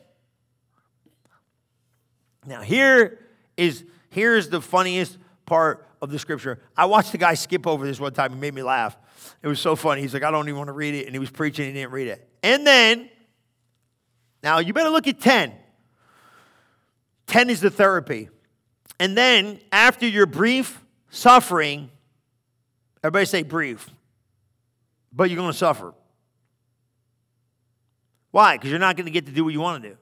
Now, 2.45 2.61
here 2.61 3.19
is 3.57 3.83
here's 4.09 4.47
the 4.47 4.61
funniest 4.61 5.17
part 5.45 5.84
of 6.01 6.09
the 6.11 6.19
scripture. 6.19 6.59
I 6.75 6.85
watched 6.85 7.11
the 7.11 7.17
guy 7.17 7.33
skip 7.33 7.65
over 7.67 7.85
this 7.85 7.99
one 7.99 8.13
time. 8.13 8.33
It 8.33 8.37
made 8.37 8.53
me 8.53 8.63
laugh. 8.63 8.97
It 9.41 9.47
was 9.47 9.59
so 9.59 9.75
funny. 9.75 10.01
He's 10.01 10.13
like, 10.13 10.23
I 10.23 10.31
don't 10.31 10.47
even 10.47 10.57
want 10.57 10.67
to 10.69 10.73
read 10.73 10.95
it. 10.95 11.05
And 11.05 11.15
he 11.15 11.19
was 11.19 11.29
preaching, 11.29 11.65
he 11.67 11.73
didn't 11.73 11.91
read 11.91 12.07
it. 12.07 12.29
And 12.43 12.65
then, 12.65 13.09
now 14.43 14.59
you 14.59 14.73
better 14.73 14.89
look 14.89 15.07
at 15.07 15.19
10. 15.19 15.53
10 17.27 17.49
is 17.49 17.61
the 17.61 17.69
therapy. 17.69 18.29
And 18.99 19.17
then, 19.17 19.59
after 19.71 20.07
your 20.07 20.25
brief 20.25 20.83
suffering, 21.09 21.89
everybody 23.03 23.25
say 23.25 23.43
brief, 23.43 23.89
but 25.11 25.29
you're 25.29 25.37
going 25.37 25.51
to 25.51 25.57
suffer. 25.57 25.93
Why? 28.31 28.57
Because 28.57 28.69
you're 28.69 28.79
not 28.79 28.95
going 28.97 29.05
to 29.05 29.11
get 29.11 29.25
to 29.27 29.31
do 29.31 29.43
what 29.43 29.53
you 29.53 29.61
want 29.61 29.83
to 29.83 29.89
do. 29.89 29.97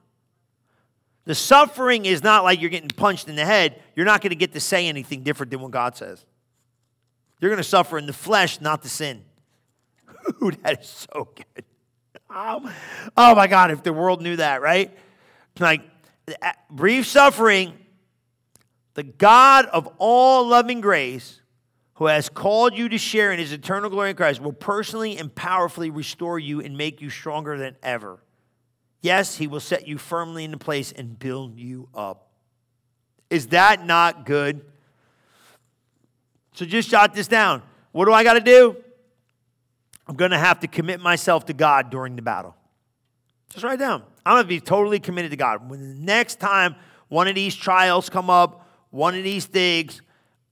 The 1.26 1.36
suffering 1.36 2.06
is 2.06 2.24
not 2.24 2.44
like 2.44 2.60
you're 2.60 2.70
getting 2.70 2.90
punched 2.90 3.28
in 3.28 3.36
the 3.36 3.46
head. 3.46 3.82
You're 3.96 4.06
not 4.06 4.22
going 4.22 4.32
to 4.32 4.36
get 4.36 4.54
to 4.54 4.60
say 4.60 4.88
anything 4.88 5.24
different 5.24 5.52
than 5.52 5.62
what 5.62 5.72
God 5.72 5.96
says. 5.96 6.26
You're 7.40 7.50
going 7.50 7.64
to 7.64 7.68
suffer 7.68 7.98
in 7.98 8.06
the 8.06 8.14
flesh, 8.14 8.60
not 8.62 8.82
the 8.82 8.90
sin. 8.90 9.24
Ooh, 10.42 10.52
that 10.64 10.82
is 10.82 10.88
so 10.88 11.30
good. 11.36 11.66
Oh, 12.30 12.74
oh 13.16 13.36
my 13.36 13.48
God, 13.48 13.72
if 13.72 13.84
the 13.84 13.94
world 13.94 14.22
knew 14.22 14.38
that, 14.38 14.62
right? 14.62 14.98
Like, 15.60 15.82
brief 16.70 17.06
suffering, 17.06 17.74
the 18.96 19.04
God 19.04 19.66
of 19.68 19.88
all 19.98 20.48
loving 20.48 20.82
grace, 20.82 21.42
who 21.96 22.08
has 22.08 22.28
called 22.28 22.78
you 22.78 22.90
to 22.90 22.98
share 22.98 23.32
in 23.32 23.40
his 23.40 23.52
eternal 23.52 23.90
glory 23.90 24.10
in 24.12 24.16
Christ, 24.16 24.42
will 24.42 24.54
personally 24.54 25.18
and 25.18 25.34
powerfully 25.34 25.90
restore 25.90 26.40
you 26.40 26.60
and 26.60 26.78
make 26.78 27.02
you 27.02 27.10
stronger 27.10 27.58
than 27.58 27.76
ever. 27.84 28.20
Yes, 29.04 29.36
he 29.36 29.48
will 29.48 29.60
set 29.60 29.86
you 29.86 29.98
firmly 29.98 30.46
into 30.46 30.58
place 30.58 30.94
and 30.94 31.20
build 31.20 31.60
you 31.60 31.90
up. 31.94 32.30
Is 33.30 33.48
that 33.48 33.86
not 33.86 34.26
good? 34.26 34.62
So 36.54 36.66
just 36.66 36.90
jot 36.90 37.14
this 37.14 37.28
down. 37.28 37.62
What 37.92 38.06
do 38.06 38.14
I 38.14 38.24
got 38.24 38.36
to 38.36 38.40
do? 38.40 38.78
I'm 40.08 40.16
going 40.16 40.32
to 40.32 40.38
have 40.38 40.62
to 40.62 40.68
commit 40.68 41.02
myself 41.02 41.46
to 41.48 41.54
God 41.54 41.90
during 41.90 42.16
the 42.16 42.22
battle. 42.22 42.56
Just 43.50 43.66
write 43.66 43.78
down. 43.78 44.04
I'm 44.26 44.36
going 44.36 44.46
to 44.46 44.48
be 44.48 44.62
totally 44.62 45.02
committed 45.02 45.32
to 45.32 45.38
God. 45.38 45.70
When 45.70 45.82
the 45.82 46.00
next 46.00 46.40
time 46.40 46.76
one 47.10 47.28
of 47.28 47.36
these 47.36 47.56
trials 47.56 48.10
come 48.10 48.30
up, 48.30 48.70
one 48.90 49.16
of 49.16 49.24
these 49.26 49.46
things, 49.46 50.02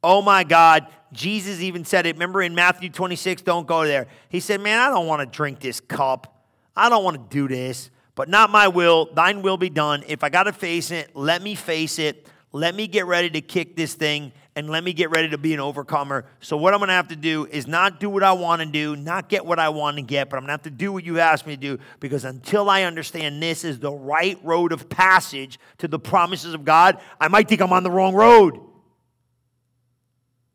oh 0.04 0.22
my 0.22 0.44
God, 0.44 0.88
Jesus 1.14 1.62
even 1.62 1.86
said 1.86 2.06
it. 2.06 2.16
Remember 2.16 2.42
in 2.42 2.54
Matthew 2.54 2.90
26, 2.90 3.44
don't 3.44 3.66
go 3.66 3.86
there. 3.86 4.08
He 4.28 4.42
said, 4.42 4.60
Man, 4.60 4.78
I 4.78 4.90
don't 4.90 5.08
want 5.08 5.22
to 5.22 5.26
drink 5.26 5.62
this 5.62 5.80
cup. 5.80 6.44
I 6.76 6.90
don't 6.90 7.04
want 7.04 7.18
to 7.18 7.34
do 7.34 7.48
this, 7.48 7.90
but 8.16 8.30
not 8.30 8.50
my 8.50 8.68
will. 8.68 9.10
Thine 9.14 9.42
will 9.42 9.58
be 9.58 9.70
done. 9.70 10.04
If 10.08 10.24
I 10.24 10.30
got 10.30 10.44
to 10.44 10.54
face 10.54 10.92
it, 10.92 11.16
let 11.16 11.42
me 11.42 11.56
face 11.56 12.00
it. 12.00 12.28
Let 12.54 12.76
me 12.76 12.88
get 12.88 13.06
ready 13.06 13.30
to 13.30 13.42
kick 13.42 13.76
this 13.76 13.94
thing 13.94 14.34
and 14.56 14.70
let 14.70 14.84
me 14.84 14.92
get 14.92 15.10
ready 15.10 15.30
to 15.30 15.38
be 15.38 15.54
an 15.54 15.62
overcomer. 15.62 16.26
So, 16.42 16.58
what 16.58 16.74
I'm 16.74 16.80
going 16.80 16.90
to 16.90 16.94
have 16.94 17.08
to 17.08 17.16
do 17.16 17.46
is 17.46 17.68
not 17.68 18.02
do 18.02 18.10
what 18.10 18.24
I 18.24 18.34
want 18.34 18.62
to 18.62 18.68
do, 18.68 18.98
not 18.98 19.30
get 19.30 19.46
what 19.46 19.60
I 19.60 19.70
want 19.70 19.96
to 19.96 20.02
get, 20.02 20.30
but 20.30 20.36
I'm 20.36 20.42
going 20.42 20.50
to 20.50 20.54
have 20.54 20.64
to 20.64 20.70
do 20.70 20.92
what 20.92 21.06
you 21.06 21.20
asked 21.20 21.48
me 21.48 21.56
to 21.56 21.62
do 21.62 21.80
because 22.02 22.26
until 22.26 22.70
I 22.70 22.84
understand 22.84 23.42
this 23.42 23.64
is 23.64 23.80
the 23.80 23.92
right 23.92 24.38
road 24.44 24.74
of 24.74 24.90
passage 24.90 25.60
to 25.78 25.88
the 25.88 26.00
promises 26.00 26.54
of 26.54 26.66
God, 26.66 27.00
I 27.20 27.30
might 27.30 27.48
think 27.48 27.62
I'm 27.62 27.72
on 27.72 27.84
the 27.84 27.92
wrong 27.92 28.14
road. 28.14 28.60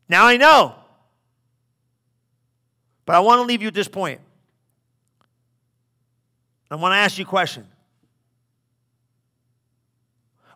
Now 0.07 0.25
I 0.25 0.37
know. 0.37 0.75
But 3.05 3.15
I 3.15 3.19
want 3.21 3.39
to 3.39 3.43
leave 3.43 3.61
you 3.61 3.69
at 3.69 3.73
this 3.73 3.87
point. 3.87 4.21
I 6.69 6.75
want 6.75 6.93
to 6.93 6.97
ask 6.97 7.17
you 7.17 7.25
a 7.25 7.27
question. 7.27 7.65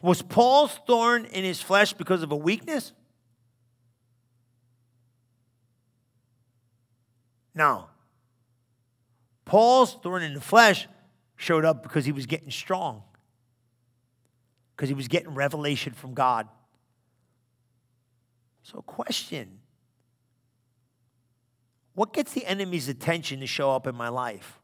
Was 0.02 0.22
Paul's 0.22 0.78
thorn 0.88 1.26
in 1.26 1.44
his 1.44 1.62
flesh 1.62 1.94
because 1.94 2.24
of 2.24 2.32
a 2.32 2.36
weakness? 2.36 2.92
No. 7.54 7.88
Paul's 9.46 9.98
thorn 10.02 10.24
in 10.24 10.34
the 10.34 10.42
flesh 10.42 10.88
showed 11.36 11.66
up 11.66 11.84
because 11.84 12.06
he 12.06 12.12
was 12.12 12.26
getting 12.26 12.52
strong, 12.52 13.04
because 14.76 14.90
he 14.90 14.96
was 14.96 15.08
getting 15.08 15.34
revelation 15.34 15.94
from 15.94 16.14
God. 16.14 16.48
So, 18.64 18.82
question 18.82 19.60
What 21.94 22.14
gets 22.14 22.34
the 22.34 22.46
enemy's 22.46 22.88
attention 22.88 23.42
to 23.42 23.48
show 23.48 23.72
up 23.72 23.88
in 23.88 23.96
my 23.96 24.10
life? 24.10 24.61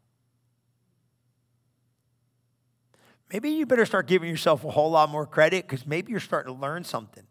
Maybe 3.31 3.49
you 3.49 3.65
better 3.65 3.85
start 3.85 4.07
giving 4.07 4.29
yourself 4.29 4.63
a 4.63 4.71
whole 4.71 4.91
lot 4.91 5.09
more 5.09 5.25
credit 5.25 5.67
because 5.67 5.85
maybe 5.85 6.11
you're 6.11 6.19
starting 6.19 6.53
to 6.53 6.59
learn 6.59 6.83
something. 6.83 7.23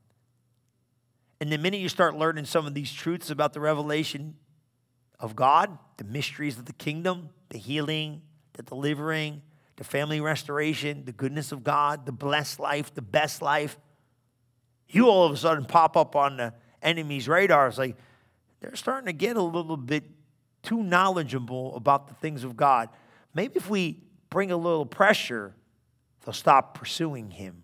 And 1.40 1.50
the 1.50 1.58
minute 1.58 1.80
you 1.80 1.88
start 1.88 2.16
learning 2.16 2.44
some 2.44 2.66
of 2.66 2.74
these 2.74 2.92
truths 2.92 3.30
about 3.30 3.52
the 3.52 3.60
revelation 3.60 4.36
of 5.18 5.34
God, 5.36 5.78
the 5.96 6.04
mysteries 6.04 6.58
of 6.58 6.66
the 6.66 6.72
kingdom, 6.74 7.30
the 7.48 7.58
healing, 7.58 8.22
the 8.54 8.62
delivering, 8.62 9.42
the 9.76 9.84
family 9.84 10.20
restoration, 10.20 11.04
the 11.04 11.12
goodness 11.12 11.52
of 11.52 11.62
God, 11.62 12.06
the 12.06 12.12
blessed 12.12 12.60
life, 12.60 12.94
the 12.94 13.02
best 13.02 13.42
life, 13.42 13.78
you 14.88 15.08
all 15.08 15.26
of 15.26 15.32
a 15.32 15.36
sudden 15.36 15.64
pop 15.64 15.96
up 15.96 16.14
on 16.16 16.36
the 16.36 16.54
enemy's 16.82 17.28
radar. 17.28 17.68
It's 17.68 17.78
like 17.78 17.96
they're 18.60 18.76
starting 18.76 19.06
to 19.06 19.12
get 19.12 19.36
a 19.36 19.42
little 19.42 19.76
bit 19.76 20.04
too 20.62 20.82
knowledgeable 20.82 21.76
about 21.76 22.08
the 22.08 22.14
things 22.14 22.44
of 22.44 22.56
God. 22.56 22.88
Maybe 23.34 23.56
if 23.56 23.68
we 23.68 24.00
bring 24.30 24.50
a 24.50 24.56
little 24.56 24.86
pressure, 24.86 25.54
they'll 26.26 26.32
stop 26.32 26.76
pursuing 26.76 27.30
him. 27.30 27.62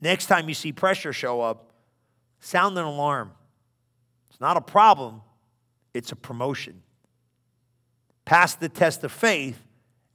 Next 0.00 0.26
time 0.26 0.48
you 0.48 0.54
see 0.54 0.72
pressure 0.72 1.12
show 1.12 1.42
up, 1.42 1.70
sound 2.40 2.76
an 2.76 2.84
alarm. 2.84 3.30
It's 4.30 4.40
not 4.40 4.56
a 4.56 4.60
problem, 4.60 5.20
it's 5.94 6.10
a 6.10 6.16
promotion. 6.16 6.82
Pass 8.24 8.54
the 8.54 8.70
test 8.70 9.04
of 9.04 9.12
faith 9.12 9.62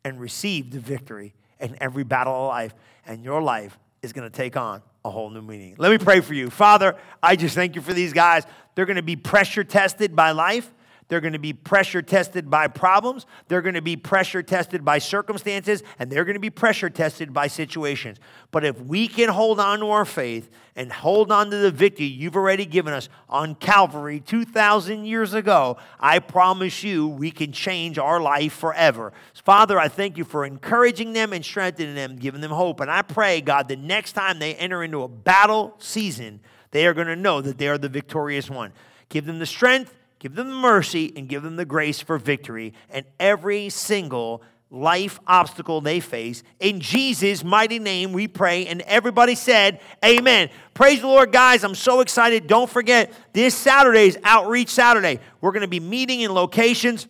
and 0.04 0.20
receive 0.20 0.72
the 0.72 0.80
victory 0.80 1.36
in 1.60 1.78
every 1.80 2.04
battle 2.04 2.34
of 2.34 2.48
life, 2.48 2.74
and 3.06 3.24
your 3.24 3.42
life 3.42 3.78
is 4.02 4.14
going 4.14 4.30
to 4.30 4.36
take 4.36 4.58
on 4.58 4.82
a 5.06 5.12
whole 5.12 5.30
new 5.30 5.42
meaning. 5.42 5.76
Let 5.78 5.92
me 5.92 6.00
pray 6.00 6.22
for 6.22 6.34
you. 6.34 6.50
Father, 6.50 6.96
I 7.22 7.36
just 7.36 7.54
thank 7.54 7.76
you 7.76 7.82
for 7.82 7.94
these 7.94 8.14
guys. 8.14 8.46
They're 8.76 8.86
going 8.86 8.98
to 8.98 9.04
be 9.04 9.16
pressure 9.16 9.64
tested 9.64 10.16
by 10.16 10.32
life. 10.32 10.74
They're 11.08 11.22
going 11.22 11.34
to 11.34 11.40
be 11.40 11.54
pressure 11.54 12.02
tested 12.02 12.50
by 12.50 12.68
problems. 12.68 13.26
They're 13.48 13.62
going 13.62 13.76
to 13.76 13.82
be 13.82 13.96
pressure 13.96 14.44
tested 14.44 14.84
by 14.84 15.00
circumstances. 15.00 15.82
And 16.00 16.12
they're 16.12 16.26
going 16.26 16.36
to 16.36 16.40
be 16.40 16.50
pressure 16.50 16.90
tested 16.90 17.34
by 17.34 17.48
situations. 17.48 18.18
But 18.52 18.66
if 18.66 18.80
we 18.82 19.08
can 19.08 19.30
hold 19.30 19.60
on 19.60 19.80
to 19.80 19.90
our 19.90 20.04
faith 20.04 20.50
and 20.76 20.92
hold 20.92 21.32
on 21.32 21.50
to 21.50 21.58
the 21.58 21.72
victory 21.72 22.06
you've 22.06 22.36
already 22.36 22.66
given 22.66 22.94
us 22.94 23.08
on 23.30 23.56
Calvary 23.56 24.20
2,000 24.20 25.06
years 25.06 25.34
ago, 25.34 25.78
I 26.00 26.20
promise 26.20 26.84
you 26.84 27.08
we 27.08 27.32
can 27.32 27.54
change 27.54 27.98
our 27.98 28.20
life 28.20 28.54
forever. 28.54 29.14
Father, 29.34 29.80
I 29.80 29.88
thank 29.88 30.18
you 30.18 30.26
for 30.26 30.46
encouraging 30.46 31.14
them 31.14 31.32
and 31.32 31.44
strengthening 31.44 31.96
them, 31.96 32.18
giving 32.18 32.42
them 32.42 32.52
hope. 32.52 32.82
And 32.82 32.92
I 32.92 33.02
pray, 33.02 33.40
God, 33.40 33.70
the 33.70 33.78
next 33.78 34.12
time 34.12 34.40
they 34.40 34.56
enter 34.56 34.84
into 34.84 35.04
a 35.04 35.08
battle 35.08 35.76
season, 35.80 36.42
they 36.72 36.86
are 36.86 36.94
going 36.94 37.08
to 37.08 37.16
know 37.16 37.40
that 37.40 37.58
they 37.58 37.70
are 37.70 37.78
the 37.78 37.90
victorious 37.90 38.50
one. 38.50 38.74
Give 39.10 39.26
them 39.26 39.40
the 39.40 39.46
strength 39.46 39.94
give 40.20 40.36
them 40.36 40.50
the 40.50 40.56
mercy, 40.56 41.14
and 41.16 41.28
give 41.28 41.44
them 41.44 41.56
the 41.56 41.66
grace 41.66 42.00
for 42.00 42.18
victory 42.18 42.74
and 42.90 43.06
every 43.20 43.70
single 43.70 44.42
life 44.70 45.20
obstacle 45.28 45.82
they 45.82 46.00
face. 46.00 46.44
In 46.60 46.80
Jesus' 46.80 47.44
mighty 47.44 47.80
name, 47.80 48.12
we 48.12 48.28
pray. 48.28 48.68
And 48.68 48.82
everybody 48.82 49.36
said, 49.36 49.80
Amen. 50.04 50.50
Praise 50.74 51.02
the 51.02 51.08
Lord, 51.08 51.32
guys. 51.32 51.64
I'm 51.64 51.76
so 51.76 52.02
excited. 52.02 52.48
Don't 52.48 52.70
forget, 52.70 53.12
this 53.34 53.56
Saturday 53.56 54.08
is 54.08 54.20
Outreach 54.24 54.70
Saturday. 54.70 55.20
We're 55.42 55.52
going 55.52 55.62
to 55.62 55.68
be 55.68 55.80
meeting 55.80 56.22
in 56.22 56.34
locations. 56.34 57.08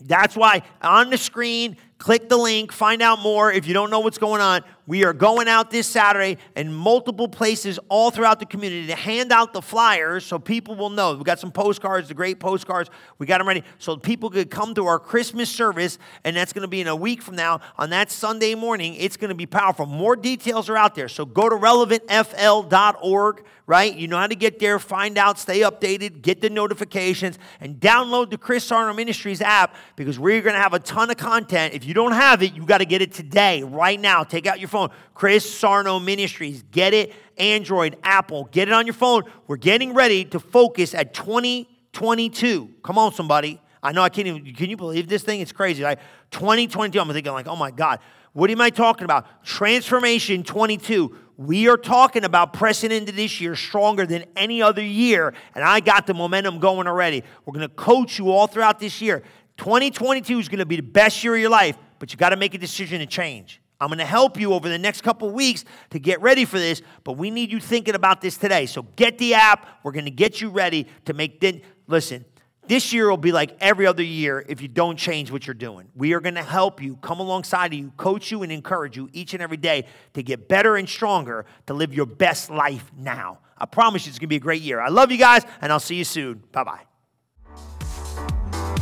That's 0.00 0.36
why 0.36 0.62
on 0.82 1.10
the 1.10 1.16
screen, 1.16 1.76
click 1.98 2.28
the 2.28 2.36
link, 2.36 2.72
find 2.72 3.00
out 3.00 3.20
more 3.20 3.50
if 3.50 3.66
you 3.66 3.72
don't 3.72 3.90
know 3.90 4.00
what's 4.00 4.18
going 4.18 4.42
on. 4.42 4.62
We 4.86 5.04
are 5.04 5.14
going 5.14 5.48
out 5.48 5.70
this 5.70 5.86
Saturday 5.86 6.36
in 6.54 6.70
multiple 6.72 7.26
places 7.26 7.78
all 7.88 8.10
throughout 8.10 8.38
the 8.38 8.44
community 8.44 8.86
to 8.88 8.94
hand 8.94 9.32
out 9.32 9.54
the 9.54 9.62
flyers 9.62 10.26
so 10.26 10.38
people 10.38 10.74
will 10.74 10.90
know. 10.90 11.14
We've 11.14 11.24
got 11.24 11.40
some 11.40 11.52
postcards, 11.52 12.08
the 12.08 12.14
great 12.14 12.38
postcards. 12.38 12.90
We 13.18 13.24
got 13.24 13.38
them 13.38 13.48
ready 13.48 13.62
so 13.78 13.96
people 13.96 14.28
could 14.28 14.50
come 14.50 14.74
to 14.74 14.84
our 14.86 14.98
Christmas 14.98 15.48
service, 15.48 15.98
and 16.22 16.36
that's 16.36 16.52
going 16.52 16.62
to 16.62 16.68
be 16.68 16.82
in 16.82 16.88
a 16.88 16.96
week 16.96 17.22
from 17.22 17.36
now 17.36 17.60
on 17.78 17.88
that 17.90 18.10
Sunday 18.10 18.54
morning. 18.54 18.94
It's 18.96 19.16
going 19.16 19.30
to 19.30 19.34
be 19.34 19.46
powerful. 19.46 19.86
More 19.86 20.16
details 20.16 20.68
are 20.68 20.76
out 20.76 20.94
there. 20.94 21.08
So 21.08 21.24
go 21.24 21.48
to 21.48 21.56
relevantfl.org, 21.56 23.44
right? 23.66 23.94
You 23.94 24.08
know 24.08 24.18
how 24.18 24.26
to 24.26 24.34
get 24.34 24.58
there, 24.58 24.78
find 24.78 25.16
out, 25.16 25.38
stay 25.38 25.60
updated, 25.60 26.20
get 26.20 26.42
the 26.42 26.50
notifications, 26.50 27.38
and 27.58 27.80
download 27.80 28.28
the 28.28 28.36
Chris 28.36 28.64
Sarno 28.64 28.92
Ministries 28.92 29.40
app 29.40 29.74
because 29.96 30.18
we're 30.18 30.42
going 30.42 30.54
to 30.54 30.60
have 30.60 30.74
a 30.74 30.78
ton 30.78 31.08
of 31.10 31.16
content. 31.16 31.72
If 31.72 31.86
you 31.86 31.94
don't 31.94 32.12
have 32.12 32.42
it, 32.42 32.52
you 32.54 32.66
got 32.66 32.78
to 32.78 32.84
get 32.84 33.00
it 33.00 33.14
today, 33.14 33.62
right 33.62 33.98
now. 33.98 34.24
Take 34.24 34.46
out 34.46 34.60
your 34.60 34.68
phone. 34.74 34.90
Chris 35.14 35.48
Sarno 35.48 35.98
Ministries. 35.98 36.62
Get 36.70 36.92
it. 36.94 37.14
Android, 37.38 37.96
Apple. 38.02 38.48
Get 38.52 38.68
it 38.68 38.74
on 38.74 38.86
your 38.86 38.94
phone. 38.94 39.22
We're 39.46 39.56
getting 39.56 39.94
ready 39.94 40.24
to 40.26 40.40
focus 40.40 40.94
at 40.94 41.14
2022. 41.14 42.70
Come 42.82 42.98
on, 42.98 43.12
somebody. 43.14 43.60
I 43.82 43.92
know 43.92 44.02
I 44.02 44.08
can't 44.08 44.26
even, 44.26 44.54
can 44.54 44.70
you 44.70 44.76
believe 44.76 45.08
this 45.08 45.22
thing? 45.22 45.40
It's 45.40 45.52
crazy. 45.52 45.82
Like 45.82 46.00
2022, 46.30 46.98
I'm 46.98 47.12
thinking 47.12 47.32
like, 47.32 47.46
oh 47.46 47.56
my 47.56 47.70
God, 47.70 48.00
what 48.32 48.50
am 48.50 48.60
I 48.60 48.70
talking 48.70 49.04
about? 49.04 49.44
Transformation 49.44 50.42
22. 50.42 51.16
We 51.36 51.68
are 51.68 51.76
talking 51.76 52.24
about 52.24 52.52
pressing 52.52 52.92
into 52.92 53.12
this 53.12 53.40
year 53.40 53.56
stronger 53.56 54.06
than 54.06 54.24
any 54.36 54.62
other 54.62 54.82
year, 54.82 55.34
and 55.54 55.64
I 55.64 55.80
got 55.80 56.06
the 56.06 56.14
momentum 56.14 56.60
going 56.60 56.86
already. 56.86 57.24
We're 57.44 57.52
going 57.52 57.68
to 57.68 57.74
coach 57.74 58.18
you 58.18 58.30
all 58.30 58.46
throughout 58.46 58.78
this 58.78 59.02
year. 59.02 59.22
2022 59.58 60.38
is 60.38 60.48
going 60.48 60.60
to 60.60 60.66
be 60.66 60.76
the 60.76 60.82
best 60.82 61.22
year 61.22 61.34
of 61.34 61.40
your 61.40 61.50
life, 61.50 61.76
but 61.98 62.12
you 62.12 62.18
got 62.18 62.30
to 62.30 62.36
make 62.36 62.54
a 62.54 62.58
decision 62.58 63.00
to 63.00 63.06
change. 63.06 63.60
I'm 63.80 63.88
going 63.88 63.98
to 63.98 64.04
help 64.04 64.38
you 64.38 64.52
over 64.52 64.68
the 64.68 64.78
next 64.78 65.02
couple 65.02 65.30
weeks 65.30 65.64
to 65.90 65.98
get 65.98 66.20
ready 66.22 66.44
for 66.44 66.58
this, 66.58 66.80
but 67.02 67.12
we 67.12 67.30
need 67.30 67.50
you 67.50 67.60
thinking 67.60 67.94
about 67.94 68.20
this 68.20 68.36
today. 68.36 68.66
So 68.66 68.82
get 68.96 69.18
the 69.18 69.34
app. 69.34 69.80
We're 69.82 69.92
going 69.92 70.04
to 70.04 70.10
get 70.10 70.40
you 70.40 70.48
ready 70.48 70.86
to 71.06 71.12
make 71.12 71.40
the 71.40 71.60
listen. 71.86 72.24
This 72.66 72.94
year 72.94 73.10
will 73.10 73.18
be 73.18 73.32
like 73.32 73.56
every 73.60 73.86
other 73.86 74.02
year 74.02 74.42
if 74.48 74.62
you 74.62 74.68
don't 74.68 74.96
change 74.96 75.30
what 75.30 75.46
you're 75.46 75.52
doing. 75.52 75.88
We 75.94 76.14
are 76.14 76.20
going 76.20 76.36
to 76.36 76.42
help 76.42 76.80
you, 76.80 76.96
come 76.96 77.20
alongside 77.20 77.74
of 77.74 77.78
you, 77.78 77.92
coach 77.98 78.30
you, 78.30 78.42
and 78.42 78.50
encourage 78.50 78.96
you 78.96 79.10
each 79.12 79.34
and 79.34 79.42
every 79.42 79.58
day 79.58 79.86
to 80.14 80.22
get 80.22 80.48
better 80.48 80.76
and 80.76 80.88
stronger 80.88 81.44
to 81.66 81.74
live 81.74 81.92
your 81.92 82.06
best 82.06 82.48
life 82.48 82.90
now. 82.96 83.40
I 83.58 83.66
promise 83.66 84.06
you 84.06 84.10
it's 84.10 84.18
going 84.18 84.28
to 84.28 84.28
be 84.28 84.36
a 84.36 84.40
great 84.40 84.62
year. 84.62 84.80
I 84.80 84.88
love 84.88 85.12
you 85.12 85.18
guys, 85.18 85.42
and 85.60 85.70
I'll 85.70 85.80
see 85.80 85.96
you 85.96 86.04
soon. 86.04 86.42
Bye 86.52 86.64
bye. 86.64 86.93